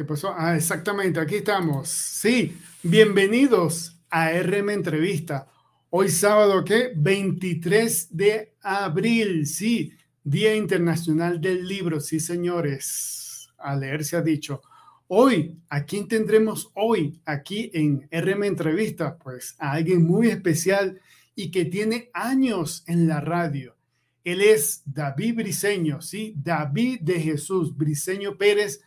[0.00, 0.32] ¿qué pasó?
[0.34, 1.90] Ah, exactamente, aquí estamos.
[1.90, 5.46] Sí, bienvenidos a RM Entrevista.
[5.90, 6.92] Hoy sábado, ¿qué?
[6.96, 9.92] 23 de abril, sí,
[10.24, 13.50] Día Internacional del Libro, sí, señores.
[13.58, 14.62] A leer se ha dicho.
[15.08, 19.18] Hoy, ¿a quién tendremos hoy aquí en RM Entrevista?
[19.18, 20.98] Pues a alguien muy especial
[21.34, 23.76] y que tiene años en la radio.
[24.24, 28.80] Él es David Briseño, sí, David de Jesús Briseño Pérez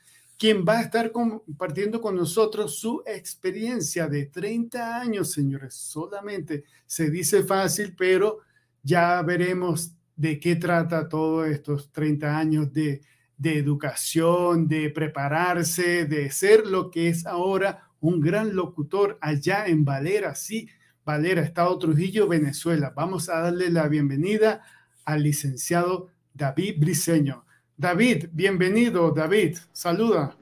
[0.43, 5.73] quien va a estar compartiendo con nosotros su experiencia de 30 años, señores.
[5.73, 8.39] Solamente se dice fácil, pero
[8.81, 12.99] ya veremos de qué trata todos estos 30 años de,
[13.37, 19.85] de educación, de prepararse, de ser lo que es ahora un gran locutor allá en
[19.85, 20.67] Valera, sí,
[21.05, 22.91] Valera, Estado Trujillo, Venezuela.
[22.93, 24.61] Vamos a darle la bienvenida
[25.05, 27.45] al licenciado David Briseño.
[27.77, 29.57] David, bienvenido, David.
[29.71, 30.35] Saluda.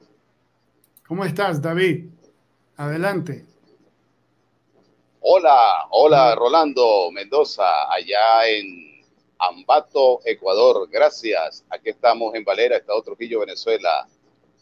[1.08, 2.10] ¿Cómo estás, David?
[2.76, 3.46] Adelante.
[5.20, 9.02] Hola, hola, Rolando Mendoza, allá en
[9.38, 10.86] Ambato, Ecuador.
[10.90, 11.64] Gracias.
[11.70, 14.06] Aquí estamos en Valera, Estado Trujillo, Venezuela.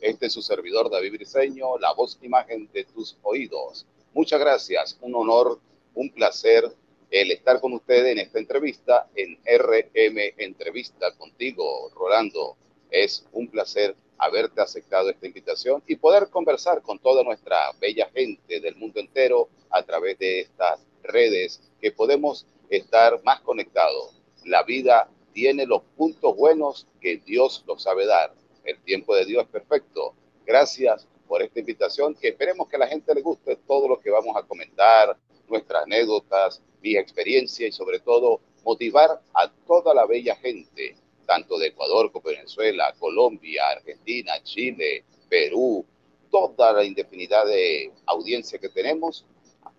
[0.00, 3.84] Este es su servidor, David Briseño, la voz imagen de tus oídos.
[4.14, 4.96] Muchas gracias.
[5.00, 5.58] Un honor,
[5.94, 6.72] un placer
[7.10, 12.56] el estar con ustedes en esta entrevista en RM Entrevista contigo, Rolando.
[12.90, 18.60] Es un placer haberte aceptado esta invitación y poder conversar con toda nuestra bella gente
[18.60, 24.20] del mundo entero a través de estas redes que podemos estar más conectados.
[24.44, 28.34] La vida tiene los puntos buenos que Dios los sabe dar.
[28.64, 30.14] El tiempo de Dios es perfecto.
[30.44, 34.10] Gracias por esta invitación que esperemos que a la gente le guste todo lo que
[34.10, 35.16] vamos a comentar,
[35.48, 40.96] nuestras anécdotas, mi experiencia y sobre todo motivar a toda la bella gente,
[41.26, 45.84] tanto de Ecuador como Venezuela, Colombia, Argentina, Chile, Perú,
[46.30, 49.24] toda la indefinidad de audiencia que tenemos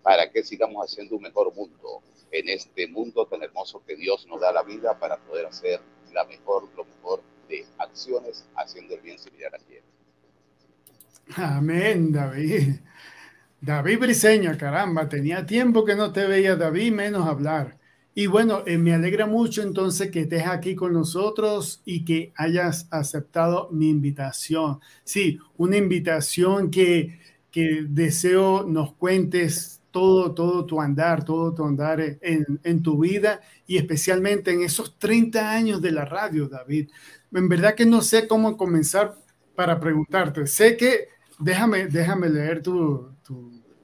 [0.02, 4.40] para que sigamos haciendo un mejor mundo en este mundo tan hermoso que Dios nos
[4.40, 5.80] da la vida para poder hacer
[6.12, 9.18] la mejor, lo mejor de acciones haciendo el bien
[9.66, 9.82] quien.
[11.36, 12.76] Amén, David.
[13.62, 17.78] David Briseño, caramba, tenía tiempo que no te veía, David, menos hablar.
[18.12, 22.88] Y bueno, eh, me alegra mucho entonces que estés aquí con nosotros y que hayas
[22.90, 24.80] aceptado mi invitación.
[25.04, 27.20] Sí, una invitación que,
[27.52, 33.42] que deseo nos cuentes todo, todo tu andar, todo tu andar en, en, tu vida
[33.68, 36.90] y especialmente en esos 30 años de la radio, David.
[37.32, 39.14] En verdad que no sé cómo comenzar
[39.54, 40.48] para preguntarte.
[40.48, 41.08] Sé que,
[41.38, 43.12] déjame, déjame leer tu,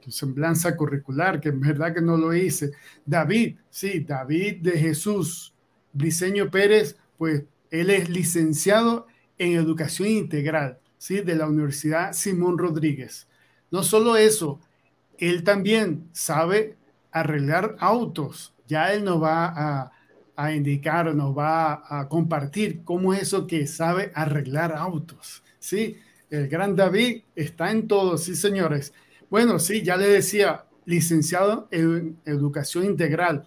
[0.08, 2.72] semblanza curricular, que en verdad que no lo hice.
[3.04, 5.54] David, sí, David de Jesús
[5.92, 9.06] Briceño Pérez, pues él es licenciado
[9.38, 13.28] en educación integral, sí, de la Universidad Simón Rodríguez.
[13.70, 14.60] No solo eso,
[15.18, 16.76] él también sabe
[17.10, 18.54] arreglar autos.
[18.66, 19.92] Ya él nos va a,
[20.36, 25.42] a indicar, nos va a compartir cómo es eso que sabe arreglar autos.
[25.58, 25.96] Sí,
[26.30, 28.92] el gran David está en todo, sí, señores.
[29.30, 33.46] Bueno, sí, ya le decía, licenciado en educación integral,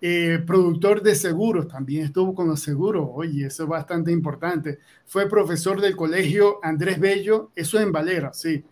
[0.00, 4.78] eh, productor de seguros, también estuvo con los seguros, oye, eso es bastante importante.
[5.04, 8.64] Fue profesor del colegio Andrés Bello, eso en Valera, sí.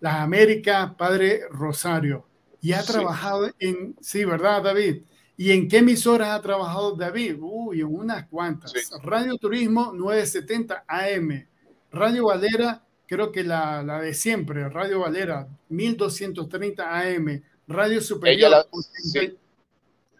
[0.00, 2.24] Las Américas, padre Rosario.
[2.62, 5.02] Y ha trabajado en, sí, ¿verdad, David?
[5.36, 7.36] ¿Y en qué emisoras ha trabajado David?
[7.40, 8.72] Uy, en unas cuantas.
[9.02, 11.46] Radio Turismo 970 AM,
[11.90, 18.68] Radio Valera creo que la, la de siempre, Radio Valera, 1230 AM, Radio Superior,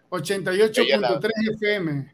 [0.09, 2.13] 88.3 FM,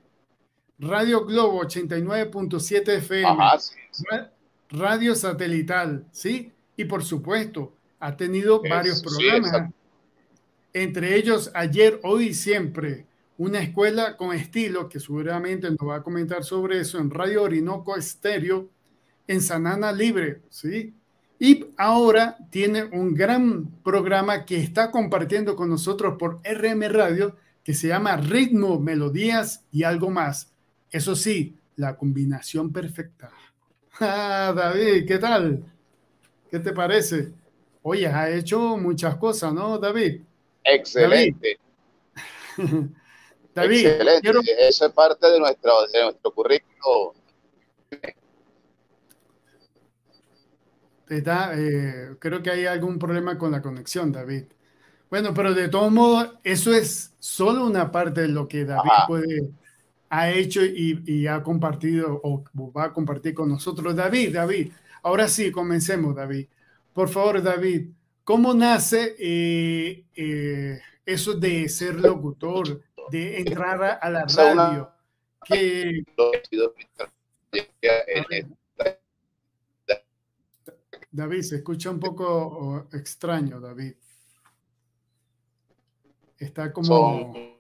[0.77, 3.39] Radio Globo, 89.7 FM,
[4.69, 6.51] Radio Satelital, ¿sí?
[6.75, 9.71] Y por supuesto, ha tenido varios programas,
[10.73, 13.07] entre ellos ayer, hoy y siempre,
[13.39, 17.95] una escuela con estilo, que seguramente nos va a comentar sobre eso en Radio Orinoco
[17.95, 18.69] Estéreo,
[19.27, 20.93] en Sanana Libre, ¿sí?
[21.39, 27.73] Y ahora tiene un gran programa que está compartiendo con nosotros por RM Radio que
[27.73, 30.53] se llama Ritmo, Melodías y algo más.
[30.89, 33.29] Eso sí, la combinación perfecta.
[33.99, 35.63] Ah, David, ¿qué tal?
[36.49, 37.33] ¿Qué te parece?
[37.81, 40.21] Oye, ha hecho muchas cosas, ¿no, David?
[40.63, 41.59] Excelente.
[43.53, 44.67] David, Excelente.
[44.67, 47.15] Eso es parte de nuestro, de nuestro currículo.
[51.09, 54.43] Eh, creo que hay algún problema con la conexión, David.
[55.09, 59.49] Bueno, pero de todos modos, eso es solo una parte de lo que David puede,
[60.09, 62.43] ha hecho y, ha compartido o
[62.75, 63.95] va a compartir con nosotros.
[63.95, 64.71] David, David,
[65.03, 66.47] ahora sí, comencemos, David.
[66.93, 67.89] Por favor, David,
[68.23, 74.91] ¿cómo nace eh, eh, eso de ser locutor, de entrar a, la radio?
[75.45, 76.03] Que...
[81.11, 83.93] David, se escucha un poco extraño, David.
[86.37, 87.33] Está como...
[87.33, 87.57] un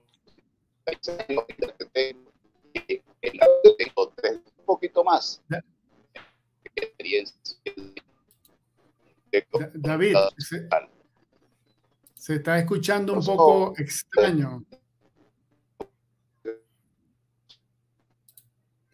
[4.65, 5.41] poquito más.
[9.73, 10.15] David,
[12.15, 14.63] se, está escuchando un poco extraño.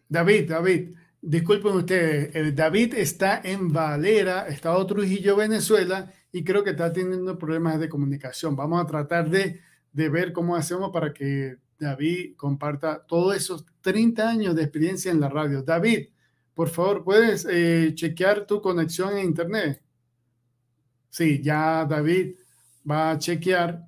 [0.08, 0.94] David, David,
[1.24, 7.80] disculpen ustedes, David está en Valera, Estado Trujillo, Venezuela, y creo que está teniendo problemas
[7.80, 8.54] de comunicación.
[8.54, 9.60] Vamos a tratar de,
[9.92, 15.20] de ver cómo hacemos para que David comparta todos esos 30 años de experiencia en
[15.20, 15.62] la radio.
[15.62, 16.08] David,
[16.54, 19.82] por favor, ¿puedes eh, chequear tu conexión a Internet?
[21.10, 22.36] Sí, ya David
[22.88, 23.86] va a chequear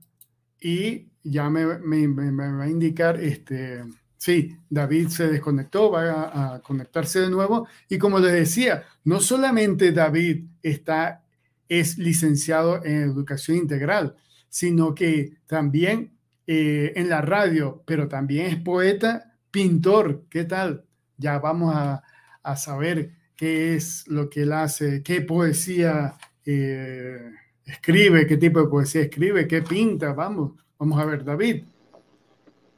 [0.61, 3.83] y ya me, va a indicar, este,
[4.27, 7.69] sí, David se desconectó, va a, conectarse de nuevo.
[7.89, 11.23] Y como les decía, no solamente David está,
[11.69, 14.17] es licenciado en educación integral,
[14.49, 16.11] sino que también
[16.49, 20.25] eh, en la radio, pero también es poeta, pintor.
[20.29, 20.85] ¿Qué tal?
[21.17, 22.03] Ya vamos a,
[22.43, 27.31] a saber qué es lo que él hace, qué poesía eh,
[27.65, 30.13] escribe, qué tipo de poesía escribe, qué pinta.
[30.15, 31.63] Vamos, vamos a ver, David.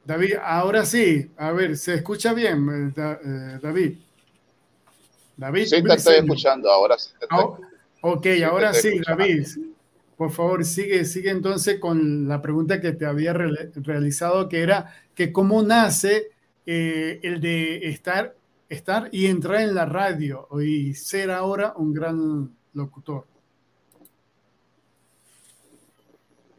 [0.09, 3.95] David, ahora sí, a ver, ¿se escucha bien, eh, David?
[5.37, 5.65] David.
[5.67, 7.11] Sí, te estoy escuchando, ahora sí.
[7.29, 7.55] Ah,
[8.01, 9.45] ok, ahora sí, David.
[10.17, 15.31] Por favor, sigue, sigue entonces con la pregunta que te había realizado, que era que
[15.31, 16.31] cómo nace
[16.65, 18.35] eh, el de estar,
[18.67, 23.27] estar y entrar en la radio y ser ahora un gran locutor.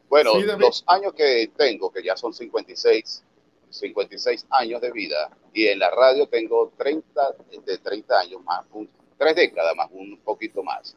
[0.09, 3.25] Bueno, los años que tengo, que ya son 56,
[3.71, 7.35] 56 años de vida, y en la radio tengo 30,
[7.65, 8.67] de 30 años más,
[9.17, 10.97] tres décadas más, un poquito más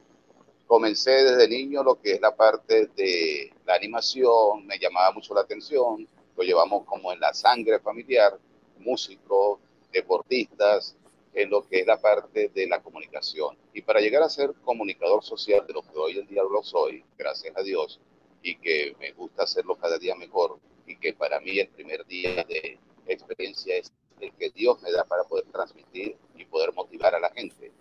[0.74, 5.42] comencé desde niño lo que es la parte de la animación, me llamaba mucho la
[5.42, 8.40] atención, lo llevamos como en la sangre familiar,
[8.80, 9.60] músicos,
[9.92, 10.96] deportistas,
[11.34, 13.56] en lo que es la parte de la comunicación.
[13.74, 17.04] Y para llegar a ser comunicador social de lo que hoy en día lo soy,
[17.20, 18.00] gracias a Dios,
[18.42, 22.44] y que me gusta hacerlo cada día mejor, y que para mí el primer día
[22.44, 27.20] de experiencia es el que Dios me da para poder transmitir y poder motivar a
[27.20, 27.72] la gente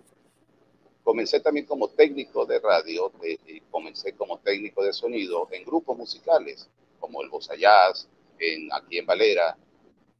[1.04, 3.12] Comencé también como técnico de radio
[3.46, 6.68] y comencé como técnico de sonido en grupos musicales
[7.00, 8.08] como el Bossa Jazz,
[8.38, 9.56] en, aquí en Valera,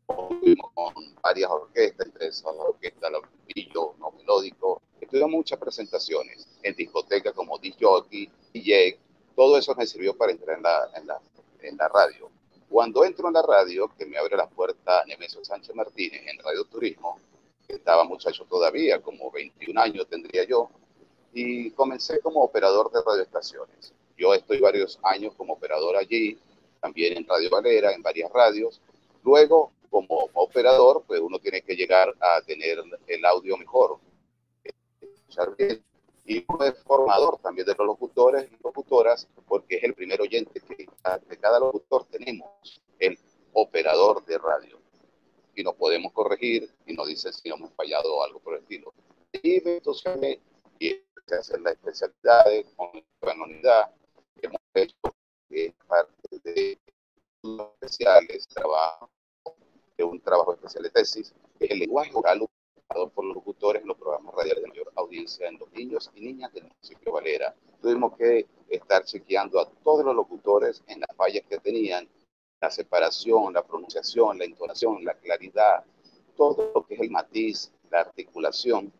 [0.07, 3.13] con varias orquestas, entre esas orquestas,
[3.47, 4.83] brillos, no melódicos.
[5.01, 7.87] Estuve muchas presentaciones en discotecas como DJ,
[8.53, 8.99] DJ,
[9.37, 11.21] todo eso me sirvió para entrar en la, en la,
[11.61, 12.29] en la radio.
[12.73, 16.65] Cuando entro en la radio, que me abre la puerta Nemesio Sánchez Martínez en Radio
[16.65, 17.21] Turismo,
[17.69, 20.71] estaba muchacho todavía, como 21 años tendría yo,
[21.35, 23.93] y comencé como operador de radioestaciones.
[24.17, 26.39] Yo estoy varios años como operador allí,
[26.81, 28.81] también en Radio Valera, en varias radios.
[29.23, 33.99] Luego, como operador, pues uno tiene que llegar a tener el audio mejor,
[36.25, 40.61] Y uno es formador también de los locutores y locutoras, porque es el primer oyente
[40.61, 40.87] que
[41.29, 43.19] de cada locutor tenemos, el
[43.53, 44.83] operador de radio
[45.55, 48.93] y nos podemos corregir y nos dicen si hemos fallado o algo por el estilo.
[49.33, 50.39] Y entonces
[50.79, 51.01] y
[51.31, 52.91] hacer las especialidades con
[53.23, 53.95] la unidad
[54.41, 54.97] que hemos hecho
[55.51, 56.13] es parte
[56.45, 56.79] de
[57.81, 59.11] especiales, trabajo
[59.97, 62.47] de un trabajo especial de tesis, el lenguaje oral
[63.15, 66.53] por los locutores en los programas radiales de mayor audiencia en los niños y niñas
[66.53, 67.55] del municipio de Valera.
[67.81, 72.09] Tuvimos que estar chequeando a todos los locutores en las fallas que tenían
[72.61, 75.85] la separación, la pronunciación, la entonación, la claridad,
[76.37, 78.93] todo lo que es el matiz, la articulación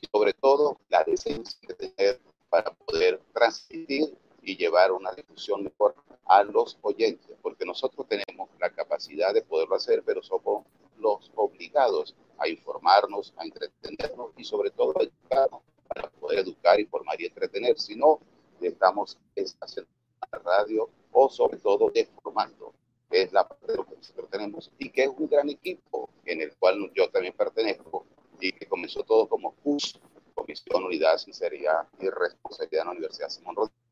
[0.00, 5.94] y sobre todo la decencia de tener para poder transmitir y llevar una difusión mejor
[6.26, 10.64] a los oyentes, porque nosotros tenemos la capacidad de poderlo hacer, pero somos
[10.98, 17.20] los obligados a informarnos, a entretenernos y sobre todo a educarnos para poder educar, informar
[17.20, 17.78] y entretener.
[17.78, 18.20] Si no,
[18.60, 19.18] estamos
[19.60, 19.90] haciendo
[20.32, 22.74] la radio o sobre todo deformando
[23.10, 26.40] es la parte de lo que nosotros tenemos y que es un gran equipo en
[26.40, 28.06] el cual yo también pertenezco
[28.40, 30.00] y que comenzó todo como CUS,
[30.34, 33.84] Comisión Unidad, Sinceridad y Responsabilidad en la Universidad Simón Rodríguez.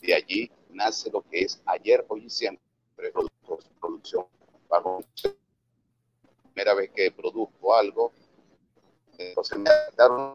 [0.00, 2.62] De allí nace lo que es ayer, hoy y siempre,
[3.80, 4.26] producción.
[4.68, 5.00] Bajo
[6.72, 8.12] primera vez que produzco algo,
[9.18, 10.34] entonces me daron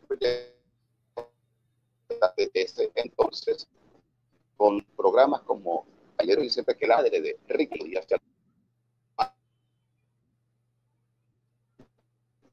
[2.37, 3.67] desde entonces
[4.55, 5.85] con programas como
[6.17, 8.07] ayer siempre que la madre de Ricky Díaz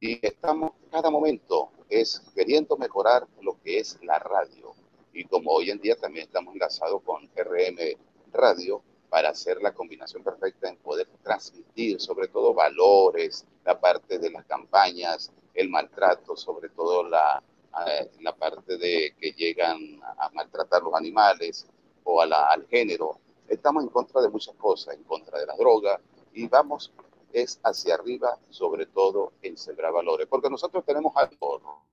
[0.01, 4.75] y estamos cada momento es queriendo mejorar lo que es la radio.
[5.15, 7.97] Y como hoy en día también estamos enlazados con RM
[8.33, 8.83] Radio
[9.15, 14.45] para hacer la combinación perfecta en poder transmitir sobre todo valores, la parte de las
[14.45, 17.41] campañas, el maltrato, sobre todo la,
[17.87, 21.65] eh, la parte de que llegan a maltratar los animales
[22.03, 23.21] o a la, al género.
[23.47, 26.01] Estamos en contra de muchas cosas, en contra de las drogas
[26.33, 26.91] y vamos
[27.33, 31.85] es hacia arriba, sobre todo en sembrar valores, porque nosotros tenemos algo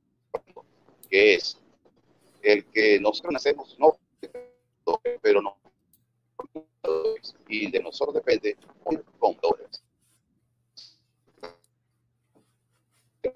[1.08, 1.56] que es
[2.42, 3.96] el que nosotros nacemos, no,
[5.22, 5.62] pero no,
[7.48, 8.58] y de nosotros depende
[9.20, 9.84] con valores.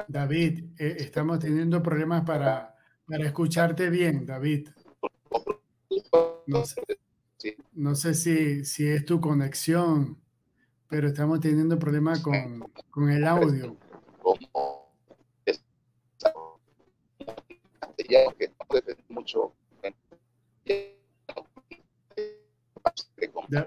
[0.08, 2.76] David, eh, estamos teniendo problemas para,
[3.08, 4.70] para escucharte bien, David.
[6.48, 6.82] No sé,
[7.74, 10.26] no sé si, si es tu conexión
[10.88, 12.60] pero estamos teniendo problemas con,
[12.90, 13.76] con el audio.
[19.10, 19.54] mucho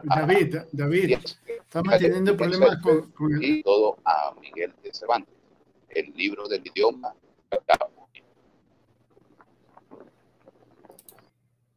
[0.04, 5.34] David, David, estamos teniendo problemas con, con Y todo a Miguel de Cervantes,
[5.88, 7.14] el libro del idioma.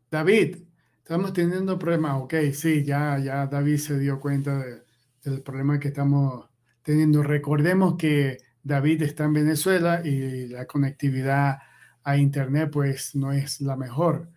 [0.10, 0.58] David,
[0.98, 2.22] estamos teniendo problemas.
[2.22, 4.84] Ok, sí, ya, ya David se dio cuenta de,
[5.24, 6.50] el problema que estamos
[6.84, 7.24] teniendo.
[7.24, 11.60] Recordemos que David está en Venezuela y la conectividad
[12.03, 14.30] a Internet pues no es la mejor.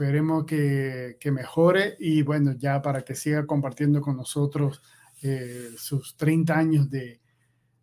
[0.00, 4.80] Esperemos que, que mejore y bueno, ya para que siga compartiendo con nosotros
[5.20, 7.20] eh, sus 30 años de,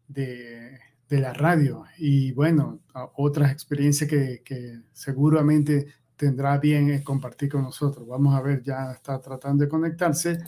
[0.07, 2.79] de, de, la radio y bueno,
[3.17, 8.07] otras experiencias que, que seguramente tendrá bien compartir con nosotros.
[8.07, 10.39] Vamos a ver, ya está tratando de conectarse.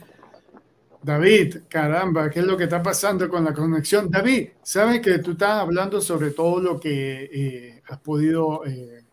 [1.03, 4.09] David, caramba, ¿qué es lo que está pasando con la conexión?
[4.09, 9.05] David, sabes que tú estás hablando sobre todo lo que eh, has podido eh,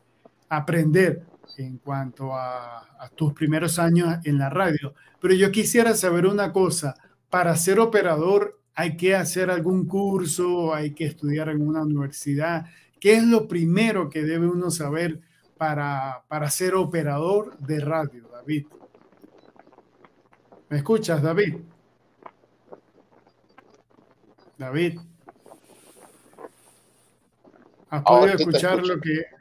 [0.49, 2.83] aprender en cuanto a,
[3.15, 6.95] tus primeros años en la radio, pero yo quisiera saber una cosa,
[7.31, 12.67] para ser operador hay que hacer algún curso, hay que estudiar en una universidad.
[13.01, 15.21] ¿Qué es lo primero que debe uno saber
[15.57, 18.67] para, para ser operador de radio, David?
[20.69, 21.57] ¿Me escuchas, David?
[24.59, 24.99] David.
[27.89, 29.36] ¿Has podido escuchar lo que...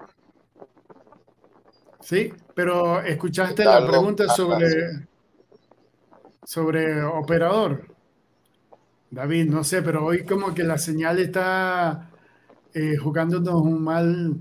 [2.06, 5.08] Sí, pero escuchaste la pregunta sobre,
[6.44, 7.88] sobre operador.
[9.10, 12.12] David, no sé, pero hoy como que la señal está
[12.76, 14.36] eh, jugándonos un mal,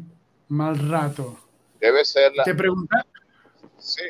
[0.48, 1.38] mal rato.
[1.80, 2.44] Debe ser la...
[2.44, 3.06] Te preguntaba...
[3.78, 4.02] Sí,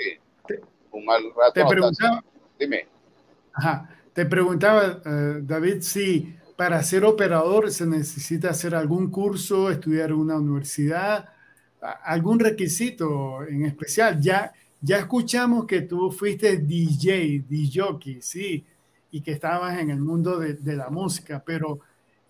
[0.90, 1.52] un mal rato.
[1.52, 2.24] Te preguntaba...
[2.58, 2.88] Dime.
[3.52, 10.10] Ajá, te preguntaba, eh, David, si para ser operador se necesita hacer algún curso, estudiar
[10.10, 11.28] en una universidad,
[12.04, 14.20] algún requisito en especial.
[14.20, 18.64] Ya, ya escuchamos que tú fuiste DJ, DJ, sí,
[19.10, 21.80] y que estabas en el mundo de, la música, pero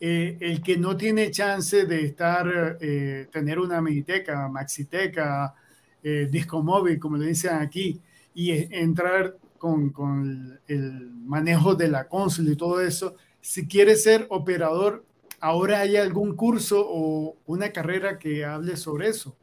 [0.00, 5.54] eh, el que no tiene chance de estar, eh, tener una miniteca, maxiteca,
[6.02, 8.00] eh, disco móvil, como le dicen aquí,
[8.34, 14.26] y entrar con, con el manejo de la consola y todo eso, si quieres ser
[14.30, 15.04] operador,
[15.40, 19.36] ¿ahora hay algún curso o una carrera que hable sobre eso?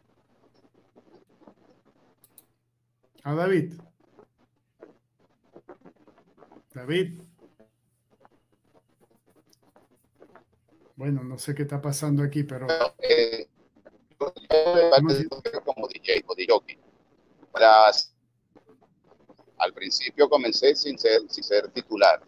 [3.24, 3.74] A David.
[6.74, 7.22] David.
[10.96, 12.68] Bueno, no sé qué está pasando aquí, pero...
[13.00, 13.48] Eh,
[15.66, 16.80] como DJ o DJ.
[19.58, 22.22] al principio comencé sin ser, sin ser titular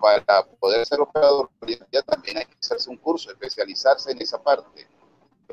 [0.00, 1.50] para poder ser operador
[1.90, 4.86] ya también hay que hacerse un curso, especializarse en esa parte.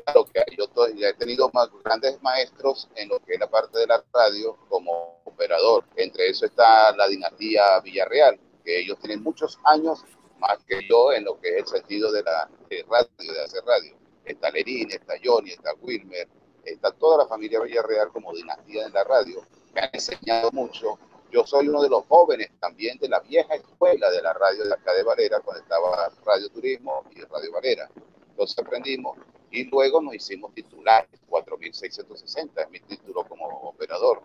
[0.04, 0.66] Claro que yo
[0.96, 4.56] ya he tenido más grandes maestros en lo que es la parte de la radio
[4.68, 5.84] como operador.
[5.96, 10.04] Entre eso está la dinastía Villarreal, que ellos tienen muchos años
[10.38, 12.48] más que yo en lo que es el sentido de la
[12.88, 13.96] radio, de hacer radio.
[14.24, 16.28] Está Lerín, está Johnny, está Wilmer,
[16.64, 19.42] está toda la familia Villarreal como dinastía en la radio.
[19.74, 20.98] Me han enseñado mucho
[21.30, 24.74] Yo soy uno de los jóvenes también de la vieja escuela de la radio de
[24.74, 27.88] acá de Valera, cuando estaba Radio Turismo y Radio Valera.
[28.30, 29.16] Entonces aprendimos
[29.50, 34.22] y luego nos hicimos titulares, 4660 es mi título como operador.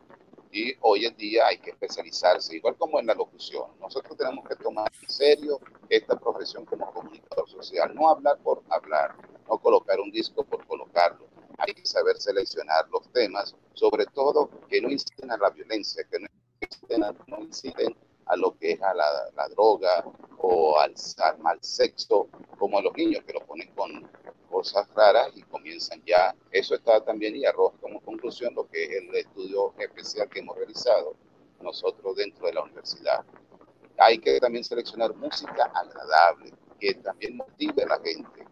[0.51, 3.71] Y hoy en día hay que especializarse, igual como en la locución.
[3.79, 9.15] Nosotros tenemos que tomar en serio esta profesión como comunicador social, no hablar por hablar,
[9.49, 11.27] no colocar un disco por colocarlo.
[11.57, 16.19] Hay que saber seleccionar los temas, sobre todo que no inciten a la violencia, que
[16.19, 16.27] no
[16.61, 19.05] inciten no inciten a lo que es a la,
[19.35, 20.05] la droga
[20.37, 22.27] o al, al, mal sexo,
[22.57, 24.09] como a los niños que lo ponen con
[24.49, 26.35] cosas raras y comienzan ya.
[26.51, 30.55] Eso está también y arroja como conclusión lo que es el estudio especial que hemos
[30.55, 31.15] realizado
[31.61, 33.25] nosotros dentro de la universidad.
[33.97, 38.45] Hay que también seleccionar música agradable, que también motive a la gente.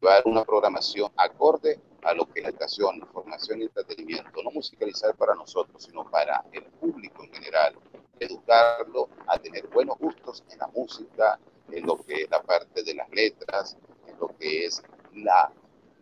[0.00, 4.42] Llevar una programación acorde a lo que es educación, información y entretenimiento.
[4.42, 7.76] No musicalizar para nosotros, sino para el público en general.
[8.24, 11.38] Educarlo a tener buenos gustos en la música,
[11.70, 13.76] en lo que es la parte de las letras,
[14.06, 14.82] en lo que es
[15.14, 15.52] la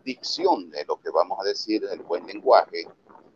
[0.04, 2.86] dicción de lo que vamos a decir, el buen lenguaje,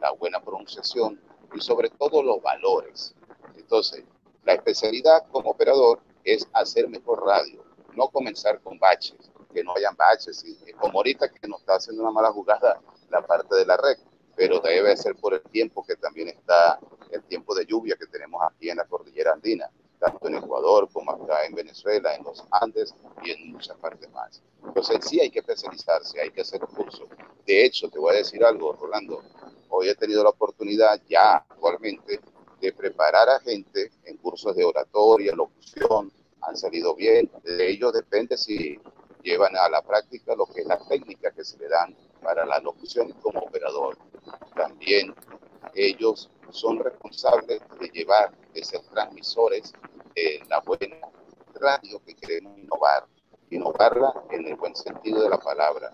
[0.01, 1.21] la buena pronunciación
[1.55, 3.15] y sobre todo los valores.
[3.57, 4.05] Entonces,
[4.45, 7.65] la especialidad como operador es hacer mejor radio,
[7.95, 10.45] no comenzar con baches, que no hayan baches,
[10.81, 13.97] como ahorita que nos está haciendo una mala jugada la parte de la red,
[14.37, 16.79] pero debe ser por el tiempo que también está,
[17.11, 21.13] el tiempo de lluvia que tenemos aquí en la cordillera andina, tanto en Ecuador como
[21.13, 24.43] acá en Venezuela, en los Andes y en muchas partes más.
[24.65, 27.09] Entonces sí hay que especializarse, hay que hacer cursos.
[27.47, 29.23] De hecho, te voy a decir algo, Rolando,
[29.69, 32.21] hoy he tenido la oportunidad ya actualmente
[32.61, 37.31] de preparar a gente en cursos de oratoria, locución, han salido bien.
[37.43, 38.79] De ellos depende si
[39.23, 42.59] llevan a la práctica lo que es la técnica que se le dan para la
[42.59, 43.99] locución como operador.
[44.57, 45.15] También
[45.75, 49.73] ellos son responsables de llevar, de ser transmisores
[50.15, 50.97] de la buena
[51.55, 53.07] radio que queremos innovar.
[53.51, 55.91] Innovarla en el buen sentido de la palabra,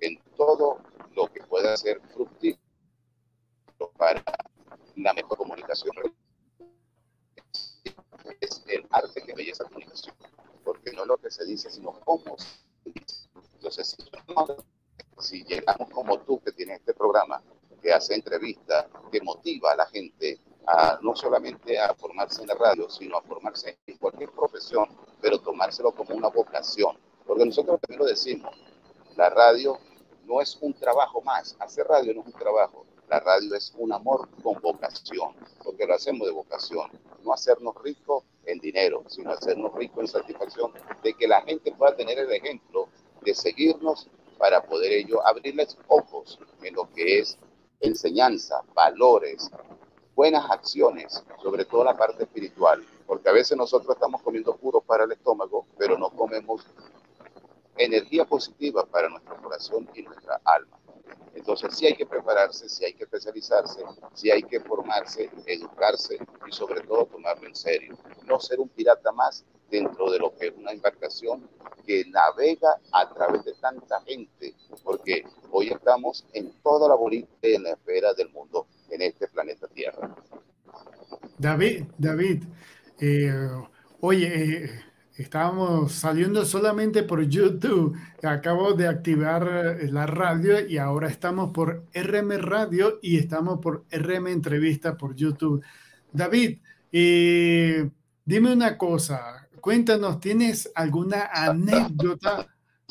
[0.00, 0.78] en todo
[1.14, 2.58] lo que pueda ser fructífero
[3.96, 4.24] para
[4.96, 5.92] la mejor comunicación.
[8.40, 10.16] Es el arte que belleza comunicación,
[10.64, 13.28] porque no lo que se dice, sino cómo se dice.
[13.54, 14.02] Entonces, si
[15.32, 17.42] llegamos como tú, que tienes este programa,
[17.82, 22.54] que hace entrevistas, que motiva a la gente a no solamente a formarse en la
[22.54, 24.88] radio, sino a formarse en cualquier profesión,
[25.20, 26.96] pero tomárselo como una vocación.
[27.26, 28.54] Porque nosotros también lo decimos,
[29.16, 29.78] la radio
[30.24, 33.92] no es un trabajo más, hacer radio no es un trabajo, la radio es un
[33.92, 36.90] amor con vocación, porque lo hacemos de vocación,
[37.22, 41.94] no hacernos ricos en dinero, sino hacernos ricos en satisfacción de que la gente pueda
[41.94, 42.88] tener el ejemplo
[43.22, 47.38] de seguirnos para poder ello abrirles ojos en lo que es
[47.80, 49.50] enseñanza, valores,
[50.14, 55.04] buenas acciones, sobre todo la parte espiritual, porque a veces nosotros estamos comiendo puro para
[55.04, 56.66] el estómago, pero no comemos
[57.76, 60.78] energía positiva para nuestro corazón y nuestra alma.
[61.34, 63.82] Entonces sí hay que prepararse, sí hay que especializarse,
[64.14, 67.98] sí hay que formarse, educarse y sobre todo tomarlo en serio.
[68.24, 71.48] No ser un pirata más dentro de lo que es una embarcación
[71.86, 77.64] que navega a través de tanta gente, porque hoy estamos en toda la bolita en
[77.64, 80.14] la esfera del mundo, en este planeta Tierra.
[81.38, 82.44] David, David,
[83.00, 83.50] eh,
[84.00, 84.70] oye, eh,
[85.16, 87.96] estábamos saliendo solamente por YouTube.
[88.22, 94.28] Acabo de activar la radio y ahora estamos por RM Radio y estamos por RM
[94.28, 95.62] Entrevista por YouTube.
[96.12, 96.58] David,
[96.92, 97.90] eh,
[98.24, 102.46] dime una cosa, cuéntanos, ¿tienes alguna anécdota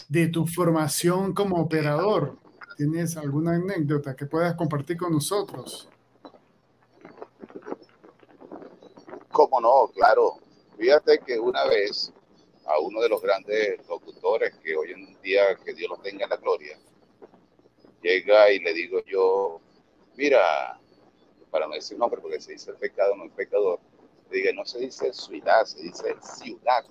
[0.10, 2.40] de tu formación como operador?
[2.76, 5.88] ¿Tienes alguna anécdota que puedas compartir con nosotros?
[9.32, 9.92] ¿Cómo no?
[9.94, 10.40] Claro.
[10.76, 12.12] Fíjate que una vez
[12.66, 16.32] a uno de los grandes locutores que hoy en día, que Dios los tenga en
[16.32, 16.80] la gloria,
[18.02, 19.62] llega y le digo yo,
[20.16, 20.80] mira,
[21.52, 23.80] para no decir nombre, porque se dice el pecado, no el pecador,
[24.38, 26.86] digo, no se dice ciudad, se dice ciudad.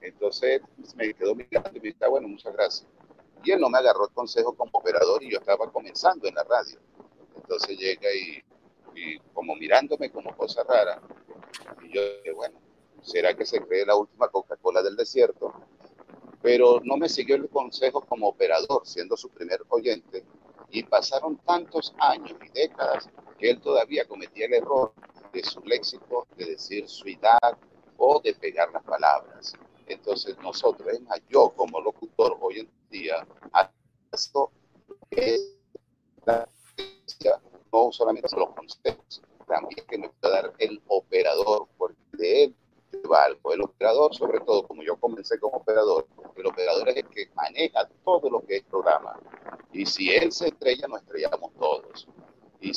[0.00, 0.60] Entonces
[0.96, 2.86] me quedó mirando y me dijo, ah, bueno, muchas gracias.
[3.42, 6.44] Y él no me agarró el consejo como operador y yo estaba comenzando en la
[6.44, 6.78] radio.
[7.36, 8.42] Entonces llega y,
[8.94, 11.00] y como mirándome como cosa rara,
[11.82, 12.00] y yo,
[12.34, 12.58] bueno,
[13.04, 15.52] ¿Será que se cree la última Coca-Cola del desierto?
[16.40, 20.24] Pero no me siguió el consejo como operador, siendo su primer oyente,
[20.70, 24.94] y pasaron tantos años y décadas que él todavía cometía el error
[25.34, 27.58] de su léxico de decir suidad
[27.98, 29.52] o de pegar las palabras.
[29.86, 30.88] Entonces nosotros,
[31.28, 33.26] yo como locutor hoy en día,
[34.12, 34.50] esto
[35.10, 35.58] es
[37.72, 42.56] no solamente los consejos, también que me pueda dar el operador, porque de él
[43.10, 43.52] va algo.
[43.52, 47.88] El operador, sobre todo, como yo comencé como operador, el operador es el que maneja
[48.04, 49.18] todo lo que es programa.
[49.72, 52.08] Y si él se estrella, nos estrellamos todos.
[52.60, 52.72] Y,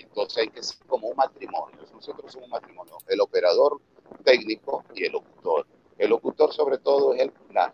[0.00, 1.78] entonces hay que ser como un matrimonio.
[1.92, 2.98] Nosotros somos un matrimonio.
[3.06, 3.80] El operador
[4.24, 5.66] técnico y el locutor.
[5.96, 7.72] El locutor, sobre todo, es el, la,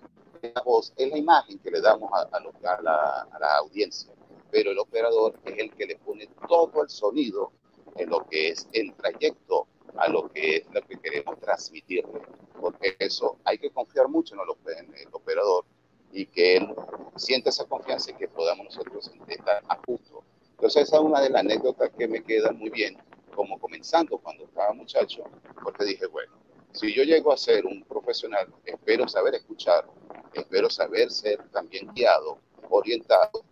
[0.64, 4.12] voz, es la imagen que le damos a, a, la, a la audiencia.
[4.50, 7.52] Pero el operador es el que le pone todo el sonido
[7.96, 12.20] en lo que es el trayecto a lo que es lo que queremos transmitirle.
[12.60, 15.64] Porque eso hay que confiar mucho en el, el operador
[16.12, 16.74] y que él
[17.16, 20.22] sienta esa confianza y que podamos nosotros estar a punto.
[20.54, 22.96] Entonces esa es una de las anécdotas que me queda muy bien,
[23.34, 25.24] como comenzando cuando estaba muchacho,
[25.62, 26.32] porque dije, bueno,
[26.72, 29.86] si yo llego a ser un profesional, espero saber escuchar,
[30.32, 32.38] espero saber ser también guiado,
[32.70, 33.44] orientado,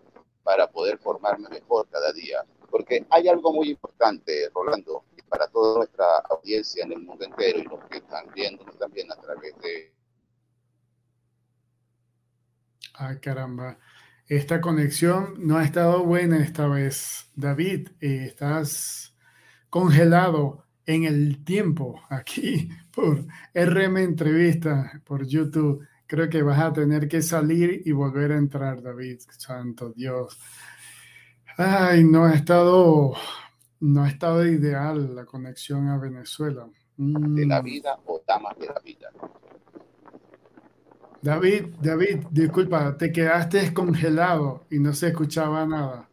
[0.43, 2.45] para poder formarme mejor cada día.
[2.71, 7.65] Porque hay algo muy importante, Rolando, para toda nuestra audiencia en el mundo entero y
[7.65, 9.95] los que están viendo también a través de...
[12.95, 13.79] Ay, caramba.
[14.27, 17.31] Esta conexión no ha estado buena esta vez.
[17.35, 19.17] David, eh, estás
[19.69, 25.87] congelado en el tiempo aquí por RM Entrevista, por YouTube.
[26.07, 29.21] Creo que vas a tener que salir y volver a entrar, David.
[29.39, 30.39] Santo Dios.
[31.57, 33.15] Ay, no ha estado
[33.81, 36.69] no ha estado ideal la conexión a Venezuela.
[36.97, 37.65] De la mm.
[37.65, 39.11] vida o damas de la vida.
[41.23, 46.09] David, David, disculpa, te quedaste descongelado y no se escuchaba nada.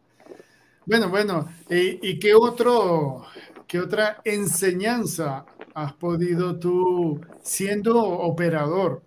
[0.86, 3.24] Bueno, bueno, ¿y, qué otro,
[3.66, 5.44] qué otra enseñanza
[5.74, 9.02] has podido tú, siendo operador,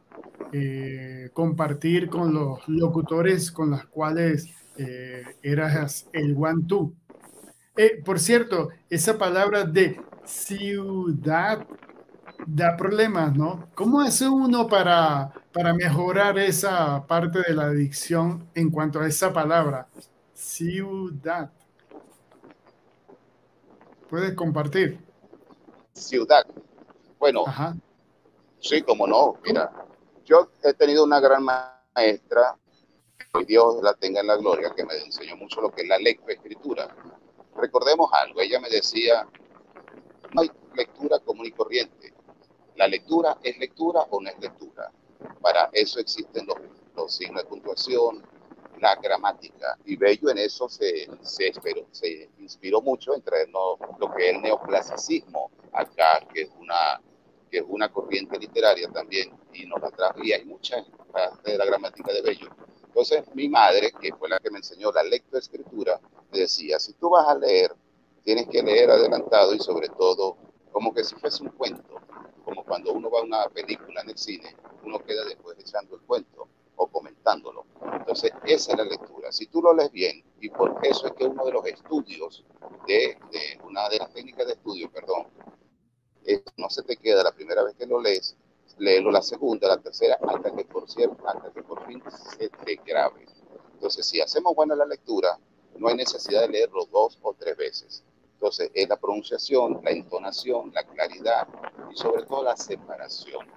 [0.52, 6.94] eh, compartir con los locutores con los cuales eh, eras el one-two?
[7.78, 11.66] Eh, por cierto, esa palabra de ciudad
[12.48, 13.68] da problemas, ¿no?
[13.76, 19.32] ¿Cómo hace uno para, para mejorar esa parte de la adicción en cuanto a esa
[19.32, 19.88] palabra?
[20.34, 21.52] Ciudad.
[24.10, 25.00] ¿Puedes compartir?
[25.94, 26.46] Ciudad.
[27.20, 27.46] Bueno,
[28.60, 29.38] sí, como no.
[29.44, 29.72] Mira,
[30.26, 32.58] yo he tenido una gran maestra,
[33.18, 35.98] que Dios la tenga en la gloria, que me enseñó mucho lo que es la
[35.98, 36.94] lectoescritura
[37.56, 39.28] recordemos algo, ella me decía,
[40.34, 42.13] no hay lectura común y corriente.
[42.76, 44.92] La lectura es lectura o no es lectura.
[45.42, 46.58] Para eso existen los,
[46.96, 48.24] los signos de puntuación,
[48.80, 49.78] la gramática.
[49.86, 51.08] Y Bello en eso se,
[52.40, 53.78] inspiró mucho entre lo
[54.16, 57.02] que es el neoclasicismo acá, que es una,
[57.50, 60.86] que es una corriente literaria también, y nos la trajo, y hay muchas
[61.44, 62.50] de la gramática de Bello.
[62.86, 66.00] Entonces, mi madre, que fue la que me enseñó la lectoescritura,
[66.32, 67.74] decía, si tú vas a leer,
[68.24, 70.38] tienes que leer adelantado y sobre todo
[70.74, 72.02] como que si fuese un cuento,
[72.44, 76.02] como cuando uno va a una película en el cine, uno queda después echando el
[76.02, 77.66] cuento o comentándolo.
[77.94, 79.32] Entonces, esa es la lectura.
[79.32, 82.44] Si tú lo lees bien, y por eso es que uno de los estudios,
[82.88, 83.18] de,
[83.64, 85.28] una de las técnicas de estudio, perdón,
[86.58, 88.36] no se te queda la primera vez que lo lees,
[88.80, 92.02] léelo la segunda, la tercera, hasta que por cierto, hasta que por fin
[92.38, 93.26] se te grabe.
[93.74, 95.38] Entonces, si hacemos buena la lectura,
[95.78, 98.04] no hay necesidad de leerlo dos o tres veces.
[98.44, 101.48] Entonces, es la pronunciación, la entonación, la claridad
[101.90, 103.48] y sobre todo la separación.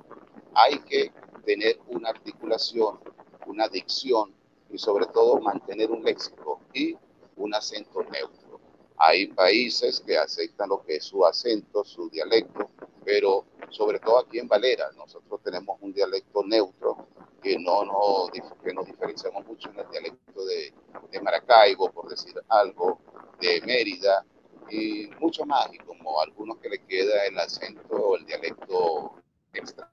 [0.55, 1.11] Hay que
[1.45, 3.01] tener una articulación,
[3.49, 4.33] una dicción
[4.71, 6.97] y sobre todo mantener un léxico y
[7.35, 8.61] un acento neutro.
[8.97, 12.71] Hay países que aceptan lo que es su acento, su dialecto,
[13.05, 17.09] pero sobre todo aquí en Valera, nosotros tenemos un dialecto neutro
[17.43, 18.31] que no nos,
[18.63, 20.73] que nos diferenciamos mucho en el dialecto de,
[21.11, 23.01] de Maracaibo, por decir algo,
[23.41, 24.25] de Mérida
[24.71, 29.15] y mucho más, y como algunos que le queda el acento o el dialecto
[29.53, 29.89] extra.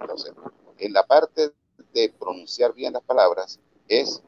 [0.00, 0.32] Entonces,
[0.78, 1.52] en la parte
[1.92, 4.22] de pronunciar bien las palabras es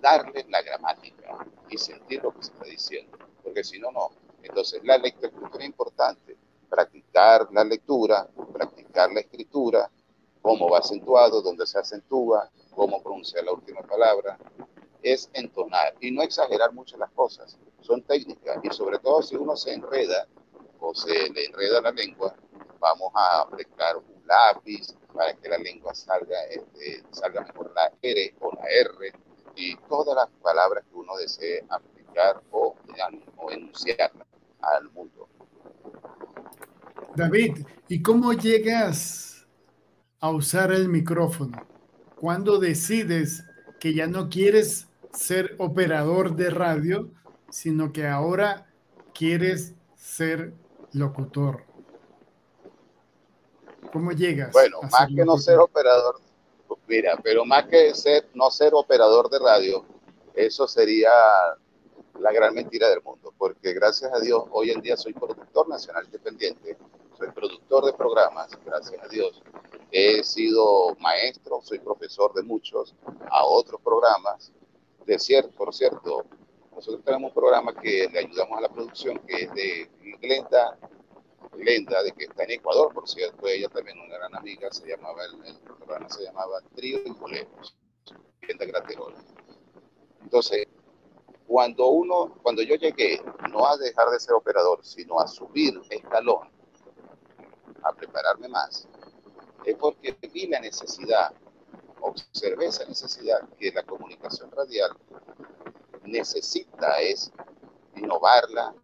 [0.00, 4.10] darle la gramática y sentir lo que se está diciendo, porque si no, no.
[4.42, 6.36] Entonces, la lectura es importante,
[6.68, 9.90] practicar la lectura, practicar la escritura,
[10.40, 14.38] cómo va acentuado, dónde se acentúa, cómo pronunciar la última palabra,
[15.02, 17.58] es entonar y no exagerar mucho las cosas.
[17.80, 20.26] Son técnicas y sobre todo si uno se enreda
[20.80, 22.34] o se le enreda la lengua,
[22.78, 28.34] vamos a aplicar un lápiz para que la lengua salga, este, salga mejor la R
[28.40, 29.12] o la R
[29.56, 32.74] y todas las palabras que uno desee aplicar o,
[33.36, 34.12] o enunciar
[34.60, 35.28] al mundo.
[37.14, 39.46] David, ¿y cómo llegas
[40.20, 41.66] a usar el micrófono?
[42.16, 43.44] Cuando decides
[43.78, 47.10] que ya no quieres ser operador de radio,
[47.50, 48.66] sino que ahora
[49.14, 50.52] quieres ser
[50.92, 51.64] locutor?
[53.92, 54.52] ¿Cómo llegas?
[54.52, 56.20] Bueno, más que no ser operador,
[56.86, 59.84] mira, pero más que ser, no ser operador de radio,
[60.34, 61.10] eso sería
[62.18, 66.04] la gran mentira del mundo, porque gracias a Dios hoy en día soy productor nacional
[66.06, 66.78] independiente,
[67.18, 69.42] soy productor de programas, gracias a Dios.
[69.90, 72.94] He sido maestro, soy profesor de muchos,
[73.30, 74.52] a otros programas.
[75.56, 76.24] Por cierto,
[76.74, 80.78] nosotros tenemos un programa que le ayudamos a la producción, que es de Glenda,
[81.52, 85.24] Glenda, de que está en Ecuador, por cierto, ella también una gran amiga, se llamaba,
[85.24, 87.76] el, programa se llamaba Trío y Boleros,
[88.40, 89.14] Glenda Graterol.
[90.22, 90.66] Entonces,
[91.46, 96.48] cuando uno, cuando yo llegué, no a dejar de ser operador, sino a subir escalón,
[97.82, 98.88] a prepararme más,
[99.64, 101.32] es porque vi la necesidad,
[102.02, 104.90] observé esa necesidad que la comunicación radial
[106.04, 107.32] necesita es
[107.96, 108.74] innovarla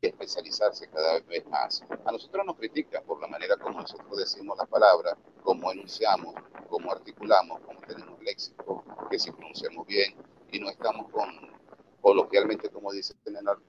[0.00, 1.82] y especializarse cada vez más.
[2.04, 6.34] A nosotros nos critican por la manera como nosotros decimos las palabras, cómo enunciamos,
[6.68, 10.16] cómo articulamos, cómo tenemos léxico, que si pronunciamos bien
[10.50, 11.52] y no estamos con
[12.00, 13.16] coloquialmente, como dicen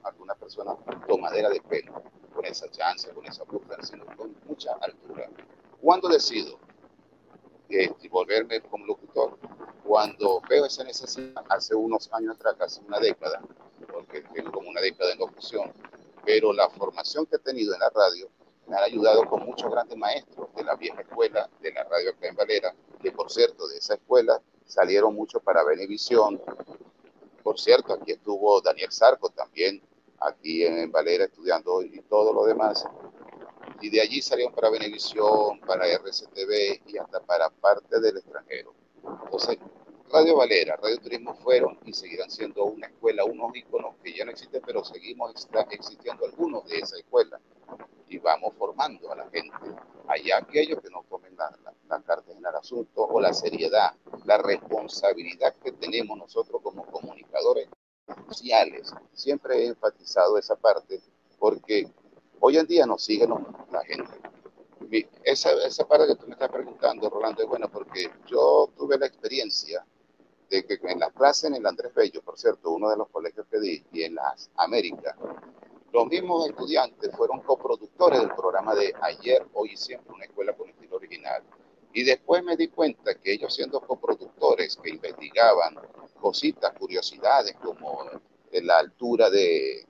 [0.04, 0.76] algunas personas,
[1.08, 2.02] tomadera de pelo,
[2.34, 5.30] con esa chance, con esa brújula, sino con mucha altura.
[5.80, 6.58] ¿Cuándo decido
[7.74, 9.38] eh, volverme como locutor?
[9.84, 13.42] Cuando veo esa necesidad, hace unos años atrás, casi una década,
[13.92, 15.72] porque tengo como una década en locución,
[16.26, 18.30] pero la formación que he tenido en la radio
[18.68, 22.28] me ha ayudado con muchos grandes maestros de la vieja escuela de la radio acá
[22.28, 26.42] en Valera, que por cierto, de esa escuela salieron muchos para Benevisión,
[27.44, 29.82] por cierto, aquí estuvo Daniel Sarco también,
[30.20, 32.86] aquí en Valera estudiando y todo lo demás.
[33.82, 38.74] Y de allí salieron para Venevisión, para RCTV y hasta para parte del extranjero.
[39.26, 39.58] Entonces,
[40.14, 44.30] Radio Valera, Radio Turismo fueron y seguirán siendo una escuela, unos íconos que ya no
[44.30, 45.34] existen, pero seguimos
[45.72, 47.40] existiendo algunos de esa escuela.
[48.08, 49.50] Y vamos formando a la gente.
[50.08, 51.50] Allá aquellos que no tomen la,
[51.90, 57.68] la, carta en el asunto o la seriedad, la responsabilidad que tenemos nosotros como comunicadores
[58.28, 58.94] sociales.
[59.14, 61.02] Siempre he enfatizado esa parte
[61.40, 61.88] porque
[62.46, 63.26] hoy en día nos sigue
[63.72, 64.12] la gente.
[65.24, 69.06] Esa, esa parte que tú me estás preguntando, Rolando, es buena porque yo tuve la
[69.06, 69.86] experiencia
[70.50, 73.48] de que en las clases en el Andrés Bello, por cierto, uno de los colegios
[73.50, 75.16] que di, y en las Américas,
[75.94, 80.70] los mismos estudiantes fueron coproductores del programa de Ayer, Hoy y Siempre, una escuela con
[80.70, 81.44] estilo original.
[81.94, 85.76] Y después me di cuenta que ellos siendo coproductores que investigaban
[86.20, 88.04] cositas, curiosidades como
[88.62, 89.86] la altura del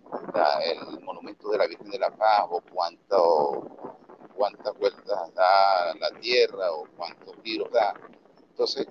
[0.65, 3.97] el monumento de la Virgen de la Paz o cuánto,
[4.35, 7.93] cuántas vueltas da la Tierra o cuántos giros da.
[8.49, 8.87] Entonces,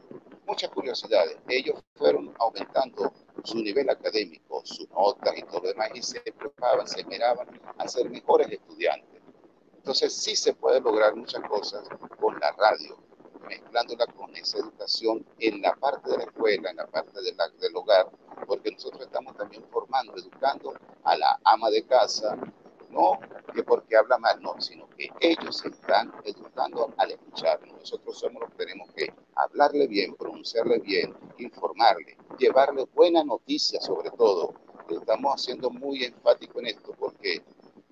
[0.46, 1.38] muchas curiosidades.
[1.48, 3.12] Ellos fueron aumentando
[3.44, 7.88] su nivel académico, sus notas y todo lo demás, y se preparaban, se esperaban a
[7.88, 9.22] ser mejores estudiantes.
[9.76, 11.88] Entonces sí se puede lograr muchas cosas
[12.20, 12.96] con la radio,
[13.42, 17.48] mezclándola con esa educación en la parte de la escuela, en la parte de la,
[17.60, 18.10] del hogar,
[18.46, 20.74] porque nosotros estamos también formando, educando
[21.04, 22.36] a la ama de casa,
[22.90, 23.18] no
[23.54, 27.74] que porque habla mal, no, sino que ellos están educando al escucharnos.
[27.78, 34.10] Nosotros somos los que tenemos que hablarle bien, pronunciarle bien, informarle, llevarle buenas noticias sobre
[34.10, 34.54] todo.
[34.88, 37.42] Estamos haciendo muy enfático en esto porque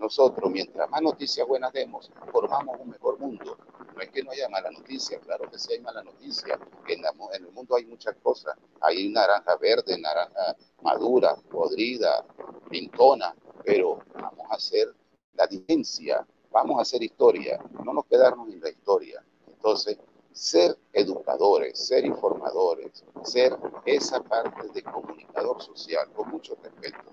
[0.00, 3.58] nosotros, mientras más noticias buenas demos, formamos un mejor mundo.
[3.94, 6.58] No es que no haya mala noticia, claro que sí hay mala noticia.
[6.88, 8.56] En, en el mundo hay muchas cosas.
[8.80, 12.24] Hay naranja verde, naranja madura, podrida,
[12.70, 13.34] pintona,
[13.64, 14.94] pero vamos a hacer
[15.34, 19.22] la diferencia, vamos a hacer historia, no nos quedarnos en la historia.
[19.46, 19.98] Entonces,
[20.32, 27.12] ser educadores, ser informadores, ser esa parte de comunicador social, con mucho respeto.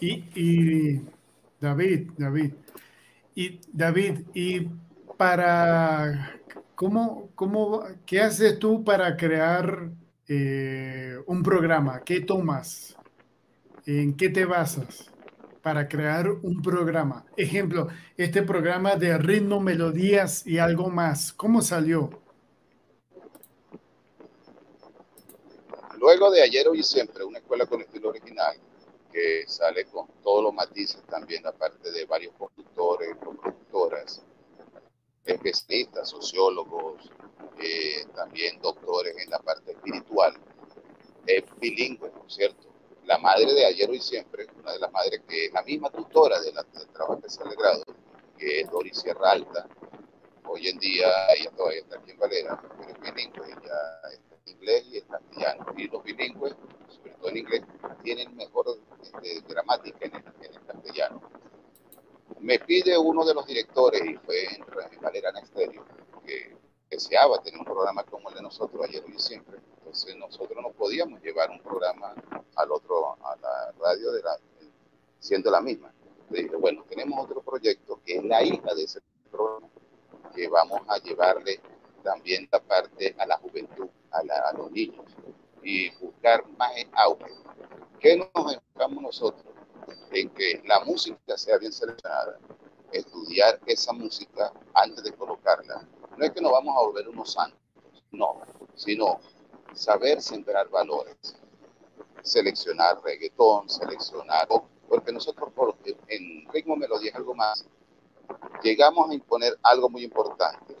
[0.00, 1.00] Y,
[1.60, 2.52] David, David,
[3.34, 4.68] y David, y
[5.16, 6.40] para,
[6.74, 9.90] ¿cómo, cómo, ¿qué haces tú para crear
[10.28, 12.02] eh, un programa?
[12.04, 12.96] ¿Qué tomas?
[13.86, 15.10] ¿En qué te basas
[15.62, 17.24] para crear un programa?
[17.36, 22.10] Ejemplo, este programa de ritmo, melodías y algo más, ¿cómo salió?
[25.98, 28.56] Luego de ayer, hoy y siempre, una escuela con estilo original,
[29.14, 34.20] que sale con todos los matices también, aparte de varios conductores, productoras,
[35.24, 37.08] especialistas, sociólogos,
[37.60, 40.34] eh, también doctores en la parte espiritual,
[41.26, 42.68] es bilingüe, por cierto.
[43.04, 46.40] La madre de ayer, y siempre, una de las madres que es la misma tutora
[46.40, 47.84] de la, del trabajo de grado,
[48.36, 49.68] que es Doris Sierra Alta.
[50.46, 51.06] Hoy en día
[51.38, 55.66] ella todavía está aquí en Valera, pero es bilingüe, ella está inglés y en castellano.
[55.76, 56.54] Y los bilingües,
[56.88, 57.62] sobre todo en inglés,
[58.02, 58.66] tienen mejor
[59.00, 60.24] este, gramática en el,
[60.66, 61.22] castellano.
[62.40, 64.64] Me pide uno de los directores, y fue en,
[65.00, 65.84] Valera Estéreo,
[66.24, 66.56] que
[66.90, 69.58] deseaba tener un programa como el de nosotros ayer y siempre.
[69.78, 72.14] Entonces nosotros no podíamos llevar un programa
[72.56, 74.38] al otro, a la radio de la,
[75.18, 75.92] siendo la misma.
[76.30, 79.68] Le dije, bueno, tenemos otro proyecto que es la hija de ese programa,
[80.34, 81.60] que vamos a llevarle
[82.02, 85.04] también la parte a la juventud, a, los niños,
[85.62, 87.32] y buscar más auge.
[88.00, 89.44] ¿Qué nos enfocamos nosotros?
[90.12, 92.38] En que la música sea bien seleccionada,
[92.92, 95.86] estudiar esa música antes de colocarla.
[96.16, 97.58] No es que nos vamos a volver unos santos,
[98.12, 98.40] no,
[98.74, 99.20] sino
[99.72, 101.16] saber sembrar valores,
[102.22, 104.46] seleccionar reggaetón, seleccionar,
[104.88, 105.50] porque nosotros
[106.08, 107.66] en ritmo melodía es algo más,
[108.62, 110.76] llegamos a imponer algo muy importante,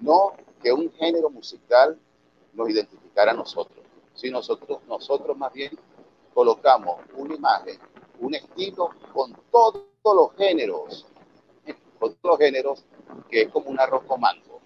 [0.00, 1.98] no que un género musical
[2.58, 5.78] nos identificara a nosotros, sino nosotros, nosotros más bien
[6.34, 7.78] colocamos una imagen,
[8.18, 11.06] un estilo con todos los géneros,
[12.00, 12.84] con todos los géneros,
[13.30, 14.60] que es como un arroz con mango.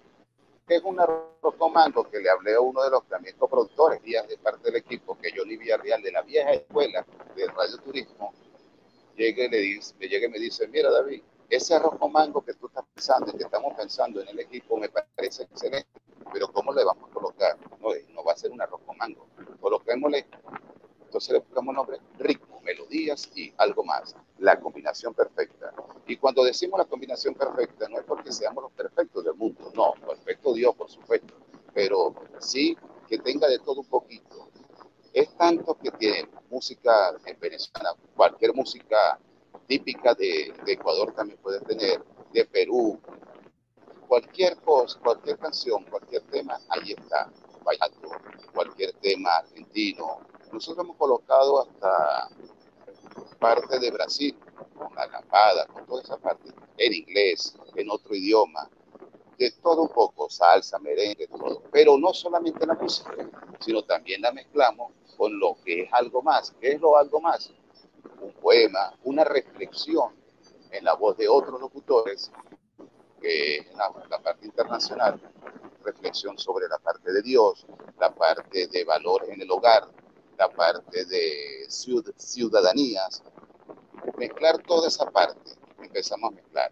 [0.67, 4.01] Que es un arroz con mango que le hablé a uno de los también coproductores,
[4.01, 8.33] días de parte del equipo, que Johnny Villarreal, de la vieja escuela de Radio Turismo,
[9.15, 11.21] llegue le dice, me llega y me dice, mira David,
[11.55, 14.77] ese arroz con mango que tú estás pensando y que estamos pensando en el equipo
[14.77, 15.87] me parece excelente,
[16.31, 17.57] pero ¿cómo le vamos a colocar?
[17.79, 19.27] No, no va a ser un arroz con mango.
[19.59, 20.25] Coloquémosle,
[21.05, 24.15] entonces le buscamos nombre, ritmo, melodías y algo más.
[24.39, 25.73] La combinación perfecta.
[26.07, 29.93] Y cuando decimos la combinación perfecta, no es porque seamos los perfectos del mundo, no,
[30.05, 31.33] perfecto Dios, por supuesto,
[31.73, 32.75] pero sí
[33.07, 34.49] que tenga de todo un poquito.
[35.13, 39.19] Es tanto que tiene música en Venezuela, cualquier música
[39.67, 42.99] típica de, Ecuador también puede tener, de Perú,
[44.07, 47.31] cualquier cosa, cualquier canción, cualquier tema, ahí está,
[47.63, 48.09] vallenato,
[48.53, 50.19] cualquier tema argentino.
[50.51, 52.29] Nosotros hemos colocado hasta
[53.39, 54.37] parte de Brasil,
[54.77, 58.69] con la lampada, con toda esa parte, en inglés, en otro idioma,
[59.37, 61.63] de todo un poco, salsa, merengue, todo.
[61.71, 63.13] Pero no solamente la música,
[63.59, 66.51] sino también la mezclamos con lo que es algo más.
[66.59, 67.51] ¿Qué es lo algo más?
[68.21, 70.15] Un poema, una reflexión
[70.71, 72.31] en la voz de otros locutores,
[73.21, 75.19] que es la, parte internacional,
[75.83, 77.65] reflexión sobre la parte de Dios,
[77.99, 79.87] la parte de valores en el hogar,
[80.37, 83.23] la parte de ciudadanías,
[84.17, 86.71] mezclar toda esa parte, empezamos a mezclar.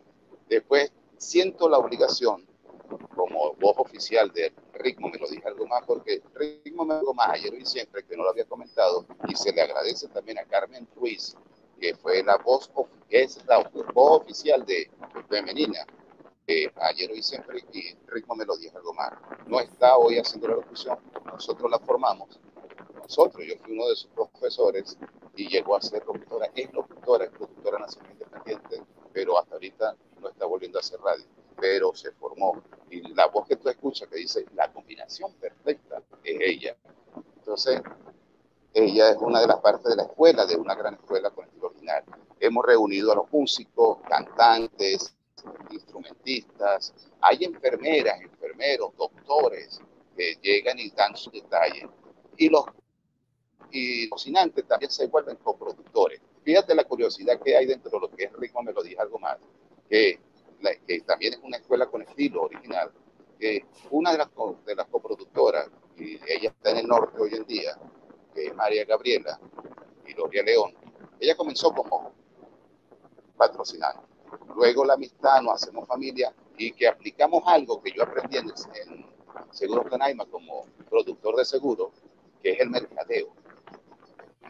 [0.50, 2.46] Después siento la obligación,
[3.15, 7.30] como voz oficial de Ritmo, me lo dije algo más, porque Ritmo me algo más
[7.30, 10.88] ayer y siempre, que no lo había comentado, y se le agradece también a Carmen
[10.95, 11.36] Ruiz,
[11.80, 12.71] que fue la voz,
[13.10, 13.60] es la
[13.93, 14.89] voz oficial de
[15.30, 15.86] femenina,
[16.82, 19.13] ayer hoy siempre, y Ritmo me lo dije algo más.
[19.47, 22.39] No está hoy haciendo la locución, nosotros la formamos.
[22.95, 24.97] Nosotros, yo fui uno de sus profesores
[25.36, 30.30] y llegó a ser locutora, es locutora, es productora nacional independiente, pero hasta ahorita no
[30.30, 31.25] está volviendo a hacer radio,
[31.60, 32.62] pero se formó.
[32.90, 36.76] Y la voz que tú escuchas que dice la combinación perfecta es ella.
[37.38, 37.82] Entonces,
[38.74, 41.68] ella es una de las partes de la escuela, de una gran escuela con estilo
[41.68, 42.04] original.
[42.40, 45.16] Hemos reunido a los músicos, cantantes,
[45.72, 49.82] instrumentistas, hay enfermeras, enfermeros, doctores
[50.16, 51.90] que llegan y dan su detalle.
[52.38, 52.66] Y los,
[53.72, 56.22] y cocinantes también se vuelven coproductores.
[56.44, 59.20] Fíjate la curiosidad que hay dentro de lo que es ritmo, me lo dije algo
[59.20, 59.38] más,
[59.90, 60.20] que,
[60.88, 62.91] que también es una escuela con estilo original.
[63.39, 64.30] Que una de las,
[64.65, 67.78] de las coproductoras, y ella está en el norte hoy en día,
[68.34, 69.39] que es María Gabriela
[70.06, 70.74] y Gloria León,
[71.19, 72.13] ella comenzó como
[73.38, 74.00] patrocinante.
[74.56, 79.06] Luego la amistad, nos hacemos familia y que aplicamos algo que yo aprendí en, en
[79.52, 81.91] Seguros Canaima como productor de seguro,
[82.41, 83.34] que es el mercadeo.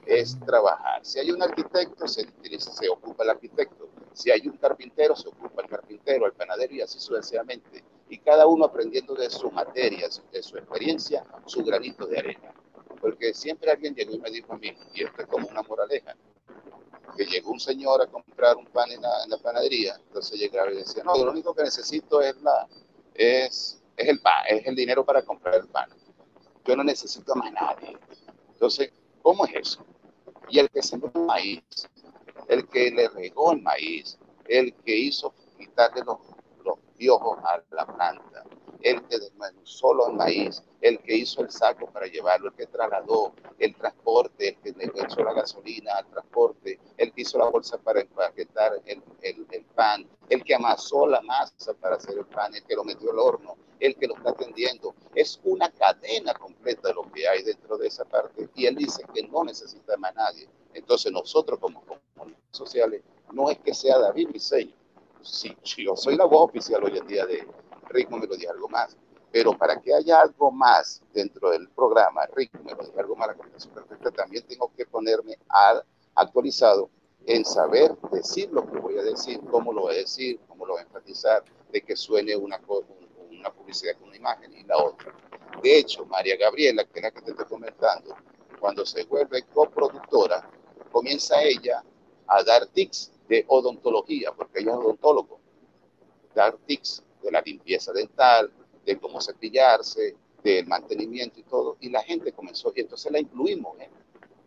[0.06, 1.06] Es trabajar.
[1.06, 2.28] Si hay un arquitecto, se,
[2.60, 3.90] se ocupa el arquitecto.
[4.14, 7.84] Si hay un carpintero, se ocupa el carpintero, el panadero y así sucesivamente.
[8.10, 12.54] Y cada uno aprendiendo de su materia, de su experiencia, su granito de arena.
[13.00, 16.16] Porque siempre alguien llegó y me dijo a mí, y esto es como una moraleja,
[17.16, 21.04] que llegó un señor a comprar un pan en la, panadería, entonces llegaba y decía,
[21.04, 22.68] no, lo único que necesito es, la,
[23.14, 25.90] es, es el pan, es el dinero para comprar el pan.
[26.66, 27.98] Yo no necesito a más nadie.
[28.54, 28.92] Entonces,
[29.22, 29.86] ¿cómo es eso?
[30.52, 31.64] Y el que sembró el maíz,
[32.50, 36.18] el que le regó el maíz, el que hizo quitarle los,
[36.66, 38.44] los piojos a la planta,
[38.84, 43.34] el que desmenuzó el maíz, el que hizo el saco para llevarlo, el que trasladó
[43.60, 48.02] el transporte, el que echó la gasolina al transporte, el que hizo la bolsa para
[48.02, 52.76] empaquetar el, el, pan, el que amasó la masa para hacer el pan, el que
[52.76, 54.96] lo metió al horno, el que lo está atendiendo.
[55.14, 58.50] Es una cadena completa de lo que hay dentro de esa parte.
[58.56, 60.50] Y él dice que no necesita más nadie.
[60.74, 64.74] Entonces nosotros como comunidades sociales, no es que sea David Briseño,
[65.22, 67.48] sí, yo soy la voz oficial hoy en día de
[67.92, 68.98] Ritmo Melodía Algo Más,
[69.32, 73.74] pero para que haya algo más dentro del programa Ritmo Melodía Algo Más, la comunicación
[73.74, 75.84] perfecta, también tengo que ponerme al,
[76.16, 76.90] actualizado
[77.26, 80.74] en saber decir lo que voy a decir, cómo lo voy a decir, cómo lo
[80.74, 82.60] voy a enfatizar, de que suene una,
[83.30, 85.14] una publicidad con una imagen y la otra.
[85.62, 88.16] De hecho, María Gabriela, que es la que te estoy comentando,
[88.60, 90.50] cuando se vuelve coproductora,
[90.92, 91.84] comienza ella
[92.28, 95.40] a dar tics de odontología, porque ella es odontólogo,
[96.34, 98.52] dar tics de la limpieza dental,
[98.86, 103.80] de cómo cepillarse, del mantenimiento y todo, y la gente comenzó, y entonces la incluimos,
[103.80, 103.90] ¿eh?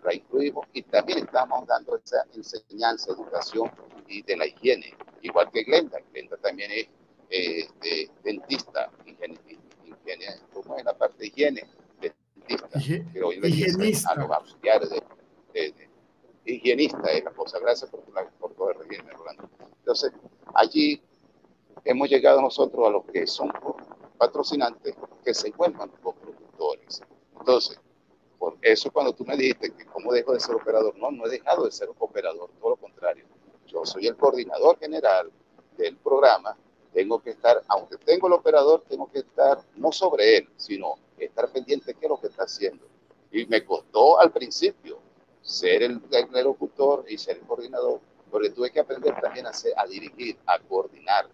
[0.02, 3.70] la incluimos, y también estamos dando esa enseñanza, educación
[4.08, 6.88] y de la higiene, igual que Glenda, Glenda también es
[7.30, 9.38] eh, dentista, higiene,
[9.84, 11.64] higiene, como es la parte de higiene,
[12.00, 12.68] dentista,
[13.12, 14.10] pero hoy higienista.
[14.10, 15.02] a los auxiliares de,
[15.52, 15.88] de
[16.44, 17.58] higienista es la cosa.
[17.58, 18.02] Gracias por,
[18.38, 19.48] por corregirme, Rolando.
[19.78, 20.12] Entonces,
[20.54, 21.02] allí
[21.84, 23.52] hemos llegado nosotros a los que son
[24.18, 24.94] patrocinantes
[25.24, 27.02] que se vuelvan productores.
[27.38, 27.78] Entonces,
[28.38, 31.30] por eso cuando tú me dijiste que cómo dejo de ser operador, no, no he
[31.30, 33.24] dejado de ser operador, todo lo contrario.
[33.66, 35.30] Yo soy el coordinador general
[35.76, 36.56] del programa,
[36.92, 41.50] tengo que estar, aunque tengo el operador, tengo que estar no sobre él, sino estar
[41.50, 42.86] pendiente de qué es lo que está haciendo.
[43.32, 45.00] Y me costó al principio,
[45.42, 48.00] ser el, el locutor y ser el coordinador,
[48.30, 51.28] porque tuve que aprender también a, a dirigir, a coordinar,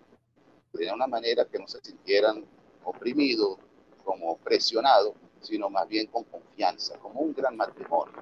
[0.72, 2.44] de una manera que no se sintieran
[2.84, 3.58] oprimidos,
[4.04, 8.14] como presionados, sino más bien con confianza, como un gran matrimonio,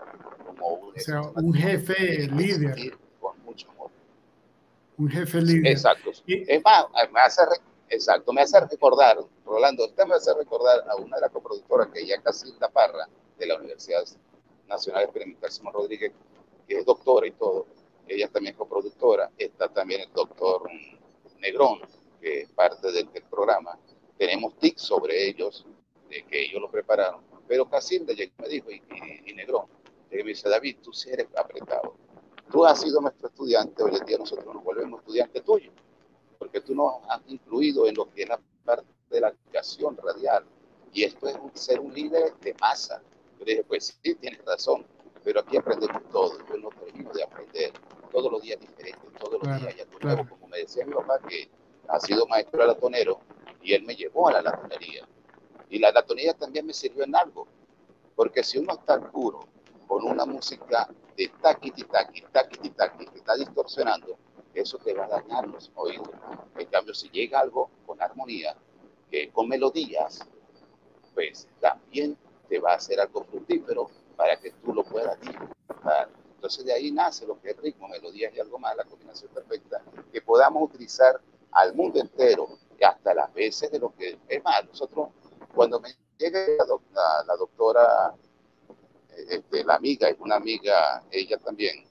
[0.46, 2.98] como un, o sea, un jefe líder.
[3.20, 3.90] Con mucho amor.
[4.96, 5.72] Un jefe líder.
[5.72, 6.10] Exacto.
[6.26, 7.42] Es más, me hace,
[7.88, 12.06] exacto, me hace recordar, Rolando, usted me hace recordar a una de las coproductoras que
[12.06, 14.04] ya casi la parra de la Universidad
[14.68, 16.12] Nacional Experimental Simón Rodríguez,
[16.66, 17.66] que es doctora y todo.
[18.06, 19.30] Ella también es coproductora.
[19.38, 20.68] Está también el doctor
[21.40, 21.80] Negrón,
[22.20, 23.78] que es parte del, programa.
[24.16, 25.66] Tenemos tics sobre ellos,
[26.08, 27.22] de que ellos lo prepararon.
[27.46, 29.66] Pero Casilda me dijo, y, Negrón,
[30.10, 31.94] me dice, David, tú sí eres apretado.
[32.50, 35.72] Tú has sido nuestro estudiante, hoy en día nosotros nos volvemos estudiantes tuyos,
[36.38, 40.44] porque tú nos has incluido en lo que es la parte de la educación radial.
[40.92, 43.02] Y esto es ser un líder de masa,
[43.38, 44.84] yo dije, pues sí, tienes razón,
[45.22, 46.38] pero aquí aprendemos todo.
[46.48, 47.72] Yo no termino de aprender.
[48.10, 50.28] Todos los días diferentes, todos los días ya nuevo.
[50.28, 51.48] Como me decía mi papá, que
[51.88, 53.20] ha sido maestro latonero
[53.62, 55.06] y él me llevó a la latonería.
[55.70, 57.46] Y la latonería también me sirvió en algo,
[58.14, 59.40] porque si uno está puro
[59.86, 64.16] con una música de taquiti taqui, taquiti taqui, que está distorsionando,
[64.54, 66.10] eso te va a dañar los oídos.
[66.56, 68.56] En cambio, si llega algo con armonía,
[69.10, 70.26] que con melodías,
[71.14, 72.16] pues también
[72.48, 76.08] te va a hacer algo fructífero para que tú lo puedas disfrutar.
[76.34, 79.82] Entonces de ahí nace lo que es ritmo, melodías y algo más, la combinación perfecta,
[80.12, 81.20] que podamos utilizar
[81.52, 84.64] al mundo entero y hasta las veces de lo que es más.
[84.66, 85.08] Nosotros,
[85.54, 86.40] cuando me llega
[86.92, 88.14] la, la, doctora,
[89.10, 91.84] eh, este, la amiga, es una amiga, ella también,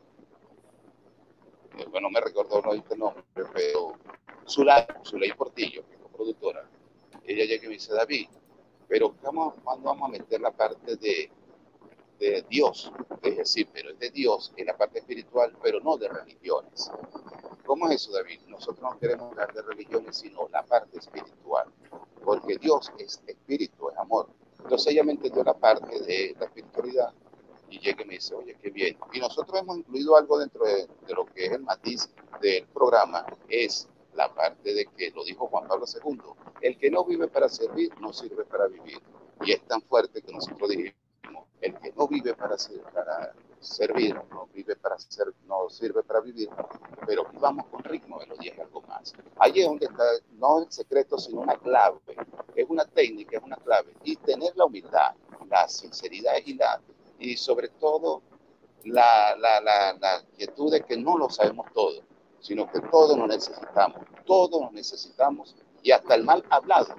[1.78, 3.94] eh, bueno, me recordó, no el nombre, pero
[4.48, 6.68] Zulay, Zulay Portillo, que es productora,
[7.26, 8.30] ella llega y me dice, David,
[8.88, 11.30] pero ¿cómo, ¿cuándo vamos a meter la parte de,
[12.20, 12.92] de Dios?
[13.22, 16.90] Es decir, pero es de Dios en la parte espiritual, pero no de religiones.
[17.68, 18.40] ¿Cómo es eso, David?
[18.48, 21.68] Nosotros no queremos hablar de religiones, sino la parte espiritual,
[22.24, 24.30] porque Dios es espíritu, es amor.
[24.64, 27.14] Entonces ella me entendió la parte de la espiritualidad
[27.70, 28.98] y llega y me dice, oye, qué bien.
[29.12, 32.10] Y nosotros hemos incluido algo dentro de, lo que es el matiz
[32.42, 36.22] del programa, es la parte de que lo dijo Juan Pablo II,
[36.62, 39.02] el que no vive para servir no sirve para vivir.
[39.42, 40.96] Y es tan fuerte que nosotros dijimos,
[41.60, 42.86] el que no vive para, servir
[44.32, 46.50] no vive para ser, no sirve para vivir,
[47.06, 49.14] pero vamos con ritmo, melodía y algo más.
[49.40, 50.04] Allí es donde está,
[50.34, 52.00] no el secreto, sino una clave,
[52.56, 53.94] es una técnica, es una clave.
[54.04, 55.16] Y tener la humildad,
[55.50, 56.82] la sinceridad y la,
[57.20, 58.22] y sobre todo
[58.84, 62.02] la, la, la, la quietud de que no lo sabemos todo
[62.40, 66.96] sino que todos nos necesitamos, todos nos necesitamos y hasta el mal hablado.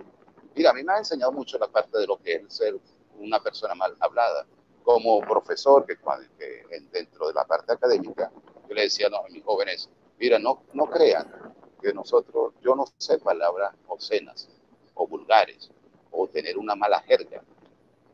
[0.55, 2.79] Mira, a mí me ha enseñado mucho la parte de lo que es ser
[3.19, 4.47] una persona mal hablada.
[4.89, 5.99] Como profesor, que,
[6.91, 8.33] dentro de la parte académica,
[8.67, 11.31] yo le decía a mis jóvenes, mira, no, no crean
[11.83, 14.49] que nosotros, yo no sé palabras obscenas
[14.95, 15.71] o vulgares
[16.11, 17.43] o tener una mala jerga,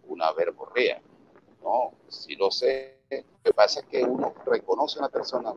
[0.09, 1.01] una verborrea.
[1.63, 5.55] No, si lo sé, lo que pasa es que uno reconoce a una persona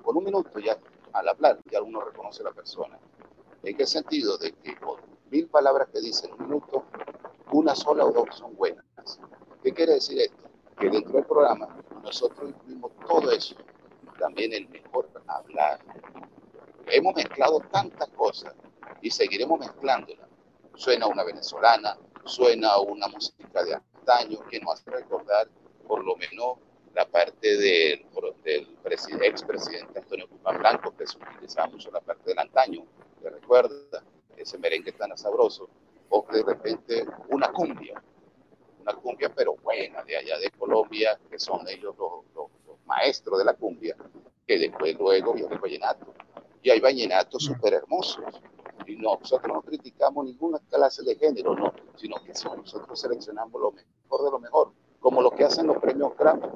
[0.00, 0.78] con un minuto ya
[1.12, 2.96] al hablar ya uno reconoce a la persona.
[3.64, 4.38] ¿En qué sentido?
[4.38, 5.00] De que por
[5.32, 6.84] mil palabras que dicen un minuto,
[7.50, 8.84] una sola o dos son buenas.
[9.64, 10.49] ¿Qué quiere decir esto?
[10.78, 11.68] Que dentro del programa
[12.02, 13.54] nosotros incluimos todo eso,
[14.18, 15.80] también el mejor hablar,
[16.86, 18.54] hemos mezclado tantas cosas
[19.00, 20.28] y seguiremos mezclándolas.
[20.74, 25.48] Suena una venezolana, suena una música de antaño que nos hace recordar
[25.86, 26.58] por lo menos
[26.94, 28.06] la parte del,
[28.44, 28.68] del
[29.22, 32.84] expresidente Antonio Guzmán Blanco, que se utilizaba mucho la parte del antaño,
[33.22, 34.02] que recuerda
[34.36, 35.68] ese merengue tan sabroso,
[36.08, 38.02] o de repente una cumbia,
[38.80, 42.50] una cumbia pero buena de allá de Colombia, que son ellos los, los,
[42.86, 43.96] maestros de la cumbia,
[44.44, 46.12] que después luego viene el vallenato.
[46.60, 48.24] Y hay vallenatos súper hermosos.
[48.84, 54.24] Y nosotros no criticamos ninguna clase de género, no, sino que nosotros seleccionamos lo mejor
[54.24, 56.48] de lo mejor, como lo que hacen los premios Grammy.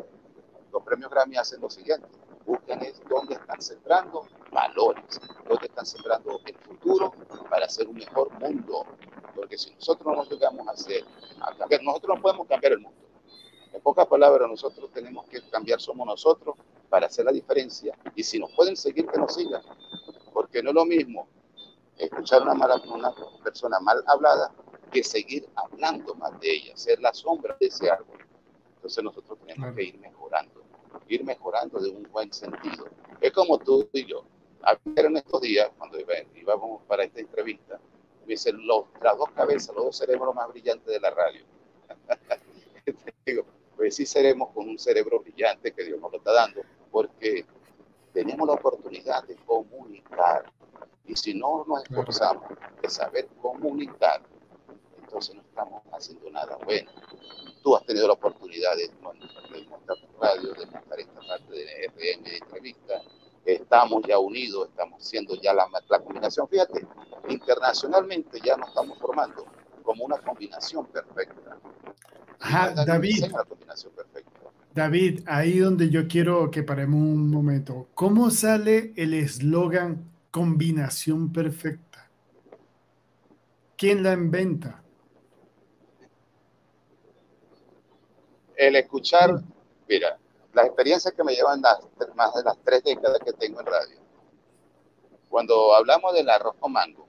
[0.73, 2.09] Los premios Grammy hacen lo siguiente,
[2.45, 7.13] buscan es dónde están sembrando valores, dónde están sembrando el futuro
[7.49, 8.85] para hacer un mejor mundo.
[9.35, 11.05] Porque si nosotros no nos llegamos a hacer,
[11.41, 12.99] a cambiar, nosotros no podemos cambiar el mundo.
[13.73, 16.57] En pocas palabras, nosotros tenemos que cambiar, somos nosotros
[16.89, 17.97] para hacer la diferencia.
[18.15, 19.63] Y si nos pueden seguir, que nos sigan.
[20.33, 21.29] Porque no es lo mismo
[21.99, 23.13] escuchar una, mala, una
[23.43, 24.53] persona mal hablada
[24.93, 28.19] que seguir hablando más de ella, ser la sombra de ese árbol.
[28.77, 30.63] Entonces nosotros tenemos que ir mejorando,
[31.09, 32.87] ir mejorando de un buen sentido.
[33.21, 34.25] Es como tú y yo.
[34.63, 35.99] Ayer en estos días, cuando
[36.35, 37.81] íbamos para esta entrevista,
[38.27, 41.45] dicen los, las dos cabezas, los dos cerebros más brillantes de la radio.
[43.27, 43.45] Digo,
[43.77, 47.45] pues sí seremos con un cerebro brillante que Dios nos lo está dando, porque
[48.13, 50.51] tenemos la oportunidad de comunicar.
[51.05, 52.45] Y si no nos esforzamos
[52.81, 54.23] de saber comunicar,
[55.03, 56.91] entonces no estamos haciendo nada bueno.
[57.63, 62.31] Tú has tenido la oportunidad de, montar tu radio, de montar esta parte de FM,
[62.31, 63.03] de entrevista.
[63.45, 66.49] Estamos ya unidos, estamos haciendo ya la, la combinación.
[66.49, 66.87] Fíjate,
[67.29, 69.47] internacionalmente ya nos estamos formando
[69.83, 71.59] como una combinación perfecta.
[72.41, 73.25] Ajá, David.
[74.73, 77.89] David, ahí donde yo quiero que paremos un momento.
[77.95, 82.11] ¿Cómo sale el eslogan combinación perfecta?
[83.77, 84.83] ¿Quién la inventa?
[88.57, 89.43] El escuchar,
[89.89, 90.19] mira,
[90.55, 93.99] las experiencias que me llevan más de las tres décadas que tengo en radio.
[95.29, 97.07] Cuando hablamos del arroz con mango,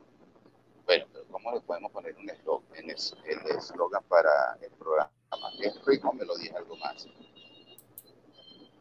[0.85, 5.11] bueno, ¿cómo le podemos poner un eslogan, el eslogan para el programa?
[5.59, 7.07] Es rico, me lo dije algo más.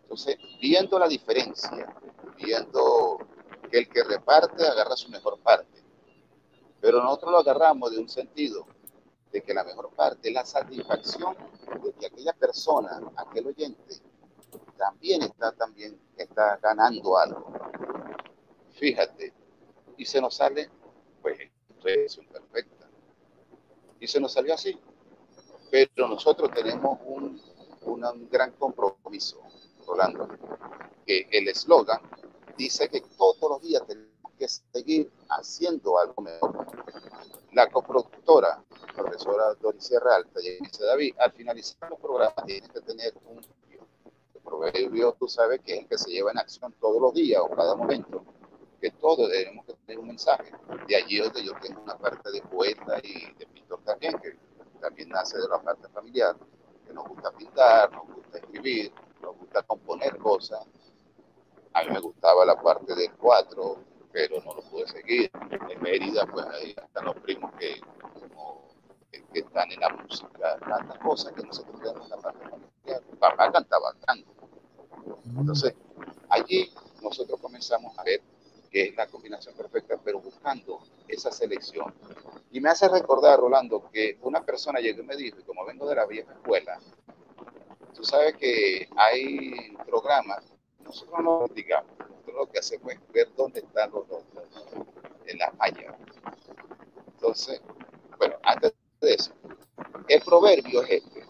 [0.03, 1.95] Entonces, viendo la diferencia,
[2.37, 3.19] viendo
[3.71, 5.83] que el que reparte agarra su mejor parte,
[6.81, 8.67] pero nosotros lo agarramos de un sentido
[9.33, 11.37] de que la mejor parte es la satisfacción
[11.83, 14.01] de que aquella persona, aquel oyente,
[14.77, 17.53] también está, también está ganando algo.
[18.73, 19.33] Fíjate,
[19.97, 20.71] y se nos sale,
[21.23, 21.39] pues,
[21.85, 22.89] es perfecta.
[24.01, 24.79] Y se nos salió así.
[25.71, 27.41] Pero nosotros tenemos un,
[27.83, 29.41] un gran compromiso,
[29.87, 30.29] Rolando,
[31.07, 32.01] que el eslogan
[32.57, 36.67] dice que todos los días tenemos que seguir haciendo algo mejor.
[37.53, 38.65] La coproductora,
[38.95, 43.41] profesora Doris Sierra Alta y David, al finalizar los programas tienes que tener un
[44.45, 47.51] proverbio, tú sabes que es el que se lleva en acción todos los días o
[47.55, 48.25] cada momento,
[48.81, 50.53] que todos debemos tener un mensaje.
[50.87, 54.37] De allí donde yo tengo una parte de poeta y de pintor también, que
[54.81, 56.37] también nace de la parte familiar,
[56.87, 58.93] que nos gusta pintar, nos gusta escribir,
[59.23, 60.61] nos gusta componer cosas.
[61.73, 63.79] A mí me gustaba la parte del cuatro,
[64.13, 65.31] pero no lo pude seguir.
[65.71, 67.81] En Mérida, pues ahí están los primos que,
[69.33, 73.03] que, están en la música, tantas cosas que nosotros tenemos en la parte familiar.
[73.19, 74.31] Papá cantaba tanto.
[75.39, 75.75] Entonces,
[76.29, 78.23] allí nosotros comenzamos a ver
[78.71, 81.95] que es la combinación perfecta, pero buscando esa selección.
[82.51, 85.89] Y me hace recordar, Rolando, que una persona llegó y me dijo, y como vengo
[85.89, 86.81] de la vieja escuela,
[87.95, 90.43] tú sabes que hay programas,
[90.81, 94.25] nosotros no lo digamos, nosotros lo que hacemos es ver dónde están los dos
[95.27, 95.97] en la falla.
[97.07, 97.63] Entonces,
[98.19, 98.75] bueno, antes
[99.05, 99.33] de eso,
[100.09, 101.25] el proverbio es este.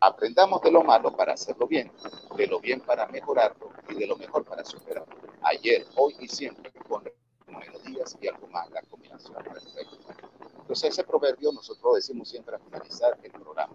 [0.00, 1.92] Aprendamos de lo malo para hacerlo bien,
[2.36, 5.14] de lo bien para mejorarlo y de lo mejor para superarlo.
[5.42, 7.04] Ayer, hoy y siempre, con
[7.46, 10.16] melodías y algo más, la combinación perfecta.
[10.60, 13.74] Entonces, ese proverbio nosotros decimos siempre al finalizar el programa.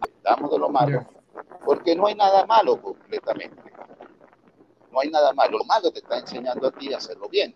[0.00, 1.06] Aprendamos de lo malo,
[1.64, 3.62] porque no hay nada malo completamente.
[4.90, 5.58] No hay nada malo.
[5.58, 7.54] Lo malo te está enseñando a ti a hacerlo bien.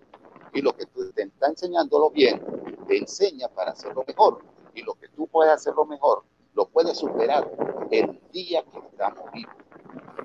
[0.52, 2.40] Y lo que tú te está enseñando lo bien,
[2.86, 4.53] te enseña para hacerlo mejor.
[4.74, 7.50] Y lo que tú puedes hacerlo mejor, lo puedes superar
[7.90, 9.54] el día que estamos vivos.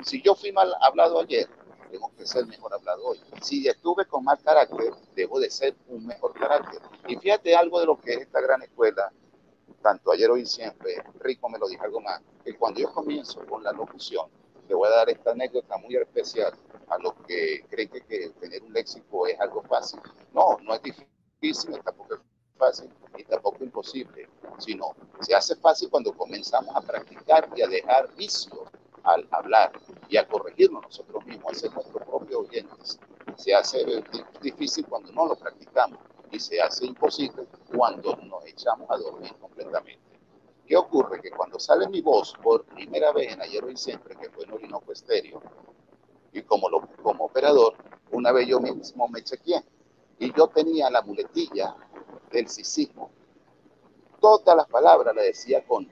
[0.03, 1.47] Si yo fui mal hablado ayer,
[1.91, 3.19] tengo que ser mejor hablado hoy.
[3.41, 6.81] Si estuve con mal carácter, debo de ser un mejor carácter.
[7.07, 9.11] Y fíjate algo de lo que es esta gran escuela,
[9.81, 13.63] tanto ayer, hoy siempre, Rico me lo dijo algo más, que cuando yo comienzo con
[13.63, 14.29] la locución,
[14.67, 16.53] te voy a dar esta anécdota muy especial
[16.89, 19.99] a los que creen que, que tener un léxico es algo fácil.
[20.33, 22.19] No, no es difícil, tampoco es
[22.59, 24.29] fácil y tampoco imposible,
[24.59, 28.65] sino se hace fácil cuando comenzamos a practicar y a dejar vicio
[29.03, 29.71] al hablar
[30.09, 32.99] y a corregirnos nosotros mismos, a ser nuestros propios oyentes.
[33.37, 34.03] Se hace
[34.41, 35.99] difícil cuando no lo practicamos
[36.31, 40.19] y se hace imposible cuando nos echamos a dormir completamente.
[40.67, 41.19] ¿Qué ocurre?
[41.21, 44.53] Que cuando sale mi voz por primera vez en Ayer y Siempre, que fue en
[44.53, 45.41] Orinoco Estéreo,
[46.31, 47.73] y como, lo, como operador,
[48.11, 49.63] una vez yo mismo me chequeé
[50.19, 51.75] y yo tenía la muletilla
[52.31, 53.11] del sisismo.
[54.19, 55.89] Todas las palabras la decía con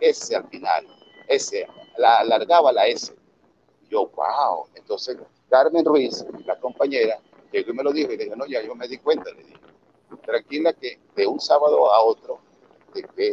[0.00, 0.86] S al final,
[1.28, 1.66] S,
[1.96, 3.14] la alargaba la S.
[3.88, 4.66] Yo, wow.
[4.74, 5.16] Entonces,
[5.48, 7.18] Carmen Ruiz, la compañera,
[7.52, 9.44] llegó y me lo dijo y le dije, no, ya yo me di cuenta, le
[9.44, 9.60] dije,
[10.24, 12.40] tranquila que de un sábado a otro,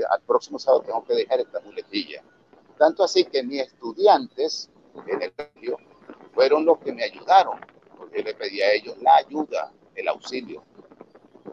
[0.10, 2.24] al próximo sábado tengo que dejar esta muletilla.
[2.78, 4.70] Tanto así que mis estudiantes
[5.08, 5.78] en el colegio
[6.34, 7.60] fueron los que me ayudaron,
[7.98, 10.64] porque le pedí a ellos la ayuda, el auxilio.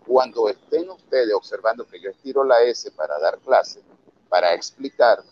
[0.06, 3.82] Cuando estén ustedes observando que yo estiro la S para dar clase,
[4.28, 5.22] para explicar,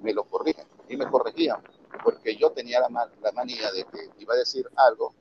[0.00, 1.62] me lo corrigen y me corregían,
[2.02, 2.88] porque yo tenía la,
[3.32, 5.14] manía de que iba a decir algo,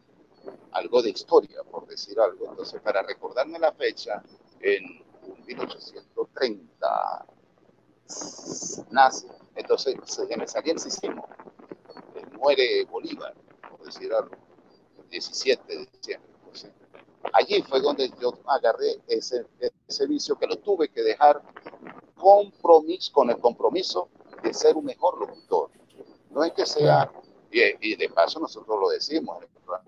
[0.71, 2.49] algo de historia, por decir algo.
[2.49, 4.23] Entonces, para recordarme la fecha,
[4.59, 5.03] en
[5.45, 7.25] 1830
[8.91, 11.23] nace, entonces se me salía el sistema,
[12.33, 13.33] muere Bolívar,
[13.69, 14.35] por decir algo,
[14.97, 16.37] el 17 de diciembre.
[17.33, 19.45] Allí fue donde yo agarré ese,
[19.87, 21.41] ese vicio que lo tuve que dejar
[22.15, 24.09] compromiso, con el compromiso
[24.43, 25.69] de ser un mejor locutor.
[26.29, 27.11] No es que sea,
[27.51, 29.37] y, de paso nosotros lo decimos,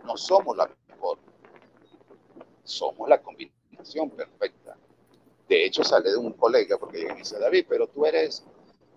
[0.04, 1.18] no somos la mejor,
[2.64, 4.78] somos la combinación perfecta.
[5.48, 8.44] De hecho, sale de un colega porque me dice, David, pero tú eres,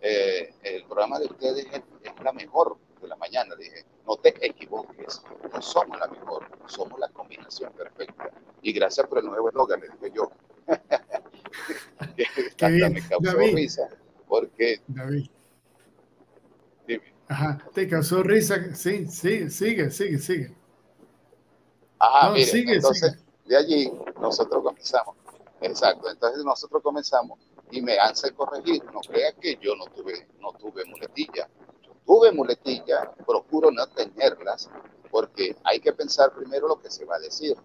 [0.01, 1.83] eh, el programa de ustedes es,
[2.23, 3.55] la mejor de la mañana.
[3.55, 5.23] Le dije, no te equivoques,
[5.53, 8.31] no somos la mejor, somos la combinación perfecta.
[8.63, 10.31] Y gracias por el nuevo eslogan, le dije yo.
[12.57, 13.89] que me causó risa,
[14.29, 14.81] porque...
[14.87, 15.27] David.
[16.87, 17.15] Dime.
[17.29, 20.57] Ajá, te causó risa, sí, sí, sigue, sigue, sigue.
[21.99, 25.17] Ajá, sigue, entonces, de allí nosotros comenzamos.
[25.61, 27.39] Exacto, entonces nosotros comenzamos
[27.71, 28.85] y me hace corregir.
[28.93, 31.49] No crea que yo no tuve, no tuve muletilla.
[32.07, 34.69] Tuve muletilla, procuro no tenerlas
[35.11, 37.57] porque hay que pensar primero lo que se va a decir.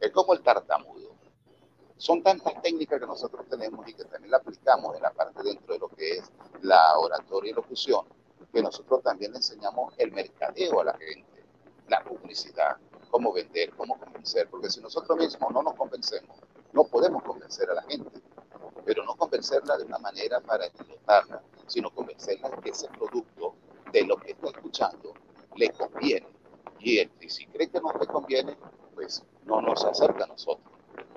[0.00, 1.10] Es como el tartamudo.
[1.96, 5.74] Son tantas técnicas que nosotros tenemos y que también la aplicamos en la parte dentro
[5.74, 6.30] de lo que es
[6.62, 8.04] la oratoria y locución,
[8.52, 11.44] que nosotros también le enseñamos el mercadeo a la gente,
[11.88, 12.76] la publicidad,
[13.10, 16.36] cómo vender, cómo convencer, porque si nosotros mismos no nos convencemos,
[16.72, 18.20] no podemos convencer a la gente,
[18.84, 21.40] pero no convencerla de una manera para explotarla,
[21.72, 23.54] sino convencerla de que ese producto,
[23.92, 25.14] de lo que está escuchando,
[25.56, 26.28] le conviene.
[26.78, 28.58] Y, él, si cree que no le conviene,
[28.94, 30.70] pues no nos acerca a nosotros.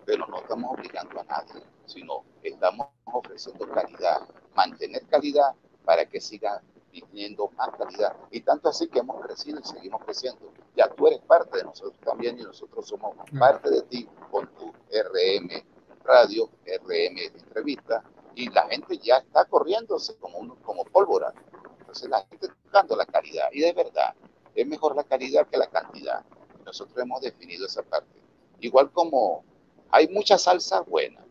[0.05, 4.21] Pero no estamos obligando a nadie, sino estamos ofreciendo calidad,
[4.55, 8.15] mantener calidad para que siga teniendo más calidad.
[8.31, 10.53] Y tanto así que hemos crecido y seguimos creciendo.
[10.77, 14.71] Ya tú eres parte de nosotros también y nosotros somos parte de ti con tu
[14.89, 15.49] RM
[16.05, 18.03] radio, RM entrevista,
[18.36, 21.33] y la gente ya está corriéndose como, como pólvora.
[21.79, 23.49] Entonces la gente está buscando la calidad.
[23.51, 24.13] Y de verdad,
[24.53, 26.23] es mejor la calidad que la cantidad.
[26.65, 28.21] Nosotros hemos definido esa parte.
[28.59, 29.43] Igual como
[29.91, 31.25] hay mucha salsa buena,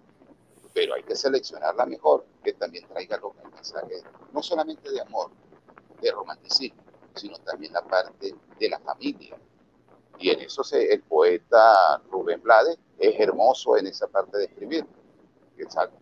[0.73, 4.03] pero hay que seleccionar la mejor, que también traiga los mensajes,
[4.33, 5.31] no solamente de amor,
[6.01, 6.83] de romanticismo,
[7.15, 9.37] sino también la parte de la familia.
[10.19, 14.87] Y en eso se, el poeta Rubén Blades es hermoso en esa parte de escribir.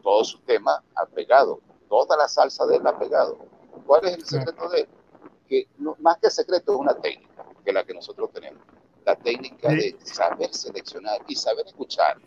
[0.03, 3.38] Todo su tema ha pegado, toda la salsa de él ha pegado.
[3.86, 4.88] ¿Cuál es el secreto de él?
[5.48, 8.62] Que más que secreto es una técnica, que es la que nosotros tenemos.
[9.05, 12.18] La técnica de saber seleccionar y saber escuchar.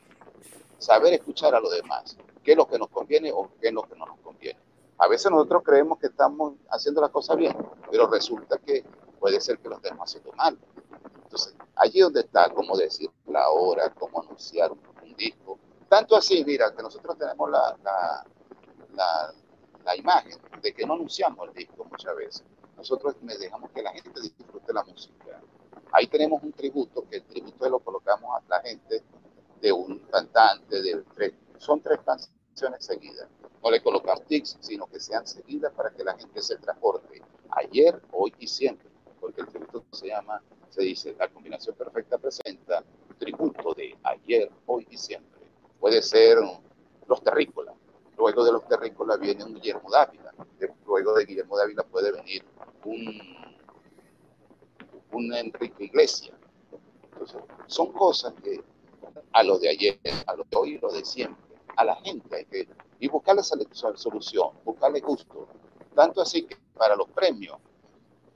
[0.78, 2.17] Saber escuchar a los demás.
[2.43, 4.59] ¿Qué es lo que nos conviene o qué es lo que no nos conviene?
[4.97, 7.55] A veces nosotros creemos que estamos haciendo las cosas bien,
[7.89, 8.84] pero resulta que
[9.19, 10.57] puede ser que lo estemos haciendo mal.
[11.23, 14.80] Entonces, allí donde está, cómo decir la hora, cómo anunciar un,
[15.17, 15.57] disco.
[15.95, 17.77] Tanto así, mira, que nosotros tenemos la,
[19.95, 22.43] imagen de que no anunciamos el disco muchas veces.
[22.75, 25.41] Nosotros dejamos que la gente disfrute la música.
[25.93, 29.03] Ahí tenemos un tributo, que el tributo lo colocamos a la gente
[29.61, 33.29] de un cantante, de tres, son tres canciones seguidas
[33.63, 37.21] no le colocamos tics, sino que sean seguidas para que la gente se transporte
[37.51, 38.89] ayer, hoy y siempre,
[39.21, 42.83] porque el tributo se llama, se dice, la combinación perfecta presenta
[43.17, 45.34] tributo de ayer, hoy y siempre.
[45.80, 46.38] Puede ser
[47.07, 47.76] los terrícolas,
[48.17, 50.34] luego de los terrícolas viene un Guillermo Dávila,
[50.86, 52.43] luego de Guillermo Dávila puede venir
[52.84, 53.45] un
[55.15, 56.36] un Enrique Iglesias.
[57.11, 58.61] Entonces, son cosas que
[59.32, 62.36] a lo de ayer, a lo de hoy y lo de siempre, a la gente
[62.36, 62.67] hay que
[62.99, 65.47] y buscarle solución, buscarle gusto.
[65.93, 67.57] Tanto así que para los premios,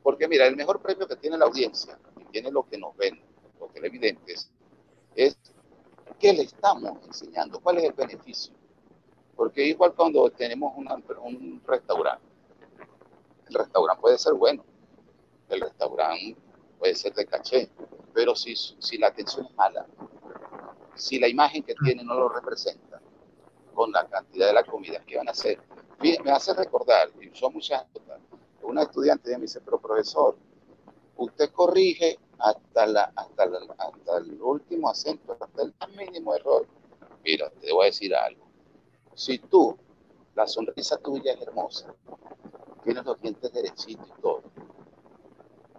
[0.02, 3.20] porque mira, el mejor premio que tiene la audiencia, y tiene lo que nos ven,
[3.60, 3.80] lo que
[5.16, 5.38] es
[6.18, 8.54] qué le estamos enseñando, cuál es el beneficio.
[9.36, 12.26] Porque igual cuando tenemos un restaurante,
[13.48, 14.64] el restaurante puede ser bueno,
[15.50, 16.36] el restaurante
[16.78, 17.70] puede ser de caché,
[18.14, 19.86] pero si, si la atención es mala,
[20.96, 23.02] si la imagen que tiene no lo representa,
[23.74, 25.62] con la cantidad de la comida que van a hacer,
[26.02, 28.20] me hace recordar, y son muchas cosas,
[28.62, 30.38] una estudiante me dice, pero profesor,
[31.18, 33.44] usted corrige hasta, la, hasta,
[33.78, 36.68] hasta el último acento, hasta el mínimo error.
[37.24, 38.48] Mira, te voy a decir algo.
[39.14, 39.78] Si tú,
[40.36, 41.94] la sonrisa tuya es hermosa,
[42.84, 44.44] tienes los dientes derechitos y todo,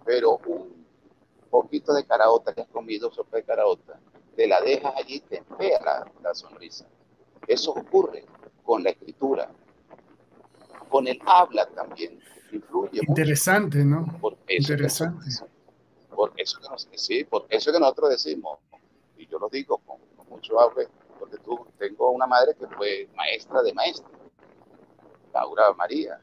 [0.04, 0.86] pero un
[1.50, 3.98] poquito de caraota que has comido, sopa de caraota,
[4.36, 6.86] te la dejas allí, te empea la, la sonrisa.
[7.46, 8.26] Eso ocurre
[8.62, 9.50] con la escritura,
[10.88, 12.20] con el habla también.
[12.52, 14.04] Influye Interesante, ¿no?
[14.48, 15.26] Interesante.
[16.20, 16.58] Porque eso
[16.90, 18.58] que sí, porque eso que nosotros decimos,
[19.16, 19.96] y yo lo digo con,
[20.28, 20.86] mucho auge,
[21.18, 24.10] porque tú tengo una madre que fue maestra de maestra,
[25.32, 26.20] Laura María,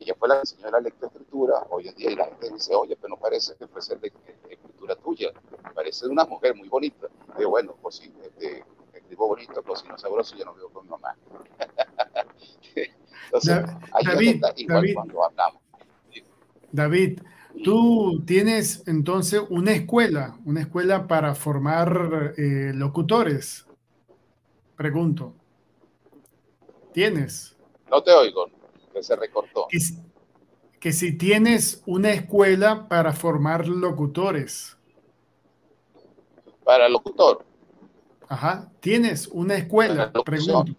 [0.00, 2.96] ella fue la que enseñó la lectoescritura, hoy en día y la gente dice, oye,
[2.96, 3.96] pero no parece que fuese
[4.50, 5.30] escritura tuya,
[5.76, 7.06] parece una mujer muy bonita.
[7.38, 11.16] Digo, bueno, pues sí, este, escribo bonito, cocino sabroso, yo no vivo con mi mamá.
[13.26, 13.62] Entonces,
[14.04, 15.62] David, David, cuando hablamos.
[16.72, 17.20] David,
[17.62, 23.66] tú tienes entonces una escuela, una escuela para formar eh, locutores.
[24.76, 25.34] Pregunto.
[26.92, 27.56] ¿Tienes?
[27.90, 28.46] No te oigo
[28.92, 29.66] que se recortó.
[30.80, 34.76] Que, si tienes una escuela para formar locutores.
[36.62, 37.44] Para locutor.
[38.28, 40.72] Ajá, tienes una escuela, pregunto.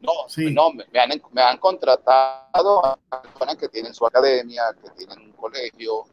[0.00, 0.12] No,
[0.50, 6.04] no me, han, me han contratado a personas que tienen su academia, que tienen colegio,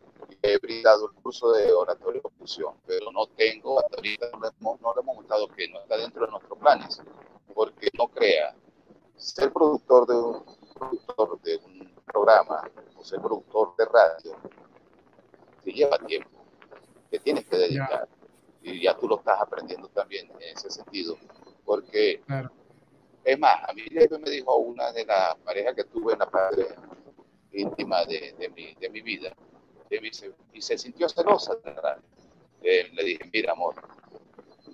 [0.42, 4.48] he brindado el curso de oratoria y locución, pero no tengo, hasta ahorita no le,
[4.60, 7.02] hemos, no le hemos gustado que no está dentro de nuestros planes,
[7.54, 8.56] porque no crea,
[9.16, 14.36] ser productor de un productor de un programa o ser productor de radio,
[15.64, 16.30] te lleva tiempo,
[17.12, 18.08] que tienes que dedicar.
[18.62, 21.18] Y ya tú lo estás aprendiendo también en ese sentido,
[21.64, 22.22] porque
[23.24, 26.68] es más, a mí me dijo una de las parejas que tuve en la parte
[27.52, 29.34] íntima de, mi, de mi vida,
[30.54, 31.58] y se sintió celosa.
[32.62, 33.76] Eh, le dije, mira amor,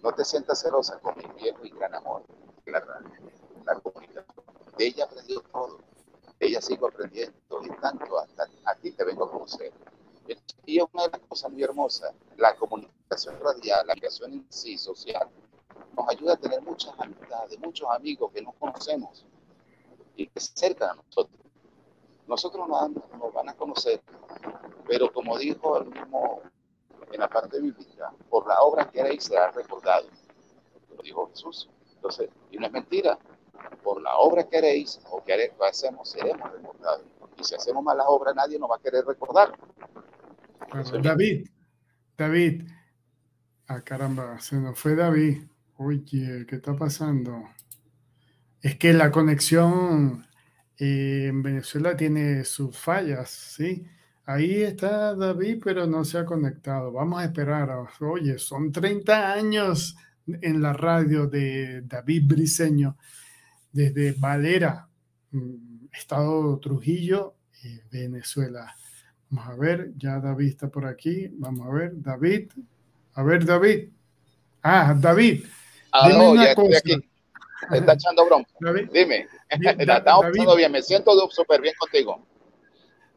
[0.01, 2.23] no te sientas celosa con mi viejo y gran amor,
[2.65, 2.83] la
[3.65, 4.25] la comunicación.
[4.77, 5.79] Ella aprendió todo
[6.39, 9.71] ella sigo aprendiendo y tanto hasta aquí te vengo a conocer.
[10.65, 14.77] Y es una de las cosas muy hermosas, la comunicación radial, la creación en sí
[14.77, 15.29] social,
[15.95, 19.25] nos ayuda a tener muchas amistades, muchos amigos que nos conocemos
[20.15, 21.44] y que se acercan a nosotros.
[22.27, 24.01] Nosotros nos, nos van a conocer,
[24.87, 26.41] pero como dijo el mismo
[27.11, 30.07] en la parte bíblica, por la obra que haréis será recordado.
[30.95, 31.69] Lo dijo Jesús.
[31.95, 33.17] Entonces, y no es mentira,
[33.83, 37.05] por la obra que haréis o que hacemos, seremos recordados.
[37.37, 39.57] Y si hacemos malas obras, nadie nos va a querer recordar.
[41.01, 41.47] David,
[42.17, 42.63] David,
[43.67, 45.43] ah caramba, se nos fue David.
[45.77, 47.43] Oye, ¿qué está pasando?
[48.61, 50.25] Es que la conexión
[50.77, 53.85] eh, en Venezuela tiene sus fallas, ¿sí?
[54.25, 56.91] Ahí está David, pero no se ha conectado.
[56.91, 57.69] Vamos a esperar.
[57.99, 59.95] Oye, son 30 años
[60.27, 62.97] en la radio de David Briseño
[63.71, 64.87] desde Valera,
[65.31, 67.35] mm, Estado Trujillo,
[67.91, 68.75] Venezuela.
[69.29, 71.27] Vamos a ver, ya David está por aquí.
[71.33, 72.51] Vamos a ver, David.
[73.13, 73.89] A ver, David.
[74.61, 75.45] Ah, David.
[75.91, 77.09] Ah, no, ya estoy aquí.
[77.69, 78.49] Me está echando bronca.
[78.91, 79.27] Dime.
[79.49, 82.25] Estamos bien, me siento súper bien contigo.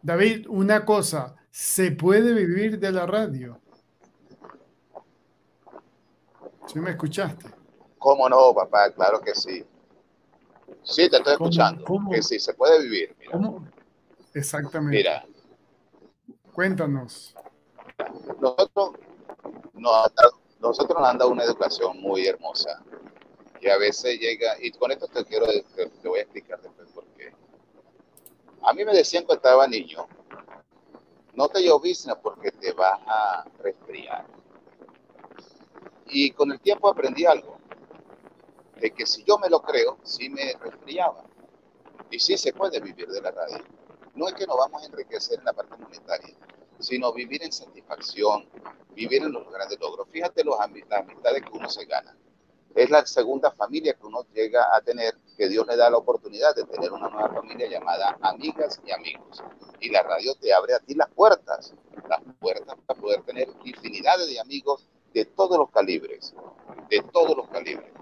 [0.02, 3.60] David, una cosa, ¿se puede vivir de la radio?
[6.66, 7.46] ¿Sí me escuchaste?
[7.98, 8.90] ¿Cómo no, papá?
[8.92, 9.64] Claro que sí.
[10.82, 11.84] Sí, te estoy escuchando.
[12.10, 13.16] Que sí, se puede vivir.
[14.34, 14.96] Exactamente.
[14.96, 15.24] Mira.
[16.52, 17.34] Cuéntanos.
[18.40, 18.92] Nosotros
[19.74, 20.12] nos,
[20.60, 22.82] nosotros nos han dado una educación muy hermosa.
[23.70, 27.32] A veces llega, y con esto te quiero, te, voy a explicar después por qué.
[28.62, 30.06] A mí me decían cuando estaba niño,
[31.34, 34.26] no te llovizna porque te vas a resfriar.
[36.06, 37.58] Y con el tiempo aprendí algo
[38.80, 41.24] de que si yo me lo creo, sí me resfriaba.
[42.10, 43.58] Y sí se puede vivir de la radio.
[44.14, 46.34] No es que nos vamos a enriquecer en la parte monetaria,
[46.78, 48.48] sino vivir en satisfacción,
[48.94, 50.08] vivir en los grandes logros.
[50.10, 52.16] Fíjate las amistades que uno se gana.
[52.74, 56.54] Es la segunda familia que uno llega a tener, que Dios le da la oportunidad
[56.54, 59.42] de tener una nueva familia llamada amigas y amigos.
[59.80, 61.74] Y la radio te abre a ti las puertas,
[62.08, 66.34] las puertas para poder tener infinidades de amigos de todos los calibres,
[66.90, 67.92] de todos los calibres.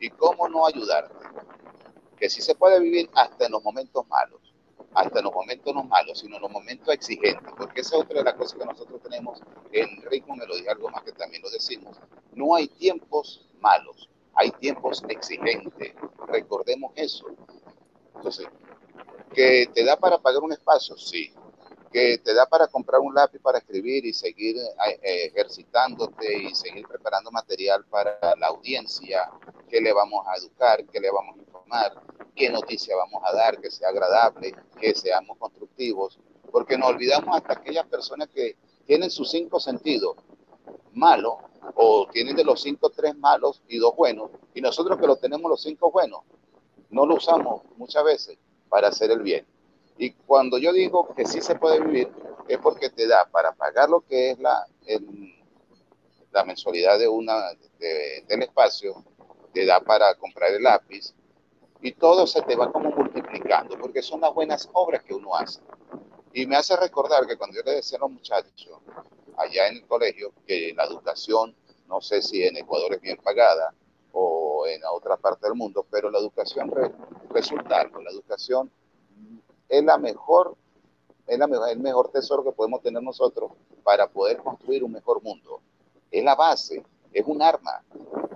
[0.00, 1.14] ¿Y cómo no ayudarte?
[2.18, 4.46] Que sí se puede vivir hasta en los momentos malos
[4.96, 8.18] hasta en los momentos no malos, sino en los momentos exigentes, porque esa es otra
[8.18, 9.40] de las cosas que nosotros tenemos,
[9.72, 11.98] en ritmo me lo dije algo más que también lo decimos,
[12.32, 15.94] no hay tiempos malos, hay tiempos exigentes,
[16.28, 17.26] recordemos eso.
[18.14, 18.46] Entonces,
[19.34, 21.32] que te da para pagar un espacio, sí,
[21.90, 26.86] que te da para comprar un lápiz para escribir y seguir eh, ejercitándote y seguir
[26.86, 29.30] preparando material para la audiencia,
[29.68, 32.02] que le vamos a educar, que le vamos a informar,
[32.34, 36.18] qué noticia vamos a dar, que sea agradable, que seamos constructivos,
[36.52, 38.56] porque nos olvidamos hasta aquellas personas que
[38.86, 40.16] tienen sus cinco sentidos
[40.96, 41.34] malos
[41.74, 45.50] o tienen de los cinco tres malos y dos buenos, y nosotros que lo tenemos
[45.50, 46.20] los cinco buenos,
[46.90, 48.38] no lo usamos muchas veces
[48.68, 49.46] para hacer el bien.
[49.98, 52.12] Y cuando yo digo que sí se puede vivir,
[52.48, 54.66] es porque te da para pagar lo que es la,
[56.32, 57.34] la mensualidad de una,
[57.78, 59.04] del espacio,
[59.52, 61.14] te da para comprar el lápiz,
[61.80, 65.60] y todo se te va como multiplicando, porque son las buenas obras que uno hace.
[66.32, 68.80] Y me hace recordar que cuando yo le decía a los muchachos
[69.36, 71.54] allá en el colegio que la educación,
[71.88, 73.74] no sé si en Ecuador es bien pagada
[74.12, 76.72] o en otra parte del mundo, pero la educación
[77.30, 77.84] resulta.
[77.84, 78.70] La educación
[79.68, 80.56] es la mejor,
[81.26, 85.22] es la mejor, el mejor tesoro que podemos tener nosotros para poder construir un mejor
[85.22, 85.60] mundo.
[86.10, 87.82] Es la base, es un arma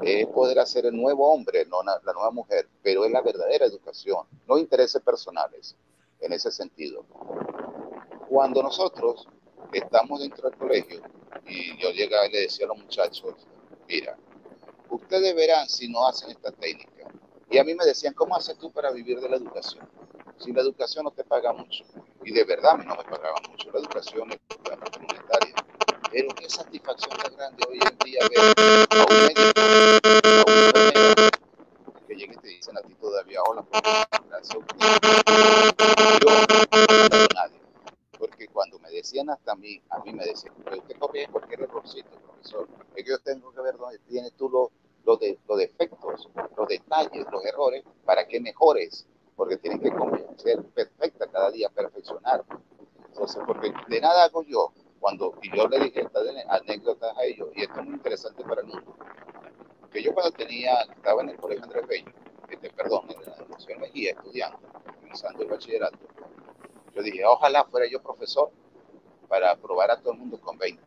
[0.03, 4.27] es poder hacer el nuevo hombre, no la nueva mujer, pero es la verdadera educación,
[4.49, 5.77] no intereses personales
[6.21, 7.05] en ese sentido.
[8.29, 9.27] Cuando nosotros
[9.79, 11.03] estamos dentro del colegio
[11.47, 13.35] y yo llegaba y le decía a los muchachos,
[13.89, 14.17] mira,
[14.89, 17.09] ustedes verán si no hacen esta técnica.
[17.51, 19.89] Y a mí me decían, ¿cómo haces tú para vivir de la educación?
[20.39, 21.85] Si la educación no te paga mucho.
[22.25, 23.71] Y de verdad a mí no me pagaba mucho.
[23.73, 24.39] La educación es
[25.01, 25.55] monetaria
[26.11, 28.41] pero qué satisfacción tan grande hoy en día ver
[28.91, 30.71] a un médico, a un
[32.09, 33.65] que llegue y te dicen a ti todavía, hola,
[34.29, 34.59] gracias
[36.21, 37.60] Yo no a nadie.
[38.61, 42.11] Cuando me decían hasta a mí, a mí me decían, pero usted corrige cualquier errorcito,
[42.11, 42.69] profesor.
[42.95, 44.69] Es que yo tengo que ver dónde tienes tú los,
[45.07, 49.07] los, los defectos, los detalles, los errores, para que mejores.
[49.35, 49.91] Porque tienes que
[50.37, 52.45] ser perfecta cada día, perfeccionar.
[53.07, 57.49] Entonces, porque de nada hago yo cuando, y yo le dije estas anécdotas a ellos,
[57.55, 58.95] y esto es muy interesante para el mundo,
[59.91, 62.13] que yo cuando tenía, estaba en el colegio Andrés Bello,
[62.51, 64.59] este, perdón, en la Nación Mejía, estudiando,
[65.01, 65.99] comenzando el bachillerato,
[66.95, 68.51] yo dije, ojalá fuera yo profesor
[69.29, 70.83] para probar a todo el mundo con 20.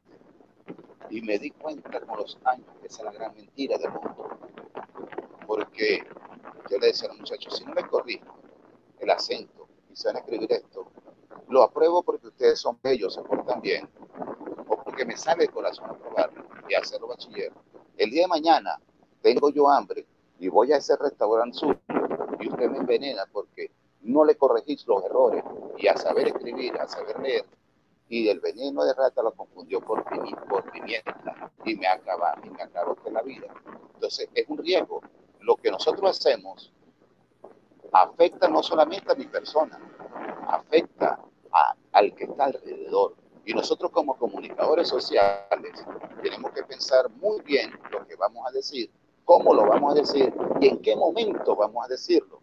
[1.10, 4.30] Y me di cuenta con los años que esa es la gran mentira del mundo.
[5.48, 6.04] Porque
[6.70, 8.36] yo le decía a los muchachos, si no me corrijo
[9.00, 10.88] el acento y se van a escribir esto,
[11.50, 13.90] lo apruebo porque ustedes son bellos, se portan bien,
[14.68, 17.52] o porque me sale el corazón aprobarlo y hacerlo bachiller.
[17.98, 18.80] El día de mañana
[19.22, 20.06] tengo yo hambre
[20.40, 21.80] y voy a ese restaurante sur
[22.40, 23.72] y usted me envenena porque
[24.04, 25.44] no le corregís los errores
[25.78, 27.46] y a saber escribir, a saber leer.
[28.10, 30.04] Y el veneno de rata lo confundió por,
[30.48, 33.48] por pimienta y me acaba, y me acabó con la vida.
[33.96, 35.02] Entonces es un riesgo.
[35.40, 36.72] Lo que nosotros hacemos
[37.92, 39.80] afecta no solamente a mi persona,
[40.48, 41.20] afecta
[41.92, 43.16] al que está alrededor.
[43.46, 45.86] Y nosotros como comunicadores sociales
[46.22, 48.90] tenemos que pensar muy bien lo que vamos a decir,
[49.26, 52.42] cómo lo vamos a decir y en qué momento vamos a decirlo.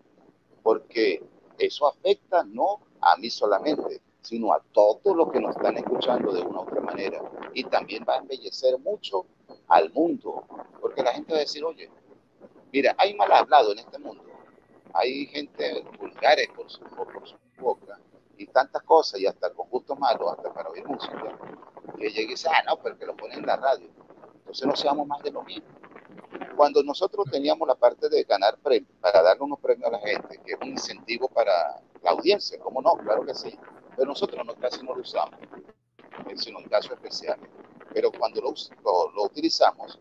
[0.63, 1.23] Porque
[1.61, 6.43] eso afecta no a mí solamente, sino a todos los que nos están escuchando de
[6.43, 7.23] una u otra manera.
[7.55, 9.27] Y también va a embellecer mucho
[9.69, 10.45] al mundo.
[10.81, 11.91] Porque la gente va a decir, oye,
[12.73, 14.25] mira, hay mal hablado en este mundo.
[14.93, 16.81] Hay gente vulgares por su,
[17.59, 17.99] boca
[18.37, 21.39] y tantas cosas, y hasta con gusto malo, hasta para oír música,
[21.99, 23.87] que llegue y dice, ah, no, pero que lo ponen en la radio.
[24.39, 25.69] Entonces no seamos más de lo mismo.
[26.61, 30.39] Cuando nosotros teníamos la parte de ganar premios, para darle unos premios a la gente,
[30.45, 32.99] que es un incentivo para la audiencia, ¿cómo no?
[32.99, 33.59] Claro que sí.
[33.97, 35.41] Pero nosotros no, casi no lo usamos,
[36.37, 37.49] sino en casos especiales.
[37.95, 39.99] Pero cuando lo, utilizamos,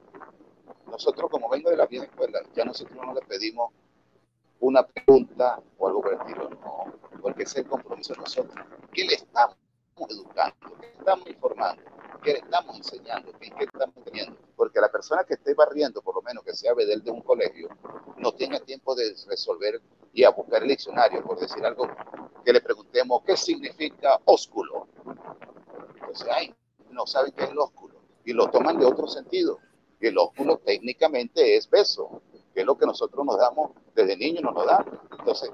[0.86, 3.72] nosotros como vengo de la vieja escuela, ya nosotros no le pedimos
[4.60, 8.66] una pregunta o algo por el estilo, no, porque es el compromiso de nosotros.
[8.92, 9.56] ¿Qué le estamos
[10.10, 10.56] educando?
[10.80, 11.84] ¿Qué le estamos informando?
[12.24, 13.32] ¿Qué le estamos enseñando?
[13.40, 14.38] ¿Qué, estamos teniendo?
[14.56, 17.70] Porque la persona que esté barriendo, por lo menos que sea bedel de un colegio,
[18.18, 19.82] no tenga tiempo de resolver
[20.14, 21.88] y a buscar el diccionario, por decir algo,
[22.44, 24.88] que le preguntemos qué significa ósculo.
[25.96, 26.54] Entonces, ay,
[26.92, 29.60] no saben qué es el ósculo y lo toman de otro sentido.
[30.00, 32.22] Y el ósculo técnicamente es beso,
[32.54, 34.94] que es lo que nosotros nos damos desde niños, nos lo damos.
[35.18, 35.52] Entonces,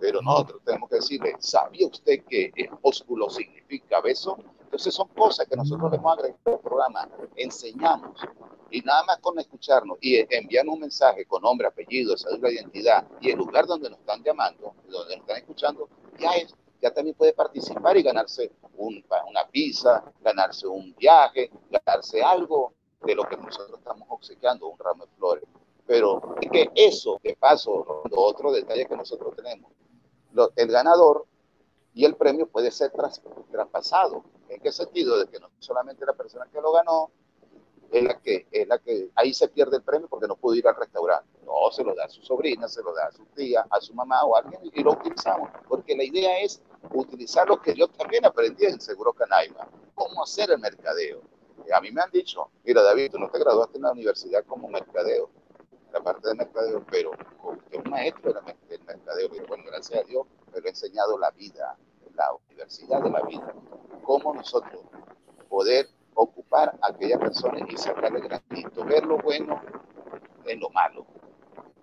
[0.00, 4.36] pero nosotros tenemos que decirle, ¿sabía usted que ósculo significa beso?
[4.62, 8.20] Entonces son cosas que nosotros le hemos agregado al programa, enseñamos.
[8.70, 13.06] Y nada más con escucharnos y enviarnos un mensaje con nombre, apellido, cédula de identidad
[13.20, 15.88] y el lugar donde nos están llamando, donde nos están escuchando,
[16.18, 22.74] ya es, ya también puede participar y ganarse una pizza, ganarse un viaje, ganarse algo
[23.02, 25.44] de lo que nosotros estamos obsequiando, un ramo de flores.
[25.86, 29.70] Pero es que eso, de paso, otro detalle que nosotros tenemos,
[30.56, 31.26] el ganador
[31.94, 32.92] y el premio puede ser
[33.50, 34.24] traspasado.
[34.48, 35.18] ¿En qué sentido?
[35.18, 37.10] De que no solamente la persona que lo ganó
[37.90, 40.66] es la que, es la que ahí se pierde el premio porque no pudo ir
[40.66, 41.38] al restaurante.
[41.44, 43.94] No, se lo da a su sobrina, se lo da a su tía, a su
[43.94, 45.48] mamá o a alguien y lo utilizamos.
[45.68, 46.60] Porque la idea es
[46.92, 49.68] utilizar lo que yo también aprendí en Seguro Canaima.
[49.94, 51.22] Cómo hacer el mercadeo.
[51.72, 54.68] a mí me han dicho, mira David, tú no te graduaste en la universidad como
[54.68, 55.30] mercadeo,
[56.02, 59.28] parte de mercadeo, pero usted es un maestro del mercadeo.
[59.30, 61.76] Pero bueno, gracias a Dios me ha enseñado la vida,
[62.14, 63.54] la universidad de la vida.
[64.02, 64.82] Cómo nosotros
[65.48, 69.60] poder ocupar a aquella persona y sacarle granito, ver lo bueno
[70.46, 71.06] en lo malo,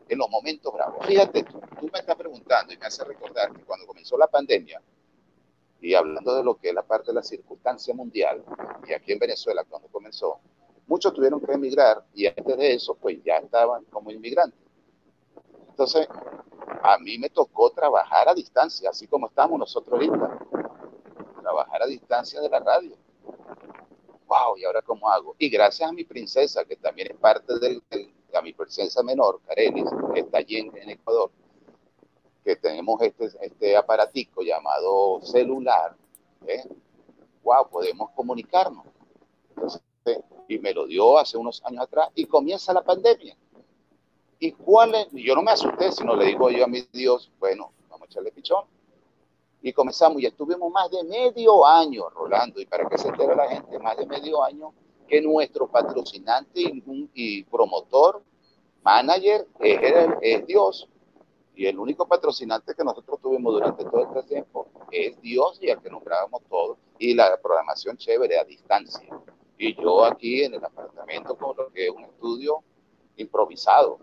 [0.08, 1.06] en los momentos bravos.
[1.06, 4.82] Fíjate, tú, tú me estás preguntando y me hace recordar que cuando comenzó la pandemia,
[5.82, 8.44] y hablando de lo que es la parte de la circunstancia mundial,
[8.88, 10.40] y aquí en Venezuela cuando comenzó,
[10.88, 14.60] muchos tuvieron que emigrar y antes de eso, pues ya estaban como inmigrantes.
[15.70, 16.08] Entonces,
[16.82, 20.40] a mí me tocó trabajar a distancia, así como estamos nosotros ahorita.
[21.42, 22.96] Trabajar a distancia de la radio
[24.34, 25.36] wow, ¿y ahora cómo hago?
[25.38, 27.84] Y gracias a mi princesa, que también es parte del,
[28.34, 31.32] a mi princesa menor, Carelis, que está allí en, Ecuador,
[32.44, 35.96] que tenemos este, este aparatico llamado celular,
[36.48, 36.64] ¿eh?
[37.44, 38.86] wow, podemos comunicarnos.
[40.48, 43.36] Y me lo dio hace unos años atrás y comienza la pandemia.
[44.40, 45.08] ¿Y cuál es?
[45.12, 48.32] Yo no me asusté, sino le digo yo a mi Dios, bueno, vamos a echarle
[48.32, 48.66] pichón
[49.64, 53.48] y comenzamos y estuvimos más de medio año, Rolando, y para que se entere la
[53.48, 54.74] gente, más de medio año
[55.08, 56.62] que nuestro patrocinante
[57.14, 58.22] y, promotor,
[58.84, 60.90] manager, es, Dios.
[61.56, 65.82] Y el único patrocinante que nosotros tuvimos durante todo este tiempo es Dios y al
[65.82, 66.78] que nombrábamos todos.
[67.00, 69.08] Y la programación chévere a distancia.
[69.58, 72.64] Y yo aquí en el apartamento con lo que es un estudio
[73.18, 74.00] improvisado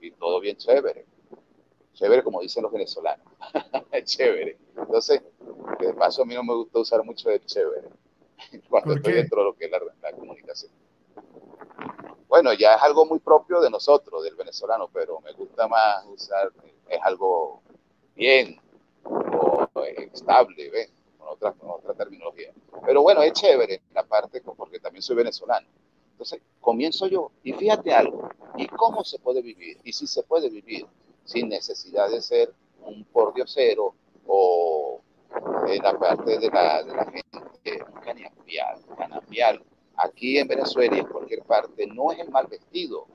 [0.00, 1.06] y todo bien chévere.
[1.92, 3.26] Chévere como dicen los venezolanos.
[4.04, 4.58] chévere.
[4.76, 5.22] Entonces,
[5.78, 7.88] de paso a mí no me gusta usar mucho de chévere
[8.68, 10.72] cuando estoy dentro de lo que es la, comunicación.
[12.26, 16.50] Bueno, ya es algo muy propio de nosotros, del venezolano, pero me gusta más usar,
[16.88, 17.62] es algo
[18.16, 18.58] bien
[19.04, 20.90] o estable, ¿ves?
[21.26, 22.52] Otra, con otra terminología.
[22.84, 25.66] Pero bueno, es chévere la parte, porque también soy venezolano.
[26.12, 27.30] Entonces, comienzo yo.
[27.42, 29.78] Y fíjate algo, ¿y cómo se puede vivir?
[29.84, 30.86] Y si se puede vivir
[31.24, 32.52] sin necesidad de ser
[32.84, 33.94] un pordiosero
[34.26, 35.00] o
[35.66, 39.64] en la parte de la, gente, un canambial.
[39.96, 43.06] Aquí en Venezuela y en cualquier parte no es el mal vestido,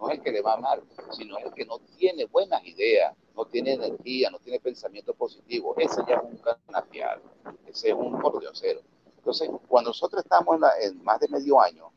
[0.00, 3.44] no es el que le va mal, sino el que no tiene buenas ideas, no
[3.46, 5.74] tiene energía, no tiene pensamiento positivo.
[5.78, 7.22] Ese ya es un canambial,
[7.66, 8.80] ese es un pordiosero.
[9.16, 11.90] Entonces, cuando nosotros estamos en, en más de medio año,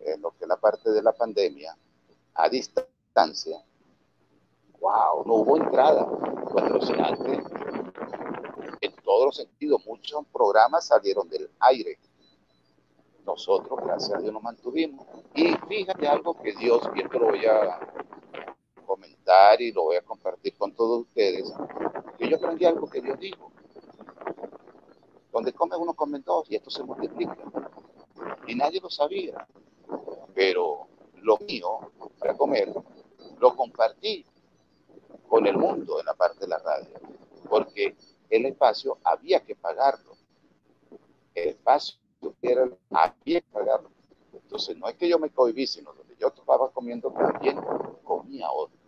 [0.00, 1.76] en lo que es la parte de la pandemia,
[2.34, 3.64] a distancia,
[4.80, 6.06] wow, no hubo entrada
[6.52, 7.42] patrocinante
[8.80, 9.84] en todos los sentidos.
[9.86, 11.98] Muchos programas salieron del aire.
[13.24, 15.06] Nosotros, gracias a Dios, nos mantuvimos.
[15.34, 17.80] Y fíjate algo que Dios, y esto lo voy a
[18.84, 21.52] comentar y lo voy a compartir con todos ustedes,
[22.18, 23.50] que yo aprendí algo que Dios dijo.
[25.32, 27.36] Donde come uno, come dos, y esto se multiplica.
[28.46, 29.46] Y nadie lo sabía.
[30.34, 30.86] Pero
[31.22, 32.72] lo mío, para comer,
[33.38, 34.24] lo compartí
[35.28, 36.94] con el mundo en la parte de la radio,
[37.48, 37.96] porque
[38.30, 40.12] el espacio había que pagarlo.
[41.34, 41.98] El espacio
[42.40, 43.90] era, había que pagarlo.
[44.32, 45.92] Entonces, no es que yo me cohibí, sino
[46.24, 47.60] donde yo estaba comiendo también
[48.04, 48.78] comía otro.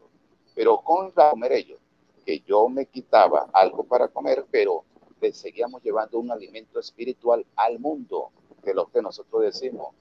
[0.55, 1.81] Pero con la comer ellos,
[2.25, 4.85] que yo me quitaba algo para comer, pero
[5.21, 8.31] le seguíamos llevando un alimento espiritual al mundo,
[8.63, 9.95] de lo que nosotros decimos,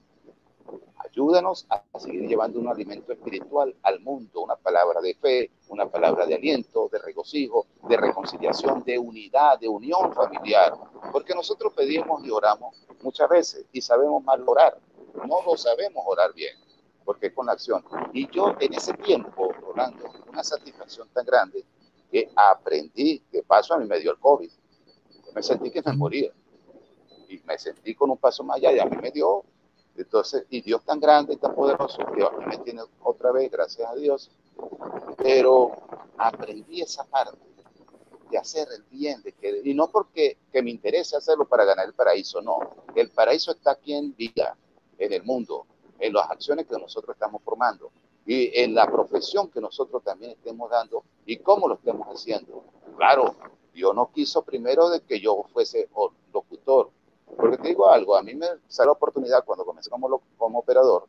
[0.98, 6.26] Ayúdanos a seguir llevando un alimento espiritual al mundo, una palabra de fe, una palabra
[6.26, 10.74] de aliento, de regocijo, de reconciliación, de unidad, de unión familiar.
[11.12, 14.78] Porque nosotros pedimos y oramos muchas veces y sabemos mal orar.
[15.14, 16.56] No lo sabemos orar bien,
[17.06, 17.82] porque es con la acción.
[18.12, 21.64] Y yo en ese tiempo, Rolando, una satisfacción tan grande
[22.10, 24.50] que aprendí, que paso a mí me dio el COVID.
[25.34, 26.32] Me sentí que me moría.
[27.28, 29.44] y me sentí con un paso más allá y a mí me dio.
[29.96, 33.50] Entonces, y Dios tan grande y tan poderoso que a mí me tiene otra vez,
[33.50, 34.30] gracias a Dios.
[35.16, 35.70] Pero
[36.18, 37.38] aprendí esa parte
[38.30, 41.86] de hacer el bien, de que, y no porque que me interese hacerlo para ganar
[41.86, 42.58] el paraíso, no.
[42.94, 44.56] El paraíso está aquí en vida,
[44.98, 45.66] en el mundo,
[45.98, 47.90] en las acciones que nosotros estamos formando
[48.26, 52.64] y en la profesión que nosotros también estemos dando y cómo lo estemos haciendo.
[52.96, 53.36] Claro,
[53.72, 55.88] Dios no quiso primero de que yo fuese
[56.32, 56.90] locutor,
[57.36, 61.06] porque te digo algo, a mí me salió la oportunidad cuando comencé como, como operador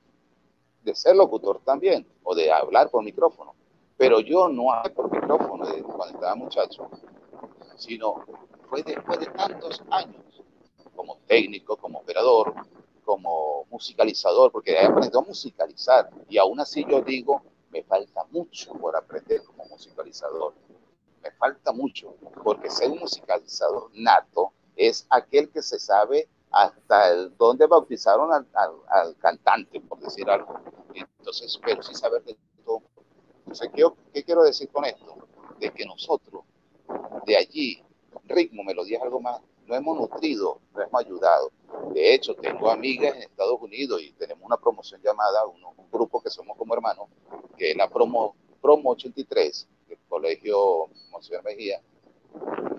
[0.84, 3.56] de ser locutor también o de hablar por micrófono,
[3.98, 5.66] pero yo no hablé por micrófono
[5.96, 6.90] cuando estaba muchacho,
[7.76, 8.24] sino
[8.70, 10.24] fue después de tantos años
[10.96, 12.54] como técnico, como operador,
[13.08, 18.74] como musicalizador, porque he aprendido a musicalizar y aún así yo digo, me falta mucho
[18.74, 20.54] por aprender como musicalizador.
[21.24, 27.38] Me falta mucho, porque ser un musicalizador nato es aquel que se sabe hasta el,
[27.38, 30.60] dónde bautizaron al, cantante, por decir algo.
[30.94, 32.82] Entonces, pero sí saber de todo.
[33.40, 35.16] Entonces, ¿qué, ¿qué quiero decir con esto?
[35.60, 36.44] De que nosotros,
[37.26, 37.82] de allí,
[38.26, 41.52] ritmo, melodías, algo más, no hemos nutrido, no hemos ayudado.
[41.94, 45.62] De hecho, tengo amigas en Estados Unidos y tenemos una promoción llamada, un
[45.92, 47.08] grupo que somos como hermanos,
[47.58, 51.82] que es la Promo, Promo 83, del Colegio Monseñor Mejía.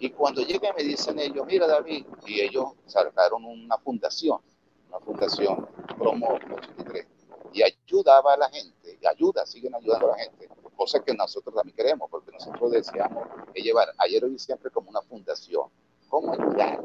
[0.01, 4.41] Y cuando llegan me dicen ellos, mira David, y ellos sacaron una fundación,
[4.89, 5.69] una fundación
[5.99, 7.07] Promo 83,
[7.53, 11.55] y ayudaba a la gente, y ayuda, siguen ayudando a la gente, cosa que nosotros
[11.55, 15.69] también queremos, porque nosotros deseamos llevar ayer hoy siempre como una fundación
[16.09, 16.83] cómo ayudar,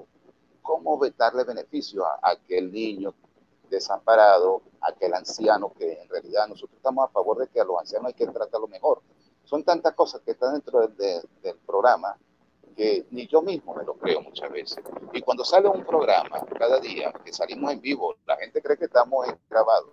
[0.62, 3.14] cómo darle beneficio a, aquel niño
[3.70, 7.80] desamparado, a aquel anciano que en realidad nosotros estamos a favor de que a los
[7.80, 9.02] ancianos hay que tratarlo mejor.
[9.44, 12.18] Son tantas cosas que están dentro del, programa
[12.76, 14.84] que ni yo mismo me lo creo muchas veces.
[15.12, 18.86] Y cuando sale un programa cada día, que salimos en vivo, la gente cree que
[18.86, 19.92] estamos grabados.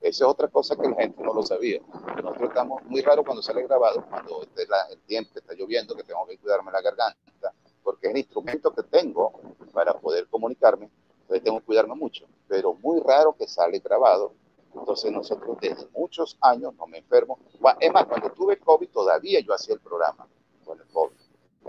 [0.00, 1.80] Esa es otra cosa que la gente no lo sabía.
[2.22, 6.26] Nosotros estamos muy raro cuando sale grabado, cuando esté el tiempo, está lloviendo, que tengo
[6.26, 7.52] que cuidarme la garganta,
[7.82, 9.32] porque es el instrumento que tengo
[9.72, 10.90] para poder comunicarme,
[11.22, 14.34] entonces tengo que cuidarme mucho, pero muy raro que sale grabado.
[14.74, 17.38] Entonces nosotros desde muchos años no me enfermo.
[17.78, 20.26] Es más, cuando tuve COVID todavía yo hacía el programa
[20.64, 21.16] con el COVID,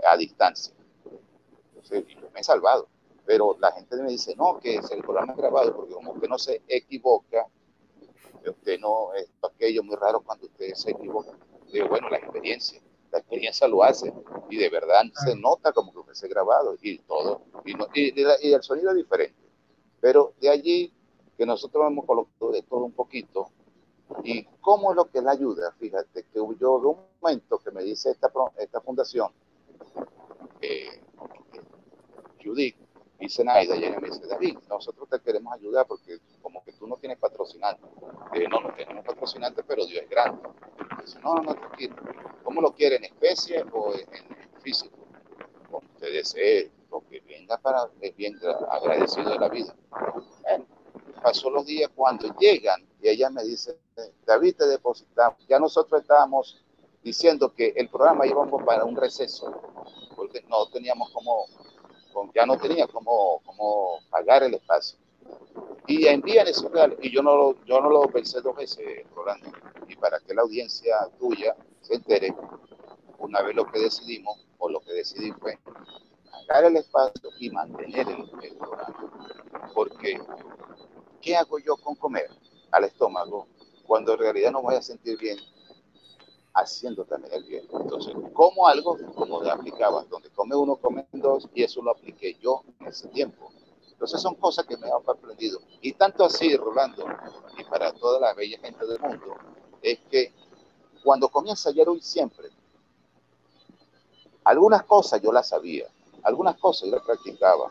[0.06, 0.74] a distancia.
[1.68, 2.88] Entonces yo me he salvado.
[3.26, 6.38] Pero la gente me dice, no, que es el programa grabado, porque como que no
[6.38, 7.46] se equivoca,
[8.46, 11.32] usted no, es aquello muy raro cuando usted se equivoca.
[11.72, 12.82] Digo, bueno, la experiencia
[13.14, 14.12] la experiencia lo hace
[14.50, 18.90] y de verdad se nota como que hubiese grabado y todo, y, y, el sonido
[18.90, 19.40] es diferente.
[20.00, 20.92] Pero de allí
[21.38, 23.50] que nosotros hemos colocado de todo un poquito
[24.24, 27.84] y cómo es lo que la ayuda, fíjate, que yo de un momento que me
[27.84, 29.30] dice esta, esta fundación,
[30.60, 31.00] eh,
[32.44, 32.76] Judith,
[33.18, 36.86] dice Naida, y ella me dice, David, nosotros te queremos ayudar porque como que tú
[36.86, 37.82] no tienes patrocinante.
[38.50, 40.48] no, no tenemos patrocinante, pero Dios es grande.
[41.00, 41.96] Dice, no, no, tranquilo.
[42.42, 42.96] ¿Cómo lo quiere?
[42.96, 44.96] ¿En especie o en, físico?
[45.70, 48.38] Como usted desee, lo que venga para, es bien
[48.70, 49.74] agradecido de la vida.
[51.22, 53.78] pasó los días cuando llegan y ella me dice,
[54.26, 55.46] David, te depositamos.
[55.46, 56.64] Ya nosotros estábamos
[57.02, 59.60] diciendo que el programa íbamos para un receso,
[60.16, 61.46] porque no teníamos como
[62.34, 64.98] ya no tenía cómo, cómo pagar el espacio.
[65.86, 66.66] Y envían ese
[67.02, 69.50] y yo no, lo, yo no lo pensé dos veces, Rolando,
[69.88, 72.34] y para que la audiencia tuya se entere,
[73.18, 75.58] una vez lo que decidimos, o lo que decidí fue
[76.30, 78.58] pagar el espacio y mantener el, el.
[79.74, 80.18] Porque,
[81.20, 82.30] ¿qué hago yo con comer
[82.70, 83.46] al estómago
[83.86, 85.38] cuando en realidad no voy a sentir bien
[86.54, 87.68] haciendo también el bien.
[87.72, 92.36] Entonces, como algo, como le aplicaba, donde come uno, come dos, y eso lo apliqué
[92.40, 93.50] yo en ese tiempo.
[93.90, 95.60] Entonces son cosas que me han aprendido.
[95.80, 97.04] Y tanto así, Rolando,
[97.58, 99.34] y para toda la bella gente del mundo,
[99.82, 100.32] es que
[101.02, 102.48] cuando comienza ayer hoy siempre,
[104.44, 105.86] algunas cosas yo las sabía,
[106.22, 107.70] algunas cosas yo las practicaba,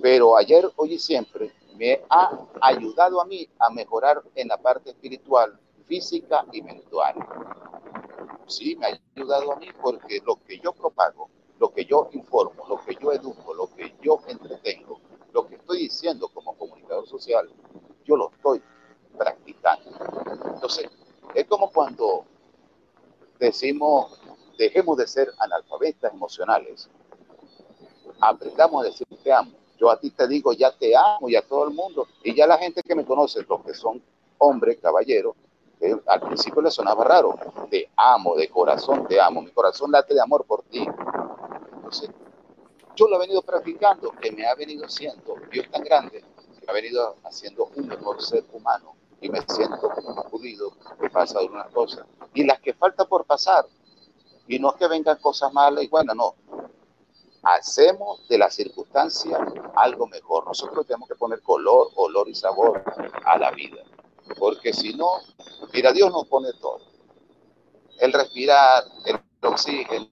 [0.00, 4.90] pero ayer, hoy y siempre me ha ayudado a mí a mejorar en la parte
[4.90, 7.14] espiritual, física y mental
[8.48, 12.66] sí me ha ayudado a mí porque lo que yo propago, lo que yo informo,
[12.68, 15.00] lo que yo educo, lo que yo entretengo,
[15.32, 17.48] lo que estoy diciendo como comunicador social,
[18.04, 18.62] yo lo estoy
[19.16, 19.90] practicando.
[20.54, 20.88] Entonces,
[21.34, 22.24] es como cuando
[23.38, 24.20] decimos,
[24.56, 26.88] dejemos de ser analfabetas emocionales,
[28.20, 29.52] aprendamos a decir te amo.
[29.78, 32.08] Yo a ti te digo, ya te amo y a todo el mundo.
[32.24, 34.02] Y ya la gente que me conoce, los que son
[34.38, 35.36] hombres, caballeros,
[36.06, 37.34] al principio le sonaba raro,
[37.70, 40.86] te amo, de corazón te amo, mi corazón late de amor por ti.
[41.74, 42.10] Entonces,
[42.96, 46.24] Yo lo he venido practicando, que me ha venido haciendo Dios tan grande,
[46.60, 51.38] que ha venido haciendo un mejor ser humano y me siento como pulido que pasa
[51.38, 52.06] algunas cosas.
[52.34, 53.66] Y las que falta por pasar,
[54.48, 56.34] y no es que vengan cosas malas y buenas, no.
[57.42, 59.38] Hacemos de la circunstancia
[59.76, 60.46] algo mejor.
[60.46, 62.82] Nosotros tenemos que poner color, olor y sabor
[63.24, 63.82] a la vida.
[64.38, 65.20] Porque si no,
[65.72, 66.80] mira, Dios nos pone todo.
[67.98, 70.10] El respirar, el oxígeno,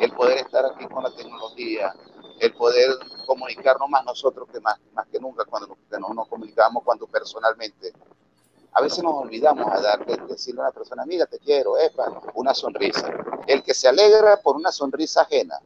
[0.00, 1.94] el poder estar aquí con la tecnología,
[2.40, 2.90] el poder
[3.26, 5.76] comunicarnos más nosotros que más, más que nunca cuando
[6.14, 7.92] nos, comunicamos cuando personalmente.
[8.72, 12.22] A veces nos olvidamos a dar, de decirle a una persona, mira, te quiero, epa,
[12.34, 13.12] una sonrisa.
[13.46, 15.60] El que se alegra por una sonrisa ajena,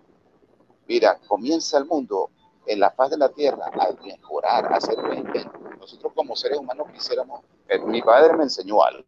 [0.89, 2.31] mira, comienza el mundo
[2.67, 5.51] en la paz de la tierra a mejorar, a hacer bien.
[5.85, 9.05] Nosotros como seres humanos quisiéramos, eh, mi padre me enseñó algo,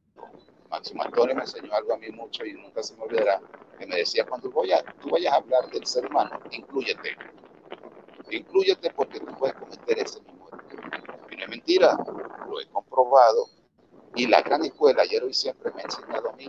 [0.68, 3.40] Máximo Antonio me enseñó algo a mí mucho y nunca se me olvidará,
[3.78, 7.16] que me decía, cuando voy a, tú vayas a hablar del ser humano, incluyete.
[8.30, 10.50] Incluyete porque tú puedes cometer ese mismo.
[11.30, 11.96] Y no es mentira,
[12.46, 13.46] lo he comprobado.
[14.14, 16.46] Y la gran escuela, ayer hoy siempre me ha enseñado a mí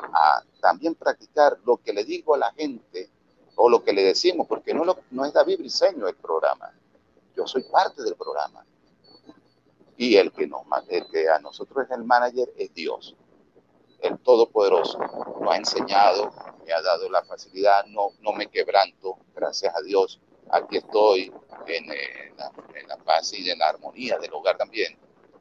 [0.00, 3.08] a también practicar lo que le digo a la gente
[3.54, 6.72] o lo que le decimos, porque no es David Briseño el programa.
[7.36, 8.64] Yo soy parte del programa.
[9.96, 13.16] Y el que, nos, el que a nosotros es el manager es Dios
[14.04, 14.98] el Todopoderoso
[15.40, 16.30] lo ha enseñado,
[16.66, 20.20] me ha dado la facilidad, no, no me quebranto, gracias a Dios.
[20.50, 21.32] Aquí estoy
[21.66, 24.98] en, la, en la paz y en la armonía del hogar también,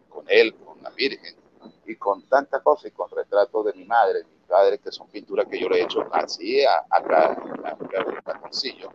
[0.08, 1.36] con Él, con la Virgen,
[1.86, 5.46] y con tanta cosa, y con retratos de mi madre, mi padre, que son pinturas
[5.50, 8.90] que yo le he hecho así, acá en el balconcillo,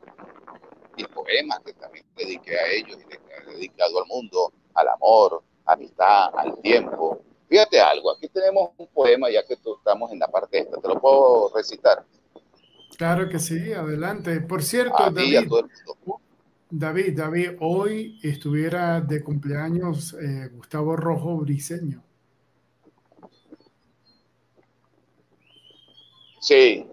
[0.96, 6.56] y poemas que también dediqué a ellos, y dedicado al mundo, al amor, amistad, al
[6.60, 10.78] tiempo, Fíjate algo, aquí tenemos un poema, ya que tú estamos en la parte esta,
[10.78, 12.04] ¿te lo puedo recitar?
[12.98, 14.40] Claro que sí, adelante.
[14.42, 15.48] Por cierto, David,
[16.68, 22.02] David, David, hoy estuviera de cumpleaños eh, Gustavo Rojo Briseño.
[26.40, 26.86] Sí,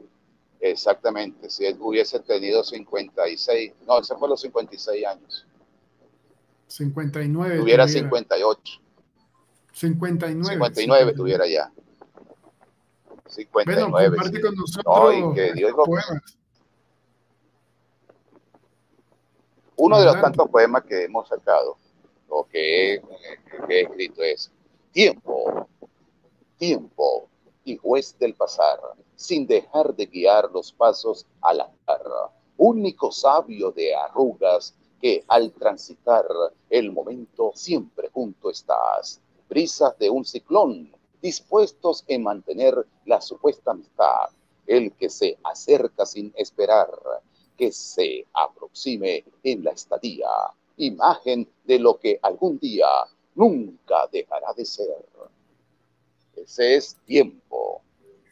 [0.61, 1.49] exactamente.
[1.49, 5.45] Si él hubiese tenido 56, no, ese fue los 56 años.
[6.67, 7.59] 59.
[7.59, 8.81] Tuviera 58.
[9.71, 10.55] 59.
[10.55, 11.71] 59 tuviera ya.
[13.27, 13.91] 59.
[13.91, 15.35] Bueno, comparte con nosotros.
[15.35, 15.83] que Dios lo...
[19.77, 21.77] Uno de los tantos poemas que hemos sacado,
[22.29, 23.01] o que he,
[23.67, 24.51] que he escrito es
[24.93, 25.67] Tiempo,
[26.57, 27.27] tiempo
[27.65, 28.79] y juez del pasar,
[29.17, 34.73] sin dejar de guiar los pasos a la tierra, único sabio de arrugas
[35.05, 36.25] que al transitar
[36.67, 40.91] el momento siempre junto estás brisas de un ciclón,
[41.21, 42.73] dispuestos en mantener
[43.05, 44.31] la supuesta amistad,
[44.65, 46.89] el que se acerca sin esperar,
[47.55, 50.27] que se aproxime en la estadía,
[50.77, 52.87] imagen de lo que algún día
[53.35, 55.05] nunca dejará de ser.
[56.35, 57.83] Ese es tiempo.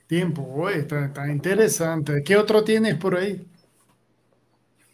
[0.07, 2.23] Tiempo, está, está interesante.
[2.23, 3.45] ¿Qué otro tienes por ahí?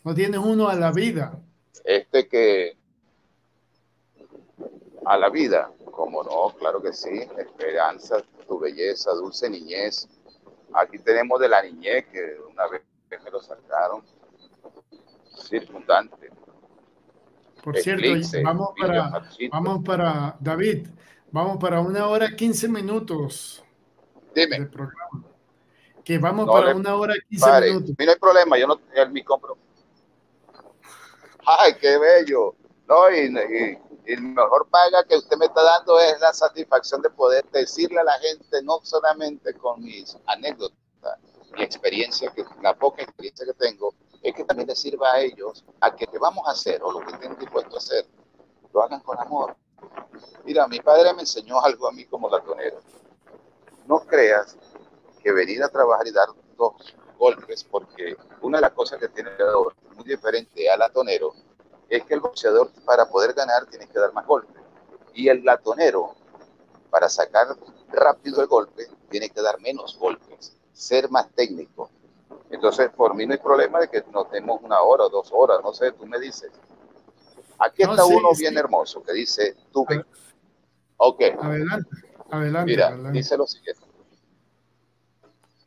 [0.03, 1.41] ¿No tienes uno a la vida?
[1.83, 2.77] Este que
[5.05, 5.71] a la vida.
[5.91, 7.27] Como no, claro que sí.
[7.37, 10.07] Esperanza, tu belleza, dulce niñez.
[10.73, 12.81] Aquí tenemos de la niñez que una vez
[13.23, 14.03] me lo sacaron.
[15.47, 16.29] Circundante.
[17.63, 18.07] Por cierto,
[18.43, 20.87] vamos para, vamos para, David,
[21.31, 23.63] vamos para una hora quince minutos.
[24.33, 24.65] Dime.
[24.67, 25.25] programa.
[26.03, 27.95] Que vamos para una hora quince minutos.
[27.97, 28.79] No hay problema, yo no,
[29.11, 29.57] mi compro.
[31.45, 32.55] Ay, qué bello.
[32.87, 33.27] No, y,
[34.07, 37.99] y el mejor paga que usted me está dando es la satisfacción de poder decirle
[37.99, 40.77] a la gente, no solamente con mis anécdotas,
[41.55, 45.63] mi experiencia, que la poca experiencia que tengo, es que también les sirva a ellos
[45.79, 48.05] a que lo vamos a hacer o lo que estén dispuestos a hacer,
[48.73, 49.55] lo hagan con amor.
[50.43, 52.81] Mira, mi padre me enseñó algo a mí como latonero.
[53.85, 54.57] No creas
[55.23, 56.73] que venir a trabajar y dar dos
[57.19, 61.33] golpes, porque una de las cosas que tiene el muy diferente al latonero
[61.89, 64.61] es que el boxeador para poder ganar tiene que dar más golpes.
[65.13, 66.15] Y el latonero,
[66.89, 67.47] para sacar
[67.91, 71.89] rápido el golpe, tiene que dar menos golpes, ser más técnico.
[72.49, 75.59] Entonces, por mí no hay problema de que nos demos una hora o dos horas,
[75.63, 76.51] no sé, tú me dices.
[77.59, 80.05] Aquí está uno bien hermoso que dice, tú ven.
[80.97, 81.21] Ok.
[81.41, 81.89] Adelante,
[82.31, 82.71] adelante.
[82.71, 83.81] Mira, dice lo siguiente.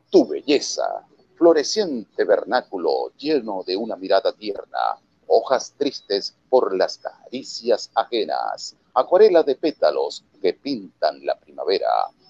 [0.09, 1.05] Tu belleza,
[1.43, 4.97] floreciente vernáculo lleno de una mirada tierna,
[5.27, 11.89] hojas tristes por las caricias ajenas, acuarela de pétalos que pintan la primavera,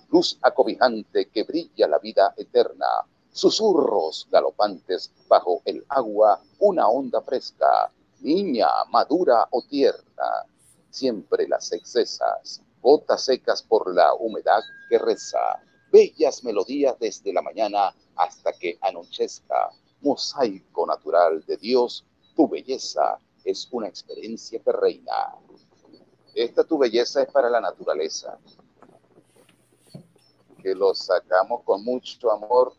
[0.10, 2.88] luz acobijante que brilla la vida eterna,
[3.32, 7.92] susurros galopantes bajo el agua, una onda fresca,
[8.22, 10.48] niña, madura o tierna,
[10.90, 15.62] siempre las excesas, gotas secas por la humedad que reza,
[15.94, 19.70] bellas melodías desde la mañana hasta que anochezca,
[20.02, 22.04] mosaico natural de Dios,
[22.36, 25.36] tu belleza es una experiencia que reina.
[26.34, 28.40] Esta tu belleza es para la naturaleza,
[30.64, 32.74] que lo sacamos con mucho amor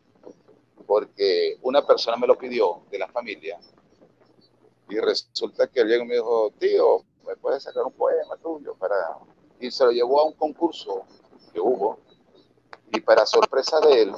[0.85, 3.61] porque una persona me lo pidió de la familia
[4.89, 8.75] y resulta que llegó y me dijo, tío, ¿me puedes sacar un poema tuyo?
[8.75, 8.97] para
[9.61, 11.05] Y se lo llevó a un concurso
[11.53, 12.01] que hubo
[12.95, 14.15] y para sorpresa de él,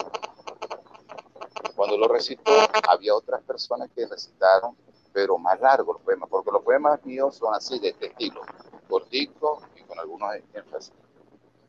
[1.74, 2.52] cuando lo recitó,
[2.88, 4.76] había otras personas que recitaron,
[5.12, 8.42] pero más largos los poemas, porque los poemas míos son así, de este estilo,
[8.88, 10.92] cortico y con algunos énfasis.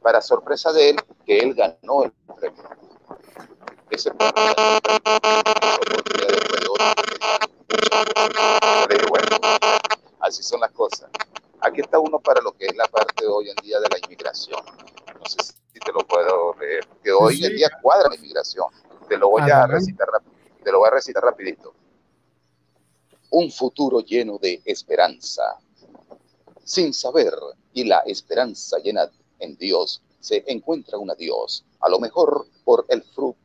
[0.02, 2.64] Para sorpresa de él, que él ganó el premio.
[3.90, 4.34] Ese premio,
[10.20, 11.10] así son las cosas.
[11.62, 14.64] Aquí está uno para lo que es la parte hoy en día de la inmigración.
[15.20, 18.68] No sé si te lo puedo leer, que hoy en día cuadra la inmigración.
[19.08, 20.08] Te lo voy a recitar,
[20.64, 21.74] te lo voy a recitar rapidito.
[23.30, 25.44] Un futuro lleno de esperanza,
[26.64, 27.34] sin saber,
[27.74, 29.10] y la esperanza llena
[29.40, 33.38] en Dios, se encuentra un Dios, a lo mejor por el fruto,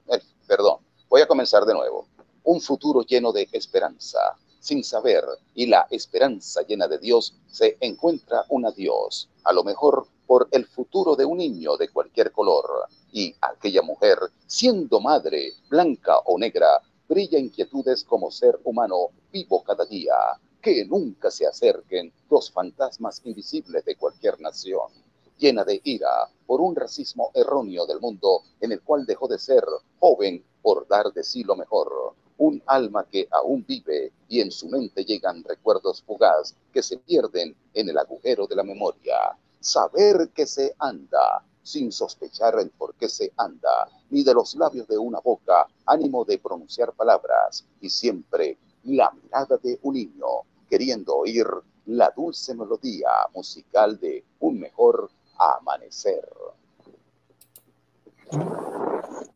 [0.47, 0.79] perdón,
[1.09, 2.09] voy a comenzar de nuevo.
[2.45, 4.19] Un futuro lleno de esperanza,
[4.63, 5.25] sin saber,
[5.57, 10.67] y la esperanza llena de Dios, se encuentra un Dios, a lo mejor por el
[10.67, 12.65] futuro de un niño de cualquier color,
[13.11, 19.85] y aquella mujer, siendo madre, blanca o negra, brilla inquietudes como ser humano vivo cada
[19.85, 20.15] día,
[20.61, 24.93] que nunca se acerquen los fantasmas invisibles de cualquier nación
[25.39, 29.65] llena de ira por un racismo erróneo del mundo en el cual dejó de ser
[29.99, 32.15] joven por dar de sí lo mejor.
[32.39, 37.55] Un alma que aún vive y en su mente llegan recuerdos fugaz que se pierden
[37.75, 39.37] en el agujero de la memoria.
[39.61, 44.89] Saber que se anda sin sospechar el por qué se anda, ni de los labios
[44.89, 50.27] de una boca ánimo de pronunciar palabras, y siempre la mirada de un niño
[50.69, 51.47] queriendo oír
[51.87, 56.29] la dulce melodía musical de un mejor amanecer.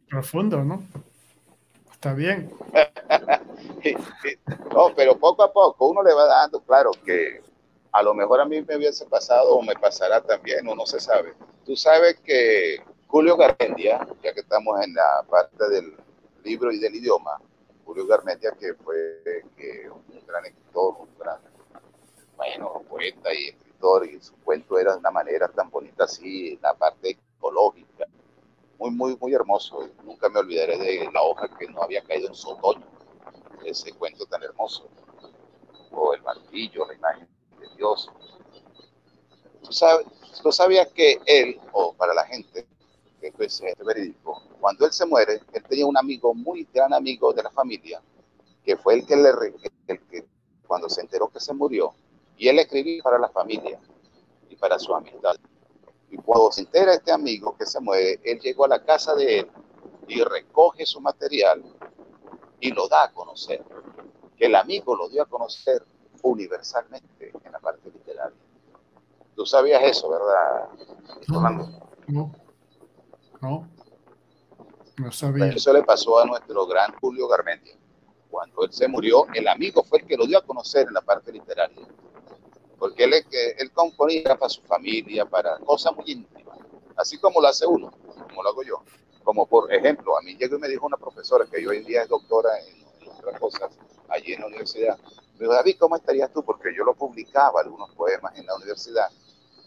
[0.08, 0.82] Profundo, ¿no?
[1.96, 2.50] Está bien.
[4.74, 7.40] no, pero poco a poco uno le va dando, claro que
[7.90, 11.00] a lo mejor a mí me hubiese pasado o me pasará también, o no se
[11.00, 11.32] sabe.
[11.64, 15.96] Tú sabes que Julio Garmendia, ya que estamos en la parte del
[16.44, 17.40] libro y del idioma,
[17.86, 19.22] Julio Garmendia, que fue
[19.90, 21.40] un gran escritor, un gran,
[22.36, 23.56] bueno, poeta y
[24.04, 28.04] y su cuento era de una manera tan bonita así, la parte ecológica,
[28.78, 29.88] muy, muy, muy hermoso.
[30.04, 32.86] Nunca me olvidaré de la hoja que no había caído en su otoño,
[33.64, 34.88] ese cuento tan hermoso.
[35.90, 37.28] O el martillo, la imagen
[37.58, 38.10] de Dios.
[39.62, 40.06] Tú, sabes,
[40.42, 42.66] tú sabías que él, o para la gente,
[43.20, 47.42] que es verídico, cuando él se muere, él tenía un amigo, muy gran amigo de
[47.42, 48.00] la familia,
[48.64, 49.30] que fue el que le,
[49.86, 50.26] el que
[50.66, 51.94] cuando se enteró que se murió,
[52.36, 53.80] y él escribía para la familia
[54.48, 55.36] y para su amistad.
[56.16, 59.40] Y cuando se entera este amigo que se muere, él llegó a la casa de
[59.40, 59.50] él
[60.08, 61.62] y recoge su material
[62.58, 63.62] y lo da a conocer.
[64.36, 65.84] Que el amigo lo dio a conocer
[66.22, 68.38] universalmente en la parte literaria.
[69.34, 70.68] Tú sabías eso, ¿verdad?
[71.28, 72.30] No,
[73.42, 73.68] no,
[74.96, 75.48] no, sabía.
[75.48, 77.76] Eso le pasó a nuestro gran Julio Garmendia.
[78.30, 81.02] Cuando él se murió, el amigo fue el que lo dio a conocer en la
[81.02, 81.86] parte literaria
[82.86, 83.14] porque él,
[83.58, 86.56] él componía para su familia, para cosas muy íntimas,
[86.94, 87.90] así como lo hace uno,
[88.28, 88.80] como lo hago yo.
[89.24, 92.02] Como por ejemplo, a mí llegó y me dijo una profesora que hoy en día
[92.02, 93.72] es doctora en, otras cosas
[94.08, 94.96] allí en la universidad.
[95.34, 96.44] Me dijo, David, ¿cómo estarías tú?
[96.44, 99.08] Porque yo lo publicaba algunos poemas en la universidad.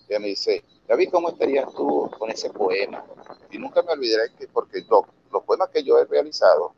[0.07, 3.03] Y me dice, David, ¿cómo estarías tú con ese poema?
[3.51, 6.73] Y nunca me olvidaré que, porque los poemas que yo he realizado,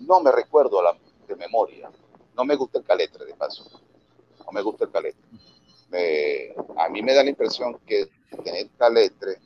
[0.00, 0.82] no me recuerdo
[1.28, 1.88] de memoria.
[2.34, 3.64] No me gusta el caletre, de paso
[4.44, 5.22] no me gusta el caletre.
[6.76, 8.08] A mí me da la impresión que
[8.44, 9.38] tener caletre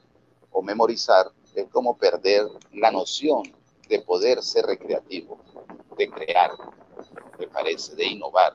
[0.51, 3.43] o memorizar es como perder la noción
[3.89, 5.39] de poder ser recreativo,
[5.97, 6.51] de crear,
[7.39, 8.55] me parece, de innovar.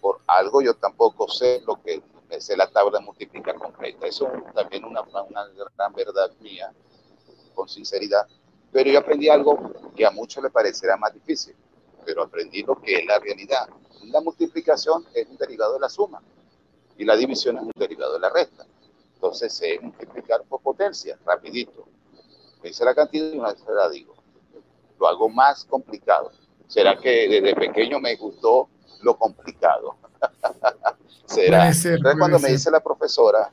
[0.00, 4.06] Por algo yo tampoco sé lo que es la tabla de multiplicar concreta.
[4.06, 5.46] Eso también una, una
[5.76, 6.72] gran verdad mía,
[7.54, 8.26] con sinceridad.
[8.72, 11.54] Pero yo aprendí algo que a muchos le parecerá más difícil,
[12.04, 13.68] pero aprendí lo que es la realidad.
[14.04, 16.20] La multiplicación es un derivado de la suma
[16.96, 18.66] y la división es un derivado de la resta.
[19.14, 21.86] Entonces, se multiplicar por potencia, rapidito.
[22.62, 24.14] Me dice la cantidad y una vez la digo.
[24.98, 26.30] lo hago más complicado.
[26.66, 28.68] ¿Será que desde pequeño me gustó
[29.02, 29.96] lo complicado?
[31.26, 31.66] ¿Será?
[31.68, 33.50] Entonces cuando me dice la profesora,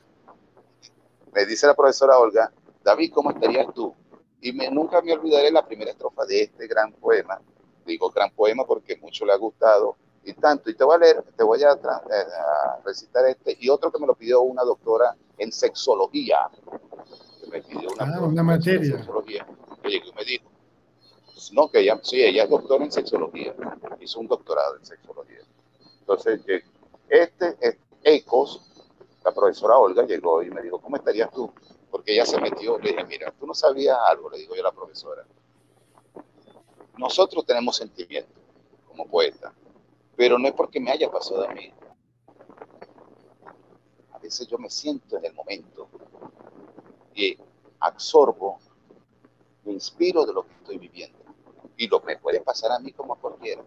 [1.34, 2.51] me dice la profesora Olga,
[2.84, 3.93] David, ¿cómo estarías tú?
[4.41, 7.39] Y me, nunca me olvidaré la primera estrofa de este gran poema.
[7.85, 10.69] Digo gran poema porque mucho le ha gustado y tanto.
[10.69, 12.26] Y te voy a leer, te voy a, eh,
[12.84, 16.49] recitar este y otro que me lo pidió una doctora en sexología.
[17.52, 18.98] me pidió una, ah, una materia.
[18.98, 19.45] sexología.
[19.84, 20.52] Oye, que me dijo,
[21.53, 23.56] no, que ella, sí, ella es doctora en sexología,
[23.99, 25.41] hizo un doctorado en sexología.
[25.99, 26.41] Entonces,
[27.10, 28.61] este, es Ecos,
[29.23, 31.52] la profesora Olga llegó y me dijo, ¿cómo estarías tú?
[31.89, 34.65] Porque ella se metió, le dije, mira, tú no sabías algo, le digo yo a
[34.65, 35.26] la profesora.
[36.98, 38.35] Nosotros tenemos sentimientos
[38.88, 39.53] como poeta,
[40.22, 41.73] pero no es porque me haya pasado a mí.
[44.14, 45.89] A veces yo me siento en el momento
[47.15, 47.35] y
[47.80, 48.60] absorbo,
[49.64, 51.18] me inspiro de lo que estoy viviendo.
[51.76, 53.64] Y lo me puede pasar a mí como a cualquiera,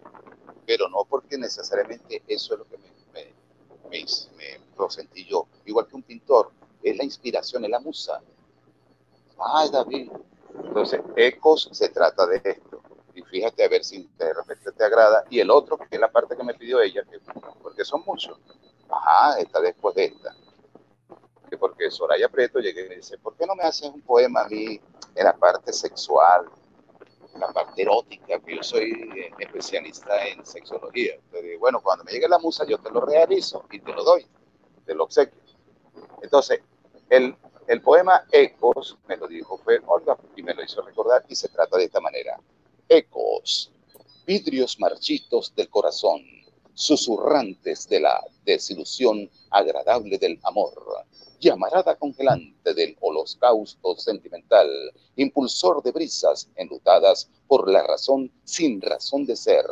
[0.65, 3.35] pero no porque necesariamente eso es lo que me, me,
[3.91, 5.49] me, lo sentí yo.
[5.65, 6.53] Igual que un pintor,
[6.85, 8.23] es la inspiración, es la musa.
[9.41, 10.13] Ay, David.
[10.63, 12.74] Entonces, Ecos se trata de esto.
[13.15, 15.25] Y fíjate a ver si de repente te agrada.
[15.31, 17.21] Y el otro, que es la parte que me pidió ella, que,
[17.63, 18.39] porque son muchos.
[18.89, 20.35] Ajá, está después de esta.
[21.49, 24.43] Que porque Soraya Preto llegué y me dice, ¿por qué no me haces un poema
[24.43, 24.81] a mí
[25.15, 26.51] en la parte sexual?
[27.39, 31.15] la parte erótica, que yo soy eh, especialista en sexología.
[31.15, 34.27] Entonces, bueno, cuando me llegue la musa, yo te lo realizo y te lo doy,
[34.87, 35.41] te lo obsequio.
[36.23, 36.61] Entonces,
[37.11, 37.37] el,
[37.67, 41.49] el poema Ecos, me lo dijo fue Olga y me lo hizo recordar y se
[41.49, 42.39] trata de esta manera.
[42.89, 43.73] Ecos,
[44.27, 46.21] vidrios marchitos del corazón,
[46.75, 50.75] susurrantes de la desilusión agradable del amor,
[51.41, 54.69] llamarada congelante del holocausto sentimental,
[55.17, 59.65] impulsor de brisas enlutadas por la razón sin razón de ser,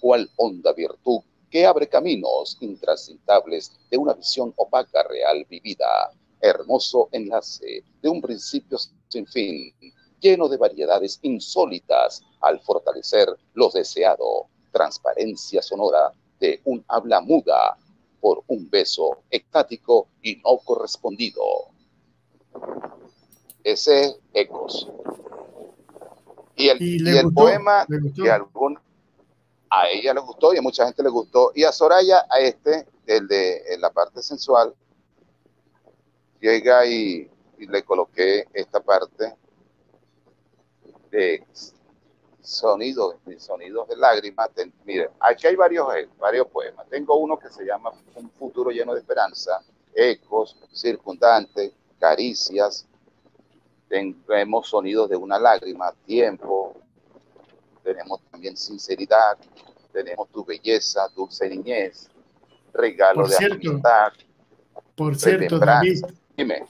[0.00, 7.82] cual honda virtud que abre caminos intransitables de una visión opaca real vivida, hermoso enlace
[8.00, 8.78] de un principio
[9.08, 9.74] sin fin,
[10.20, 17.76] lleno de variedades insólitas al fortalecer lo deseado, transparencia sonora de un habla muda
[18.20, 21.42] por un beso extático y no correspondido.
[23.64, 24.88] Ese es Ecos.
[26.56, 28.78] Y el, poema que algún,
[29.70, 31.52] a ella le gustó y a mucha gente le gustó.
[31.54, 34.74] Y a Soraya, a este, el de la parte sensual,
[36.40, 39.34] llega y, y le coloqué esta parte
[41.10, 41.44] de
[42.42, 44.50] sonidos, sonidos de lágrimas.
[44.84, 46.86] mire, aquí hay varios, eh, varios poemas.
[46.88, 49.62] Tengo uno que se llama Un futuro lleno de esperanza,
[49.94, 52.86] ecos, circundantes, caricias.
[53.88, 56.74] Tenemos sonidos de una lágrima, tiempo.
[57.82, 59.36] Tenemos también sinceridad.
[59.92, 62.08] Tenemos tu belleza, dulce niñez,
[62.72, 64.12] regalo de amistad.
[64.94, 66.04] Por cierto, David.
[66.36, 66.64] Dime.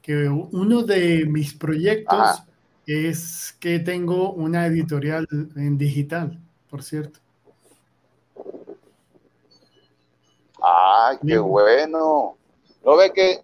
[0.00, 2.42] Que uno de mis proyectos
[2.86, 5.26] es que tengo una editorial
[5.56, 6.38] en digital,
[6.68, 7.20] por cierto.
[10.62, 12.36] ¡Ay, qué bueno!
[12.84, 13.42] ¿No ve que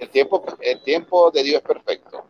[0.00, 2.24] el tiempo, el tiempo de Dios es perfecto?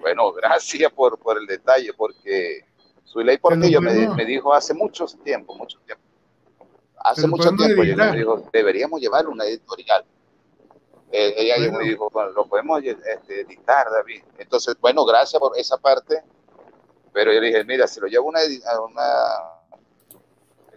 [0.00, 2.64] Bueno, gracias por, por el detalle, porque
[3.04, 6.02] su ley Portillo me, me, dijo hace mucho tiempo, mucho tiempo.
[6.96, 10.04] Hace mucho tiempo me dijo, deberíamos llevar una editorial.
[11.10, 14.22] Eh, ella me dijo, lo podemos este, editar, David.
[14.38, 16.22] Entonces, bueno, gracias por esa parte.
[17.12, 19.02] Pero yo le dije, mira, si lo llevo una, a una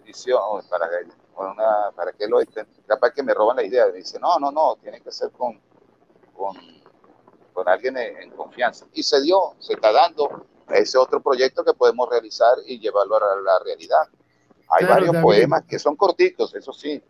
[0.04, 0.90] edición para,
[1.36, 3.88] una, para que lo estén, capaz que me roban la idea.
[3.88, 5.60] Me dice, no, no, no, tiene que ser con,
[6.34, 6.56] con,
[7.54, 8.86] con alguien en, confianza.
[8.94, 13.36] Y se dio, se está dando ese otro proyecto que podemos realizar y llevarlo a
[13.42, 14.08] la, realidad.
[14.70, 17.04] Hay varios poemas que son cortitos, eso sí,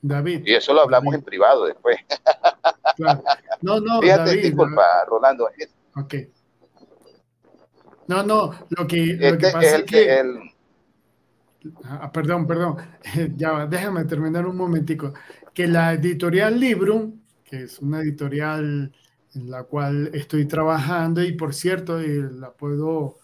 [0.00, 0.42] David.
[0.46, 1.98] Y eso lo hablamos en privado después.
[3.62, 5.48] No, no, Fíjate, disculpa, Rolando.
[5.94, 6.14] Ok.
[8.08, 10.24] No, no, lo que, lo que este pasa es, que...
[11.84, 12.76] Ah, perdón, perdón.
[13.36, 15.12] ya, déjame terminar un momentico.
[15.54, 18.92] Que la editorial Librum, que es una editorial
[19.34, 23.18] en la cual estoy trabajando y por cierto, eh, la puedo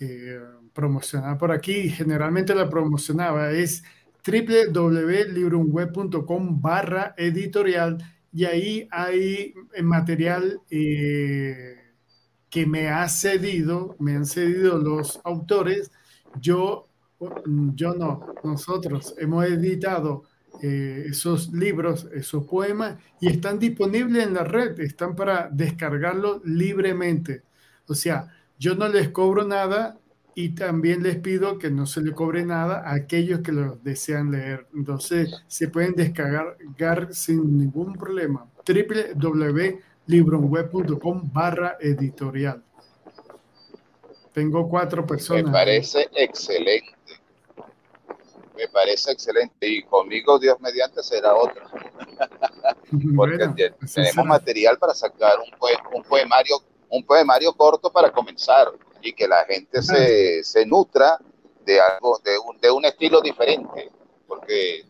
[0.00, 0.40] eh,
[0.72, 3.84] promocionar por aquí, generalmente la promocionaba, es
[4.24, 7.98] www.librumweb.com barra editorial
[8.32, 11.76] y ahí hay material eh,
[12.50, 15.92] que me ha cedido, me han cedido los autores.
[16.40, 16.88] Yo,
[17.74, 20.24] yo no, nosotros hemos editado
[20.62, 27.42] eh, esos libros, esos poemas y están disponibles en la red, están para descargarlo libremente.
[27.86, 28.28] O sea,
[28.58, 29.98] Yo no les cobro nada
[30.34, 34.30] y también les pido que no se le cobre nada a aquellos que lo desean
[34.30, 34.66] leer.
[34.74, 36.58] Entonces, se pueden descargar
[37.12, 38.46] sin ningún problema.
[38.66, 42.62] www.libronweb.com barra editorial.
[44.32, 45.44] Tengo cuatro personas.
[45.44, 46.92] Me parece excelente.
[48.56, 49.68] Me parece excelente.
[49.68, 51.64] Y conmigo, Dios mediante, será otro.
[53.16, 55.50] Porque tenemos material para sacar un,
[55.96, 56.62] un poemario
[56.94, 58.68] un poemario corto para comenzar
[59.04, 61.18] y que la gente se, se nutra
[61.64, 63.90] de algo, de un, de un, estilo diferente,
[64.26, 64.84] porque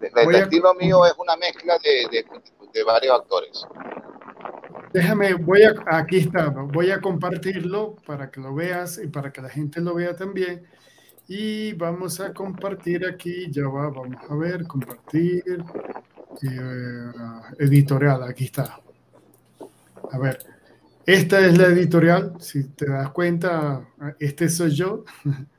[0.00, 2.24] el estilo mío es una mezcla de,
[2.72, 3.66] de, varios actores.
[4.92, 9.42] Déjame, voy a, aquí está, voy a compartirlo para que lo veas y para que
[9.42, 10.66] la gente lo vea también.
[11.26, 15.42] Y vamos a compartir aquí, ya va, vamos a ver, compartir,
[16.42, 17.12] eh,
[17.58, 18.80] editorial, aquí está.
[20.12, 20.53] A ver,
[21.06, 23.86] esta es la editorial, si te das cuenta,
[24.18, 25.04] este soy yo.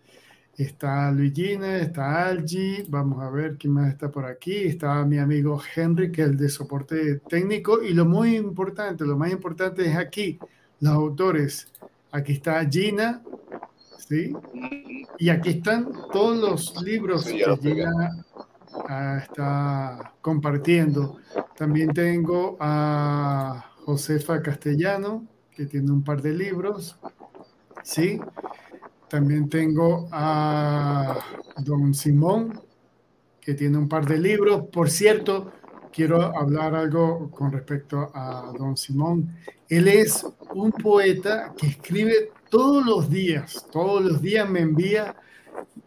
[0.57, 4.55] Está Luigina, está Algi, vamos a ver quién más está por aquí.
[4.55, 7.83] Está mi amigo Henry, que es el de soporte técnico.
[7.83, 10.39] Y lo muy importante, lo más importante es aquí,
[10.79, 11.67] los autores.
[12.09, 13.21] Aquí está Gina,
[13.97, 14.33] ¿sí?
[15.19, 18.25] Y aquí están todos los libros que Gina
[18.87, 21.17] ah, está compartiendo.
[21.57, 26.97] También tengo a Josefa Castellano, que tiene un par de libros,
[27.83, 28.19] ¿sí?
[29.07, 31.17] También tengo a
[31.57, 32.59] don Simón,
[33.39, 34.65] que tiene un par de libros.
[34.71, 35.51] Por cierto,
[35.93, 39.37] quiero hablar algo con respecto a don Simón.
[39.69, 45.15] Él es un poeta que escribe todos los días, todos los días me envía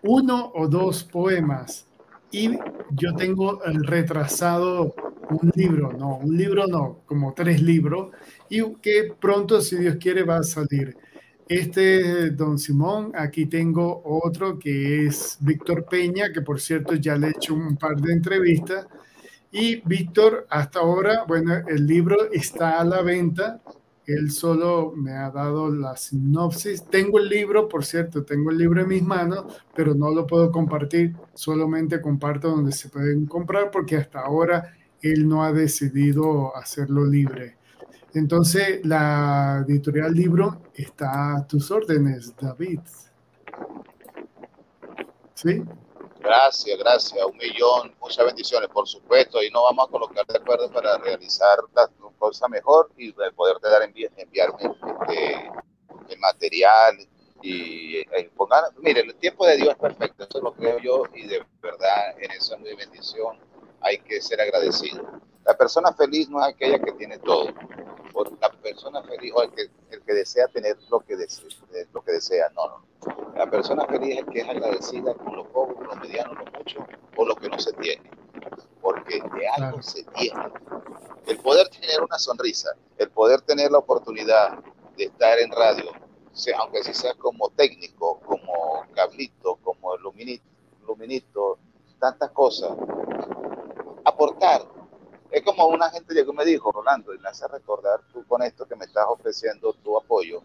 [0.03, 1.88] uno o dos poemas.
[2.31, 2.51] Y
[2.91, 4.95] yo tengo el retrasado
[5.31, 8.11] un libro, no, un libro no, como tres libros
[8.49, 10.97] y que pronto, si Dios quiere, va a salir.
[11.49, 17.29] Este Don Simón, aquí tengo otro que es Víctor Peña, que por cierto ya le
[17.29, 18.87] he hecho un par de entrevistas.
[19.51, 23.63] Y Víctor, hasta ahora, bueno, el libro está a la venta.
[24.09, 26.83] Él solo me ha dado la sinopsis.
[26.85, 30.51] Tengo el libro, por cierto, tengo el libro en mis manos, pero no lo puedo
[30.51, 31.15] compartir.
[31.35, 37.59] Solamente comparto donde se pueden comprar porque hasta ahora él no ha decidido hacerlo libre.
[38.15, 42.81] Entonces, la editorial Libro está a tus órdenes, David.
[45.35, 45.63] ¿Sí?
[46.21, 50.71] Gracias, gracias, un millón, muchas bendiciones, por supuesto, y no vamos a colocar de acuerdo
[50.73, 55.51] para realizar las cosas mejor y poderte dar enviarme este,
[56.09, 56.99] el material
[57.43, 58.31] y e
[58.79, 62.31] mire, el tiempo de Dios es perfecto, eso lo creo yo y de verdad en
[62.33, 63.39] esa bendición
[63.81, 65.05] hay que ser agradecido.
[65.45, 67.47] La persona feliz no es aquella que tiene todo,
[68.41, 71.49] la persona feliz o el que, el que desea tener lo que desea,
[71.93, 72.51] lo que desea.
[72.55, 73.35] No, no.
[73.37, 76.45] La persona feliz es el que es agradecida con lo poco, con lo mediano, lo
[76.59, 76.85] mucho
[77.17, 78.11] o lo que no se tiene.
[78.81, 80.41] Porque de algo se tiene.
[81.27, 84.59] El poder tener una sonrisa, el poder tener la oportunidad
[84.97, 85.93] de estar en radio,
[86.33, 90.45] sea, aunque sea como técnico, como cablito, como luminito,
[90.87, 91.59] luminito
[91.99, 92.71] tantas cosas,
[94.05, 94.63] aportar
[95.31, 98.43] es como una gente llegó y me dijo, Rolando, y me hace recordar tú con
[98.43, 100.43] esto que me estás ofreciendo tu apoyo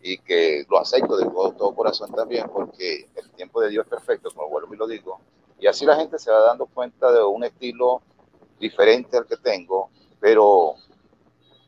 [0.00, 4.30] y que lo acepto de todo, corazón también porque el tiempo de Dios es perfecto,
[4.34, 5.20] como vuelvo y lo digo.
[5.58, 8.02] Y así la gente se va dando cuenta de un estilo
[8.58, 10.74] diferente al que tengo, pero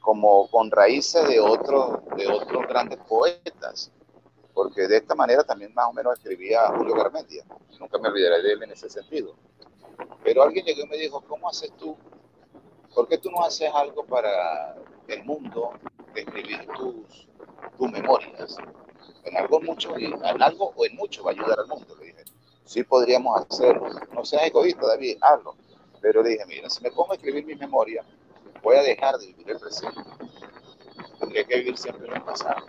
[0.01, 3.93] como con raíces de otros de otros grandes poetas,
[4.55, 7.44] porque de esta manera también más o menos escribía Julio Garmendia,
[7.78, 9.35] nunca me olvidaré de él en ese sentido.
[10.23, 11.97] Pero alguien llegó y me dijo, ¿cómo haces tú
[12.94, 14.74] ¿Por qué tú no haces algo para
[15.06, 15.70] el mundo,
[16.15, 17.28] escribir tus,
[17.77, 18.56] tus memorias?
[19.24, 22.24] En algo, mucho, en algo o en mucho va a ayudar al mundo, le dije.
[22.69, 23.89] Sí podríamos hacerlo.
[24.12, 25.57] No seas egoísta, David, hazlo.
[26.03, 28.05] Pero dije, mira, si me pongo a escribir mis memorias,
[28.62, 29.99] voy a dejar de vivir el presente.
[31.19, 32.66] Tendría que vivir siempre en el pasado.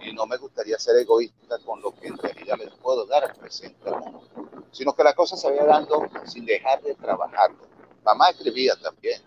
[0.00, 3.34] Y no me gustaría ser egoísta con lo que en realidad les puedo dar al
[3.34, 4.28] presente al mundo.
[4.72, 9.22] Sino que la cosa se vaya dando sin dejar de trabajarlo Mamá escribía también,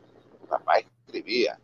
[0.47, 1.59] mamá escribía.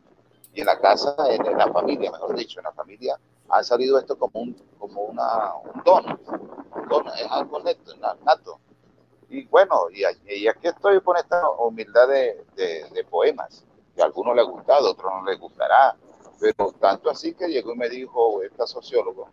[0.51, 3.19] Y en la casa, en, la familia, mejor dicho, en la familia,
[3.53, 6.19] ha salido esto como un, como una, un don.
[6.75, 7.93] Un don es algo neto,
[8.23, 8.59] nato.
[9.29, 13.65] Y bueno, y, aquí estoy con esta humildad de, de, poemas,
[13.95, 15.95] que a algunos les ha gustado, a otros no les gustará.
[16.39, 19.29] Pero tanto así que llegó y me dijo esta sociólogo,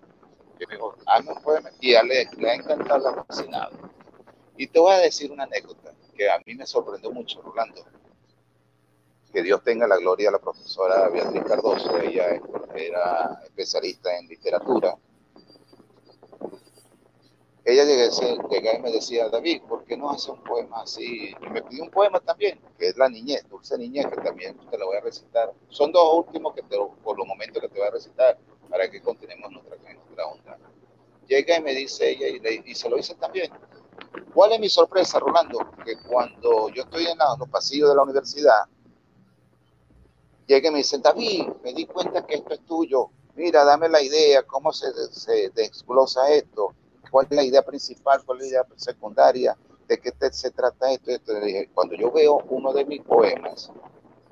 [0.58, 3.72] que me dijo, hazme un poema, y a le, le ha encantado, la fascinado.
[4.56, 5.92] Y te voy a decir una anécdota
[6.28, 7.84] a mí me sorprendió mucho, Rolando.
[9.32, 12.40] Que Dios tenga la gloria a la profesora Beatriz Cardoso, ella
[12.74, 14.96] era especialista en literatura.
[17.64, 21.32] Ella llegaba y me decía, David, ¿por qué no hace un poema así?
[21.40, 24.78] Y me pidió un poema también, que es La Niñez, Dulce Niñez, que también te
[24.78, 25.52] lo voy a recitar.
[25.68, 28.38] Son dos últimos que te, por los momentos que te voy a recitar,
[28.68, 30.58] para que continuemos nuestra, nuestra onda.
[31.28, 33.52] Llega y me dice ella, y, se lo dice también.
[34.34, 35.58] ¿Cuál es mi sorpresa, Rolando?
[35.84, 38.64] Que cuando yo estoy en los pasillos de la universidad,
[40.54, 43.10] llega y me dice, David, me di cuenta que esto es tuyo.
[43.36, 46.74] Mira, dame la idea, cómo se, se desglosa esto
[47.10, 49.56] cuál es la idea principal, cuál es la idea secundaria,
[49.86, 51.10] de qué se trata esto.
[51.10, 51.32] esto.
[51.74, 53.70] Cuando yo veo uno de mis poemas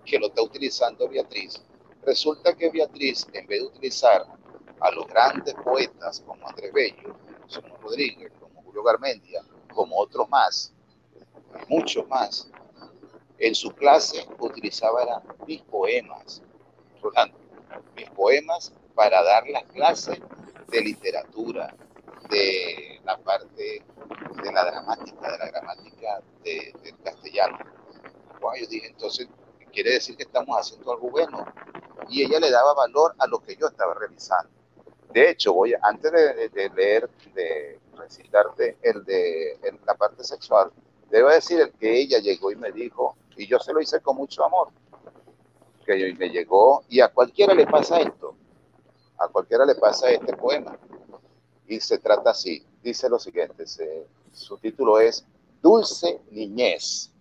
[0.05, 1.61] que lo está utilizando Beatriz,
[2.03, 4.25] resulta que Beatriz, en vez de utilizar
[4.81, 7.17] a los grandes poetas como Andrés Bello,
[7.55, 9.43] como Rodríguez, como Julio Garmendia,
[9.75, 10.73] como otros más,
[11.69, 12.49] muchos más,
[13.39, 16.43] en su clase utilizaba mis poemas,
[17.97, 20.19] mis poemas para dar las clases
[20.69, 21.75] de literatura,
[22.29, 23.83] de la parte
[24.43, 27.59] de la dramática, de la gramática del castellano.
[28.61, 29.29] yo dije, entonces,
[29.73, 31.47] quiere decir que estamos haciendo algo bueno.
[32.09, 34.51] Y ella le daba valor a lo que yo estaba revisando.
[35.13, 40.71] De hecho, voy antes de, leer, de recitarte el de la parte sexual,
[41.11, 44.17] debo decir el que ella llegó y me dijo, y yo se lo hice con
[44.17, 44.69] mucho amor,
[45.87, 48.35] que me llegó, y a cualquiera le pasa esto,
[49.17, 50.79] a cualquiera le pasa este poema
[51.67, 52.65] y se trata así.
[52.83, 53.65] Dice lo siguiente,
[54.33, 55.25] su título es
[55.63, 57.13] Dulce Niñez,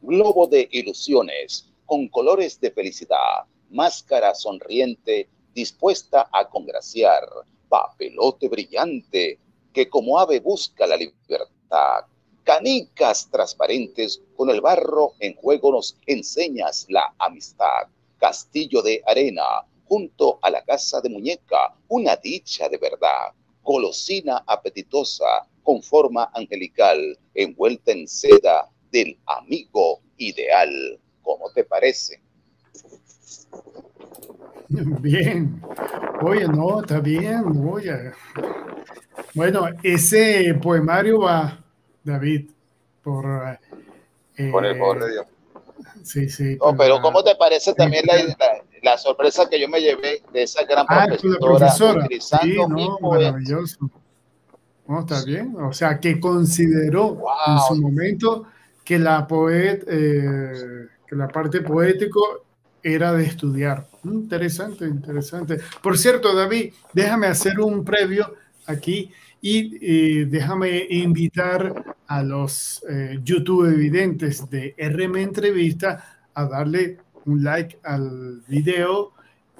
[0.00, 7.22] globo de ilusiones, con colores de felicidad, máscara sonriente, dispuesta a congraciar,
[7.68, 9.38] papelote brillante,
[9.72, 12.06] que como ave busca la libertad,
[12.46, 19.42] canicas transparentes, con el barro en juego nos enseñas la amistad, castillo de arena,
[19.84, 27.18] junto a la casa de muñeca, una dicha de verdad, golosina apetitosa, con forma angelical,
[27.34, 31.00] envuelta en seda del amigo ideal.
[31.22, 32.20] ¿Cómo te parece?
[34.68, 35.60] Bien.
[36.22, 37.44] Oye, no, está bien.
[37.68, 38.12] Oye.
[39.34, 41.65] Bueno, ese poemario va,
[42.06, 42.50] David,
[43.02, 43.26] por...
[44.36, 45.26] Eh, por el poder de Dios.
[46.02, 46.58] Sí, sí.
[46.78, 48.14] pero ¿cómo te parece también la,
[48.86, 51.06] la sorpresa que yo me llevé de esa gran ah,
[51.40, 53.90] profesora, utilizando sí, no, maravilloso.
[54.86, 55.56] No, está bien.
[55.56, 58.46] O sea, que consideró en su momento
[58.84, 62.44] que la poet, eh, que la parte poético
[62.80, 63.88] era de estudiar.
[64.04, 65.58] Interesante, interesante.
[65.82, 68.34] Por cierto, David, déjame hacer un previo
[68.66, 69.10] aquí
[69.40, 76.04] y déjame invitar a los eh, YouTube evidentes de RM Entrevista
[76.34, 79.12] a darle un like al video,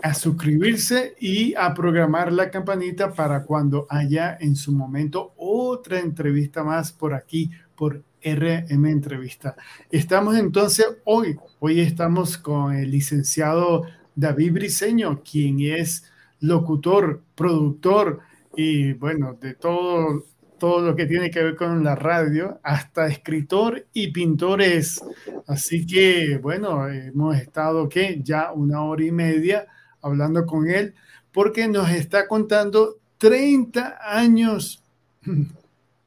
[0.02, 6.62] a suscribirse y a programar la campanita para cuando haya en su momento otra entrevista
[6.62, 9.56] más por aquí, por RM Entrevista.
[9.90, 16.04] Estamos entonces hoy, hoy estamos con el licenciado David Briseño, quien es
[16.40, 18.20] locutor, productor
[18.56, 20.24] y bueno, de todo
[20.58, 25.02] todo lo que tiene que ver con la radio, hasta escritor y pintores.
[25.46, 28.20] Así que, bueno, hemos estado, ¿qué?
[28.22, 29.66] Ya una hora y media
[30.02, 30.94] hablando con él,
[31.32, 34.82] porque nos está contando 30 años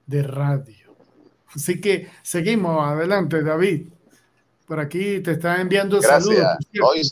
[0.06, 0.96] de radio.
[1.54, 3.88] Así que seguimos adelante, David.
[4.66, 6.58] Por aquí te está enviando saludos.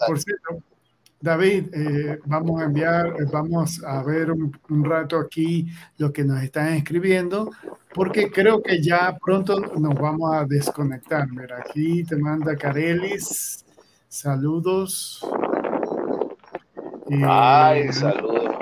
[0.05, 0.63] Por cierto,
[1.19, 4.51] David, eh, vamos a enviar, eh, vamos a ver un,
[4.83, 5.67] rato aquí
[5.97, 7.49] lo que nos están escribiendo,
[7.93, 11.27] porque creo que ya pronto nos vamos a desconectar.
[11.31, 13.65] Mira, aquí te manda Carelis,
[14.07, 15.25] saludos.
[17.09, 18.55] Eh, Ay, saludos.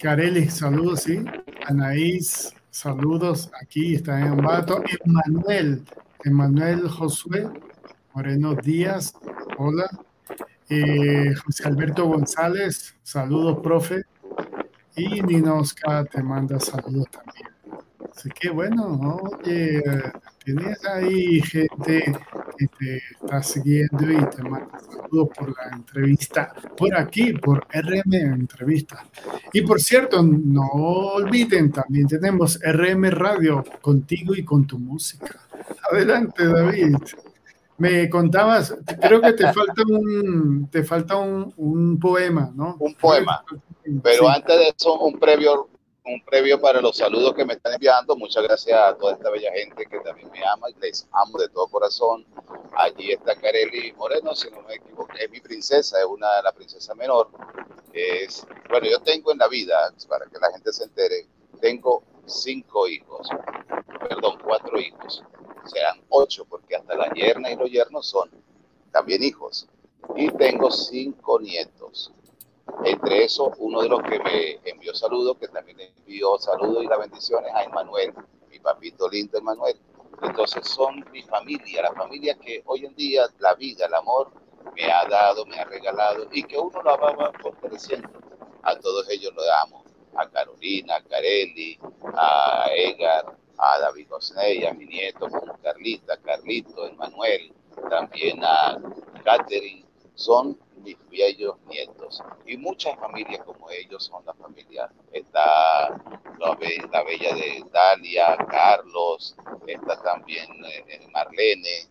[0.00, 1.24] Carelis, saludos, sí.
[1.66, 3.50] Anaís, saludos.
[3.60, 4.82] Aquí está en Ambato.
[5.04, 5.84] Emanuel,
[6.24, 7.48] Emanuel Josué
[8.14, 9.14] Moreno Díaz,
[9.56, 9.88] hola.
[10.74, 14.04] Eh, José Alberto González, saludos, profe.
[14.96, 17.48] Y Ninoska te manda saludos también.
[18.10, 19.82] Así que bueno, oye,
[20.42, 22.18] tienes ahí gente
[22.56, 28.14] que te está siguiendo y te manda saludos por la entrevista por aquí, por RM
[28.14, 29.04] Entrevista.
[29.52, 35.38] Y por cierto, no olviden, también tenemos RM Radio contigo y con tu música.
[35.90, 36.96] Adelante, David.
[37.78, 42.76] Me contabas, creo que te falta un, te falta un, un poema, ¿no?
[42.78, 43.44] Un poema.
[44.02, 45.68] Pero antes de eso, un previo,
[46.04, 48.16] un previo para los saludos que me están enviando.
[48.16, 51.48] Muchas gracias a toda esta bella gente que también me ama y les amo de
[51.48, 52.24] todo corazón.
[52.76, 56.52] Allí está Kareli Moreno, si no me equivoco, es mi princesa, es una de las
[56.54, 57.28] princesas menor.
[57.92, 61.26] es, bueno, yo tengo en la vida, para que la gente se entere,
[61.60, 63.28] tengo cinco hijos,
[64.08, 65.22] perdón, cuatro hijos,
[65.66, 68.30] serán ocho, porque hasta la yerna y los yernos son
[68.90, 69.68] también hijos.
[70.16, 72.12] Y tengo cinco nietos.
[72.84, 76.98] Entre esos, uno de los que me envió saludos, que también envió saludos y las
[76.98, 78.12] bendiciones a Emanuel,
[78.48, 79.76] mi papito lindo Emanuel.
[80.22, 84.30] Entonces son mi familia, la familia que hoy en día la vida, el amor
[84.74, 88.08] me ha dado, me ha regalado y que uno la va fortaleciendo.
[88.62, 89.81] A todos ellos lo amo.
[90.14, 91.78] A Carolina, a Carelli,
[92.14, 95.28] a Edgar, a David Osney, a mi nieto
[95.62, 97.52] Carlita, Carlito, Emanuel,
[97.88, 98.78] también a
[99.24, 99.84] Catherine.
[100.14, 102.22] Son mis viejos nietos.
[102.46, 104.90] Y muchas familias como ellos son la familia.
[105.12, 105.88] Está
[106.38, 106.54] la,
[107.04, 109.36] bella de Dalia, Carlos,
[109.66, 111.88] está también eh, Marlene.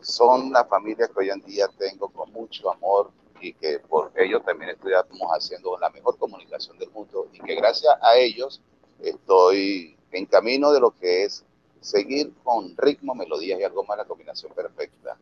[0.00, 3.10] Son la familia que hoy en día tengo con mucho amor
[3.46, 7.94] y que por ello también estamos haciendo la mejor comunicación del mundo y que gracias
[8.02, 8.60] a ellos
[9.00, 11.44] estoy en camino de lo que es
[11.80, 15.16] seguir con ritmo, melodías y algo más la combinación perfecta.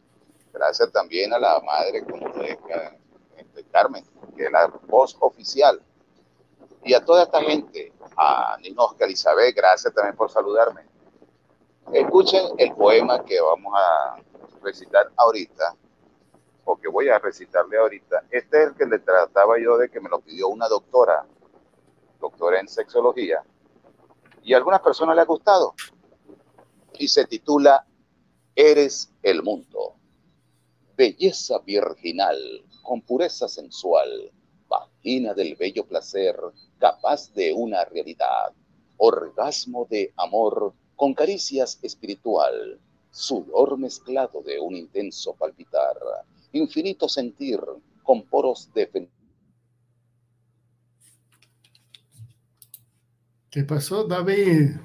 [0.52, 2.56] Gracias también a la madre, como es
[3.36, 4.04] este, Carmen,
[4.36, 5.82] que es la voz oficial.
[6.82, 10.82] Y a toda esta gente, a Nino Oscar Isabel, gracias también por saludarme.
[11.92, 14.16] Escuchen el poema que vamos a
[14.62, 15.76] recitar ahorita,
[16.64, 18.24] o que voy a recitarle ahorita.
[18.30, 21.26] Este es el que le trataba yo de que me lo pidió una doctora,
[22.20, 23.42] doctora en sexología,
[24.42, 25.74] y a algunas personas le ha gustado.
[26.98, 27.86] Y se titula
[28.54, 29.96] Eres el mundo
[30.96, 32.38] belleza virginal,
[32.82, 34.30] con pureza sensual,
[34.68, 36.36] vagina del bello placer,
[36.78, 38.52] capaz de una realidad,
[38.96, 42.78] orgasmo de amor, con caricias espiritual,
[43.10, 45.96] sudor mezclado de un intenso palpitar,
[46.54, 47.60] infinito sentir,
[48.02, 49.08] con poros de...
[53.50, 54.76] ¿Qué pasó, David?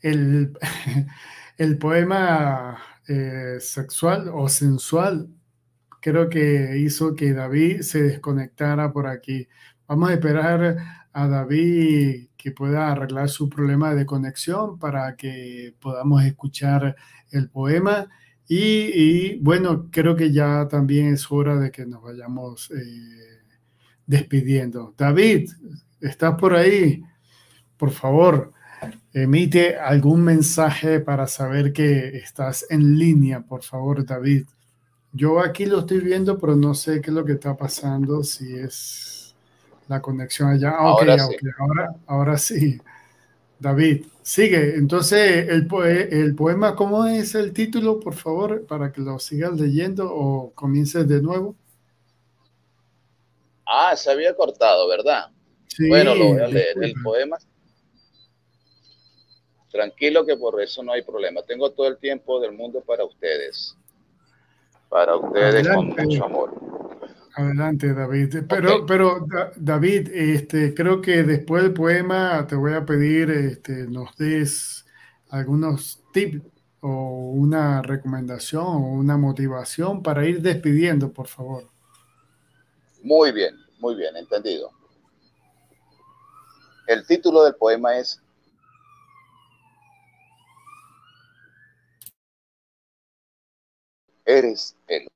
[0.00, 0.52] El,
[1.58, 2.78] el poema
[3.08, 5.28] eh, sexual o sensual
[6.02, 9.48] creo que hizo que David se desconectara por aquí.
[9.86, 10.76] Vamos a esperar
[11.12, 16.96] a David que pueda arreglar su problema de conexión para que podamos escuchar
[17.30, 18.08] el poema.
[18.48, 23.40] Y, bueno, creo que ya también es hora de que nos vayamos eh,
[24.06, 24.94] despidiendo.
[24.96, 25.50] David,
[26.00, 27.02] ¿estás por ahí?
[27.76, 28.52] Por favor,
[29.12, 34.44] emite algún mensaje para saber que estás en línea, por favor, David.
[35.12, 38.54] Yo aquí lo estoy viendo, pero no sé qué es lo que está pasando, si
[38.54, 39.34] es
[39.88, 40.70] la conexión allá.
[40.70, 41.36] Ah, ahora, sí.
[42.06, 42.80] Ahora, sí.
[43.62, 44.74] David, sigue.
[44.74, 45.68] Entonces, el,
[46.10, 51.06] el poema, ¿cómo es el título, por favor, para que lo sigas leyendo o comiences
[51.08, 51.54] de nuevo?
[53.64, 55.30] Ah, se había cortado, ¿verdad?
[55.68, 56.76] Sí, bueno, lo voy a leer.
[56.82, 57.38] El poema.
[59.70, 61.42] Tranquilo que por eso no hay problema.
[61.42, 63.76] Tengo todo el tiempo del mundo para ustedes
[64.92, 66.71] para ustedes con mucho amor.
[67.34, 68.44] Adelante, David.
[68.48, 69.26] Pero, pero
[69.56, 74.84] David, este, creo que después del poema te voy a pedir este, nos des
[75.30, 76.42] algunos tips
[76.80, 81.70] o una recomendación o una motivación para ir despidiendo, por favor.
[83.02, 84.70] Muy bien, muy bien, entendido.
[86.86, 88.20] El título del poema es
[94.24, 95.11] Eres el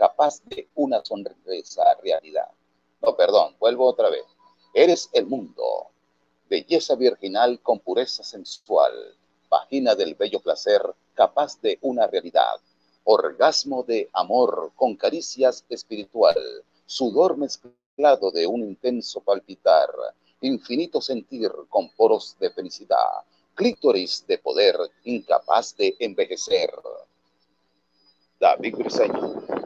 [0.00, 2.50] capaz de una sonrisa realidad.
[3.02, 4.24] No, perdón, vuelvo otra vez.
[4.72, 5.90] Eres el mundo,
[6.48, 8.94] belleza virginal con pureza sensual,
[9.50, 10.80] vagina del bello placer,
[11.12, 12.56] capaz de una realidad,
[13.04, 16.38] orgasmo de amor con caricias espiritual,
[16.86, 19.90] sudor mezclado de un intenso palpitar,
[20.40, 23.22] infinito sentir con poros de felicidad,
[23.54, 26.70] clítoris de poder incapaz de envejecer,
[28.40, 29.59] David Briseño.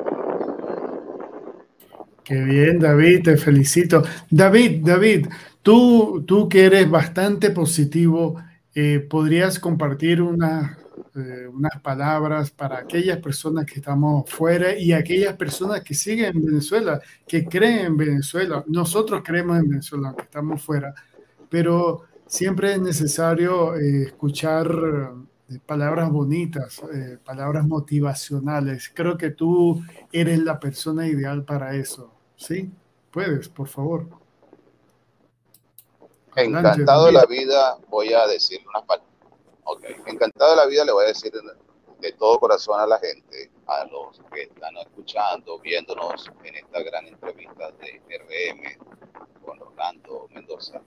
[2.25, 4.03] Qué bien, David, te felicito.
[4.31, 5.27] David, David,
[5.63, 8.43] tú, tú que eres bastante positivo,
[8.75, 15.83] eh, ¿podrías compartir eh, unas palabras para aquellas personas que estamos fuera y aquellas personas
[15.83, 16.99] que siguen en Venezuela,
[17.29, 18.65] que creen en Venezuela?
[18.69, 20.95] Nosotros creemos en Venezuela, aunque estamos fuera,
[21.51, 25.13] pero siempre es necesario eh, escuchar
[25.67, 26.81] palabras bonitas,
[27.23, 28.91] palabras motivacionales.
[28.95, 32.14] Creo que tú eres la persona ideal para eso.
[32.37, 32.71] ¿Sí?
[33.11, 34.07] Puedes, por favor.
[36.37, 39.09] Encantado de la vida, voy a decir unas palabras.
[40.07, 41.33] Encantado de la vida le voy a decir
[42.01, 47.07] de todo corazón a la gente, a los que están escuchando, viéndonos en esta gran
[47.07, 50.83] entrevista de RM con Orlando Mendoza,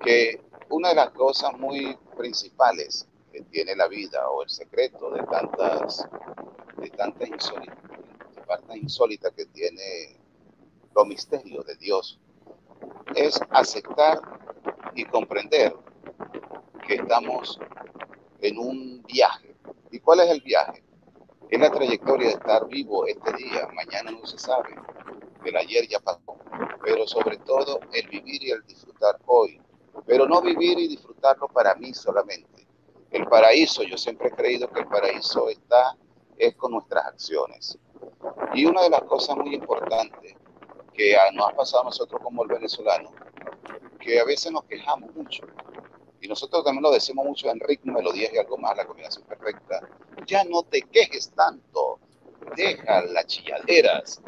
[0.00, 5.22] que una de las cosas muy principales que tiene la vida o el secreto de
[5.24, 6.06] tantas,
[6.76, 7.76] de tantas insólitas,
[8.74, 10.20] insólitas que tiene
[10.98, 12.18] los misterios de Dios,
[13.14, 14.20] es aceptar
[14.96, 15.72] y comprender
[16.86, 17.60] que estamos
[18.40, 19.54] en un viaje.
[19.92, 20.82] ¿Y cuál es el viaje?
[21.50, 24.74] Es la trayectoria de estar vivo este día, mañana no se sabe,
[25.44, 26.36] el ayer ya pasó,
[26.82, 29.60] pero sobre todo el vivir y el disfrutar hoy,
[30.04, 32.66] pero no vivir y disfrutarlo para mí solamente.
[33.12, 35.96] El paraíso, yo siempre he creído que el paraíso está
[36.36, 37.78] es con nuestras acciones.
[38.54, 40.34] Y una de las cosas muy importantes
[40.98, 43.12] que nos ha pasado a nosotros como el venezolano,
[44.00, 45.46] que a veces nos quejamos mucho,
[46.20, 49.88] y nosotros también lo decimos mucho en ritmo, melodías y algo más, la combinación perfecta,
[50.26, 52.00] ya no te quejes tanto,
[52.56, 54.20] deja las chilladeras,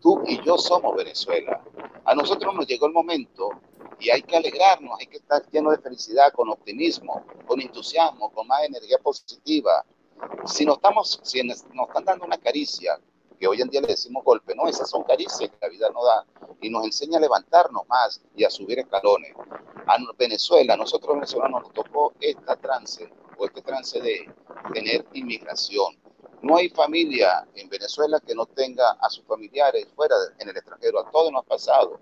[0.00, 1.60] tú y yo somos Venezuela.
[2.04, 3.50] A nosotros nos llegó el momento
[3.98, 8.46] y hay que alegrarnos, hay que estar lleno de felicidad, con optimismo, con entusiasmo, con
[8.46, 9.84] más energía positiva.
[10.46, 13.00] Si nos, estamos, si nos están dando una caricia,
[13.38, 16.04] que hoy en día le decimos golpe, no, esas son caricias que la vida nos
[16.04, 16.26] da
[16.60, 19.32] y nos enseña a levantarnos más y a subir escalones.
[19.86, 24.32] A Venezuela, a nosotros venezolanos nos tocó esta trance o este trance de
[24.72, 25.96] tener inmigración.
[26.42, 31.00] No hay familia en Venezuela que no tenga a sus familiares fuera en el extranjero,
[31.00, 31.98] a todos nos ha pasado.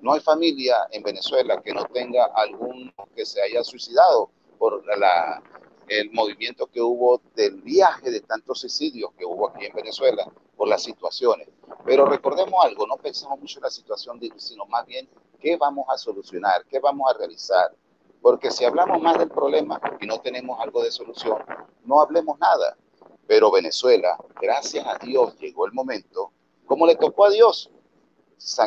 [0.00, 5.42] No hay familia en Venezuela que no tenga algún que se haya suicidado por la,
[5.88, 10.68] el movimiento que hubo del viaje de tantos suicidios que hubo aquí en Venezuela por
[10.68, 11.48] las situaciones.
[11.84, 15.08] Pero recordemos algo, no pensamos mucho en la situación, sino más bien
[15.40, 17.74] qué vamos a solucionar, qué vamos a realizar.
[18.20, 21.42] Porque si hablamos más del problema y no tenemos algo de solución,
[21.84, 22.76] no hablemos nada.
[23.26, 26.32] Pero Venezuela, gracias a Dios, llegó el momento,
[26.66, 27.70] como le tocó a Dios,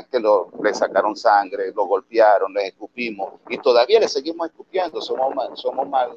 [0.10, 5.34] que lo, le sacaron sangre, lo golpearon, le escupimos y todavía le seguimos escupiendo, somos
[5.60, 6.12] somos mal,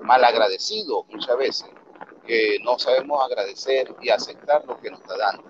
[0.00, 1.68] mal agradecidos muchas veces,
[2.26, 5.44] que no sabemos agradecer y aceptar lo que nos está dando.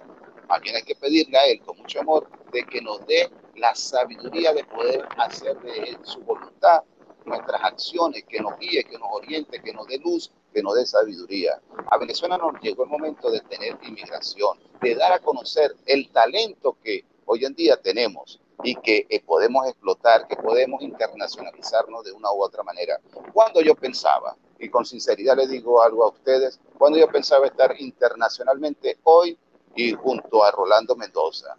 [0.49, 3.75] A quien hay que pedirle a Él con mucho amor de que nos dé la
[3.75, 6.83] sabiduría de poder hacer de su voluntad
[7.25, 10.87] nuestras acciones, que nos guíe, que nos oriente, que nos dé luz, que nos dé
[10.87, 11.61] sabiduría.
[11.91, 16.79] A Venezuela nos llegó el momento de tener inmigración, de dar a conocer el talento
[16.83, 22.33] que hoy en día tenemos y que eh, podemos explotar, que podemos internacionalizarnos de una
[22.33, 23.01] u otra manera.
[23.33, 27.75] Cuando yo pensaba, y con sinceridad le digo algo a ustedes, cuando yo pensaba estar
[27.79, 29.39] internacionalmente hoy
[29.75, 31.57] y junto a Rolando Mendoza,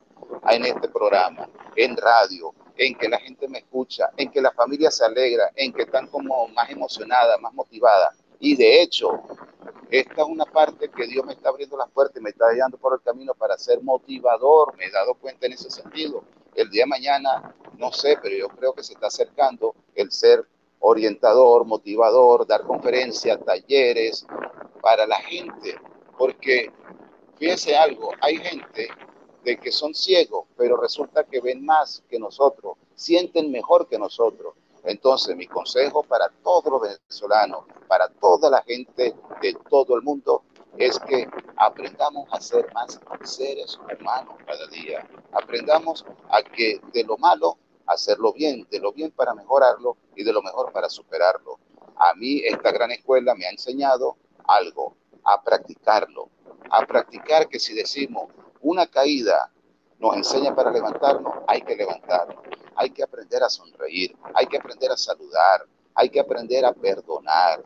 [0.49, 4.91] en este programa, en radio, en que la gente me escucha, en que la familia
[4.91, 8.15] se alegra, en que están como más emocionada, más motivada.
[8.39, 9.21] Y de hecho,
[9.89, 12.77] esta es una parte que Dios me está abriendo las puertas y me está guiando
[12.77, 14.75] por el camino para ser motivador.
[14.77, 16.23] Me he dado cuenta en ese sentido
[16.57, 20.45] el día de mañana, no sé, pero yo creo que se está acercando el ser
[20.79, 24.25] orientador, motivador, dar conferencias, talleres
[24.81, 25.75] para la gente,
[26.17, 26.71] porque
[27.37, 28.89] fíjense algo, hay gente
[29.43, 34.55] de que son ciegos, pero resulta que ven más que nosotros, sienten mejor que nosotros.
[34.83, 40.43] Entonces, mi consejo para todos los venezolanos, para toda la gente de todo el mundo,
[40.77, 45.07] es que aprendamos a ser más seres humanos cada día.
[45.31, 50.33] Aprendamos a que de lo malo, hacerlo bien, de lo bien para mejorarlo y de
[50.33, 51.59] lo mejor para superarlo.
[51.95, 54.17] A mí esta gran escuela me ha enseñado
[54.47, 56.29] algo, a practicarlo,
[56.69, 58.31] a practicar que si decimos
[58.61, 59.51] una caída
[59.99, 62.37] nos enseña para levantarnos, hay que levantarnos,
[62.75, 65.65] hay que aprender a sonreír, hay que aprender a saludar,
[65.97, 67.63] hay que aprender a perdonar,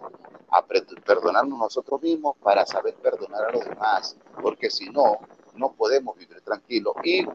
[0.49, 5.19] a perdonarnos nosotros mismos para saber perdonar a los demás, porque si no,
[5.55, 7.25] no podemos vivir tranquilos y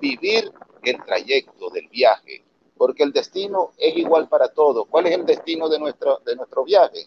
[0.00, 0.50] vivir
[0.82, 2.42] el trayecto del viaje,
[2.78, 4.86] porque el destino es igual para todos.
[4.88, 7.06] ¿Cuál es el destino de nuestro, de nuestro viaje?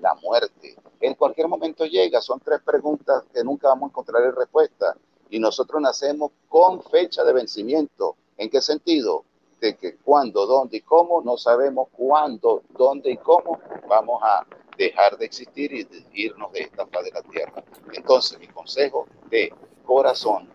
[0.00, 0.76] La muerte.
[1.00, 4.96] En cualquier momento llega, son tres preguntas que nunca vamos a encontrar respuesta
[5.30, 8.14] y nosotros nacemos con fecha de vencimiento.
[8.36, 9.24] ¿En qué sentido?
[9.60, 14.46] De que cuándo, dónde y cómo, no sabemos cuándo, dónde y cómo vamos a
[14.76, 17.62] dejar de existir y irnos de esta faz de la tierra.
[17.92, 19.52] Entonces, mi consejo de
[19.84, 20.48] corazón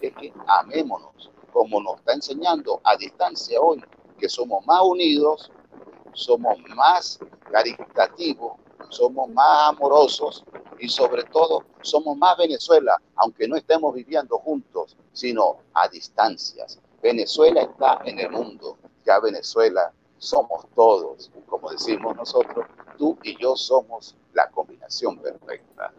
[0.00, 3.82] es que amémonos, como nos está enseñando a distancia hoy,
[4.18, 5.50] que somos más unidos,
[6.14, 7.18] somos más
[7.50, 8.54] caritativos,
[8.88, 10.44] somos más amorosos
[10.78, 16.80] y sobre todo somos más Venezuela, aunque no estemos viviendo juntos, sino a distancias.
[17.06, 22.66] Venezuela está en el mundo, ya Venezuela somos todos, como decimos nosotros,
[22.98, 25.92] tú y yo somos la combinación perfecta.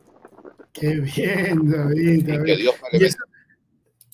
[0.73, 2.27] Qué bien, David.
[2.27, 3.15] Y que Dios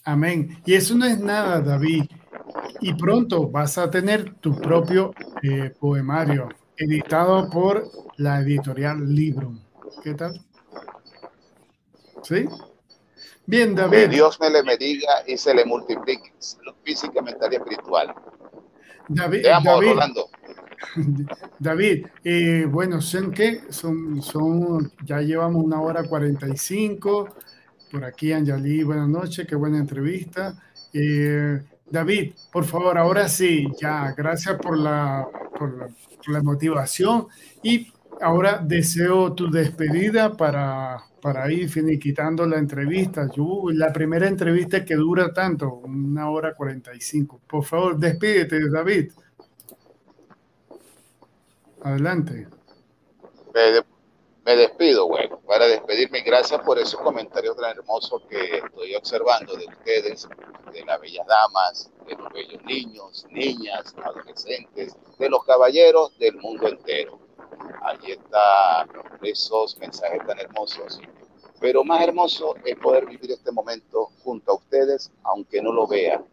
[0.03, 0.61] amén.
[0.65, 2.03] Y eso no es nada, David.
[2.80, 9.53] Y pronto vas a tener tu propio eh, poemario editado por la editorial Libro.
[10.03, 10.40] ¿Qué tal?
[12.22, 12.45] ¿Sí?
[13.45, 13.98] Bien, David.
[13.98, 16.34] Que Dios me le bendiga y se le multiplique
[16.84, 18.14] física, mental y espiritual.
[19.07, 19.98] David, David,
[21.60, 23.64] David eh, bueno, ¿son qué?
[23.70, 27.36] Son, son, ya llevamos una hora 45.
[27.91, 30.57] Por aquí, Anjali, buenas noches, qué buena entrevista.
[30.94, 35.91] Eh, David, por favor, ahora sí, ya, gracias por la, por
[36.28, 37.28] la motivación
[37.61, 37.91] y
[38.22, 43.30] ahora deseo tu despedida para, para ir finiquitando la entrevista.
[43.34, 47.40] Yo, la primera entrevista que dura tanto, una hora cuarenta y cinco.
[47.48, 49.14] Por favor, despídete, David.
[51.82, 52.45] Adelante.
[54.45, 59.66] Me, despido, bueno, para despedirme, gracias por esos comentarios tan hermosos que estoy observando de
[59.66, 60.28] ustedes,
[60.74, 66.68] de las bellas damas, de los bellos niños, niñas, adolescentes, de los caballeros del mundo
[66.68, 67.23] entero.
[67.81, 68.89] Allí están
[69.21, 70.99] esos mensajes tan hermosos.
[71.59, 76.25] Pero más hermoso es poder vivir este momento junto a ustedes, aunque no lo vean,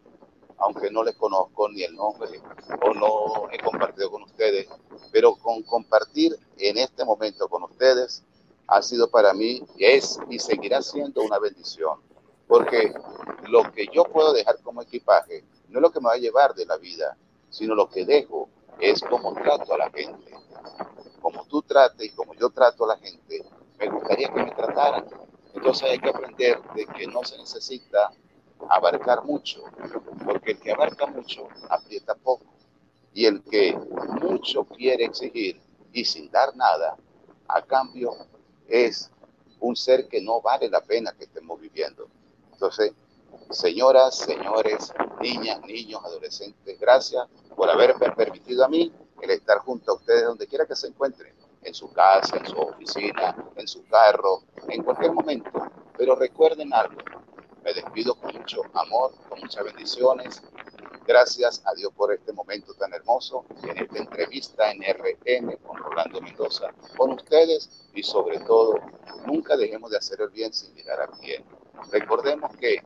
[0.58, 2.40] aunque no les conozco ni el nombre
[2.82, 4.68] o no he compartido con ustedes,
[5.12, 8.24] pero con compartir en este momento con ustedes
[8.66, 11.98] ha sido para mí, es y seguirá siendo una bendición,
[12.46, 12.92] porque
[13.48, 16.54] lo que yo puedo dejar como equipaje no es lo que me va a llevar
[16.54, 17.16] de la vida,
[17.48, 18.48] sino lo que dejo
[18.80, 20.32] es como trato a la gente.
[21.20, 23.44] Como tú trates y como yo trato a la gente,
[23.78, 25.06] me gustaría que me trataran.
[25.54, 28.10] Entonces hay que aprender de que no se necesita
[28.68, 29.62] abarcar mucho,
[30.24, 32.44] porque el que abarca mucho aprieta poco.
[33.12, 33.76] Y el que
[34.20, 35.60] mucho quiere exigir
[35.92, 36.96] y sin dar nada,
[37.48, 38.14] a cambio
[38.68, 39.10] es
[39.58, 42.08] un ser que no vale la pena que estemos viviendo.
[42.52, 42.92] Entonces,
[43.50, 47.26] señoras, señores, niñas, niños, adolescentes, gracias
[47.56, 48.92] por haberme permitido a mí
[49.22, 52.56] el estar junto a ustedes donde quiera que se encuentren, en su casa, en su
[52.56, 55.50] oficina, en su carro, en cualquier momento.
[55.96, 57.00] Pero recuerden algo,
[57.62, 60.42] me despido con mucho amor, con muchas bendiciones.
[61.06, 66.20] Gracias a Dios por este momento tan hermoso en esta entrevista en RN con Rolando
[66.20, 68.74] Mendoza, con ustedes y sobre todo,
[69.26, 71.44] nunca dejemos de hacer el bien sin mirar al bien.
[71.90, 72.82] Recordemos que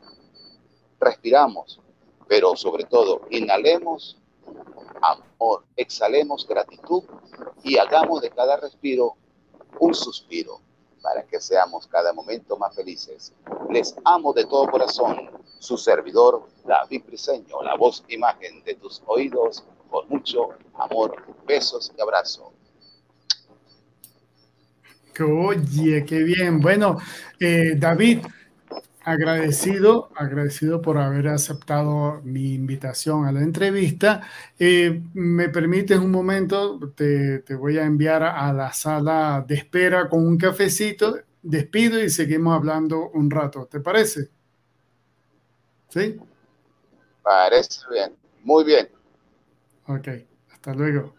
[0.98, 1.80] respiramos,
[2.26, 4.18] pero sobre todo inhalemos
[5.00, 7.04] amor, exhalemos gratitud
[7.62, 9.14] y hagamos de cada respiro
[9.80, 10.60] un suspiro
[11.02, 13.34] para que seamos cada momento más felices.
[13.70, 19.64] Les amo de todo corazón, su servidor David Briseño, la voz imagen de tus oídos,
[19.90, 22.52] con mucho amor, besos y abrazo.
[25.20, 26.60] Oye, qué bien.
[26.60, 26.98] Bueno,
[27.38, 28.26] eh, David,
[29.04, 34.28] agradecido, agradecido por haber aceptado mi invitación a la entrevista.
[34.58, 40.08] Eh, me permites un momento, te, te, voy a enviar a la sala de espera
[40.08, 43.66] con un cafecito, despido y seguimos hablando un rato.
[43.66, 44.30] ¿Te parece?
[45.88, 46.18] ¿Sí?
[47.22, 48.12] Parece bien,
[48.42, 48.88] muy bien.
[49.86, 50.08] Ok,
[50.50, 51.14] hasta luego.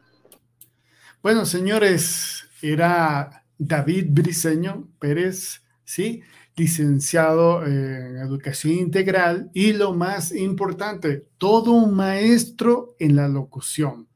[1.22, 6.22] Bueno, señores, era David Briseño Pérez, ¿sí?
[6.56, 14.07] Licenciado en educación integral y lo más importante, todo un maestro en la locución.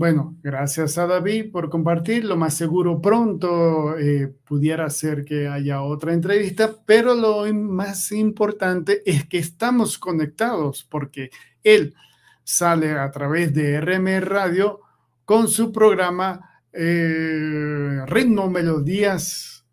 [0.00, 2.24] Bueno, gracias a David por compartir.
[2.24, 9.02] Lo más seguro pronto eh, pudiera ser que haya otra entrevista, pero lo más importante
[9.04, 11.30] es que estamos conectados porque
[11.62, 11.94] él
[12.42, 14.80] sale a través de RM Radio
[15.26, 19.66] con su programa eh, Ritmo, Melodías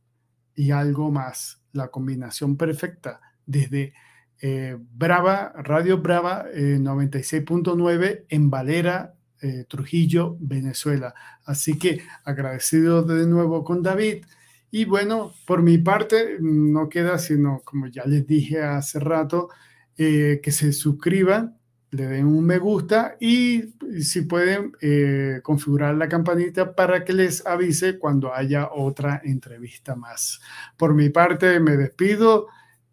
[0.56, 3.94] y algo más la combinación perfecta desde
[4.42, 11.14] eh, Brava, Radio Brava 96.9 eh, en Valera, eh, Trujillo, Venezuela.
[11.46, 14.26] Así que agradecido de nuevo con David.
[14.70, 19.50] Y bueno, por mi parte, no queda sino, como ya les dije hace rato,
[19.96, 21.58] que se suscriban
[21.92, 27.46] le den un me gusta y si pueden eh, configurar la campanita para que les
[27.46, 30.42] avise cuando haya otra entrevista más.
[30.76, 32.48] Por mi parte, me despido.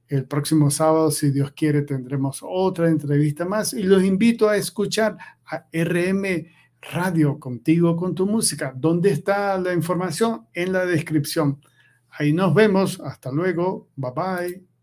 [0.07, 5.17] El próximo sábado, si Dios quiere, tendremos otra entrevista más y los invito a escuchar
[5.47, 6.47] a RM
[6.93, 8.73] Radio contigo, con tu música.
[8.77, 10.47] ¿Dónde está la información?
[10.53, 11.61] En la descripción.
[12.11, 13.01] Ahí nos vemos.
[13.01, 13.89] Hasta luego.
[13.97, 14.74] Bye bye.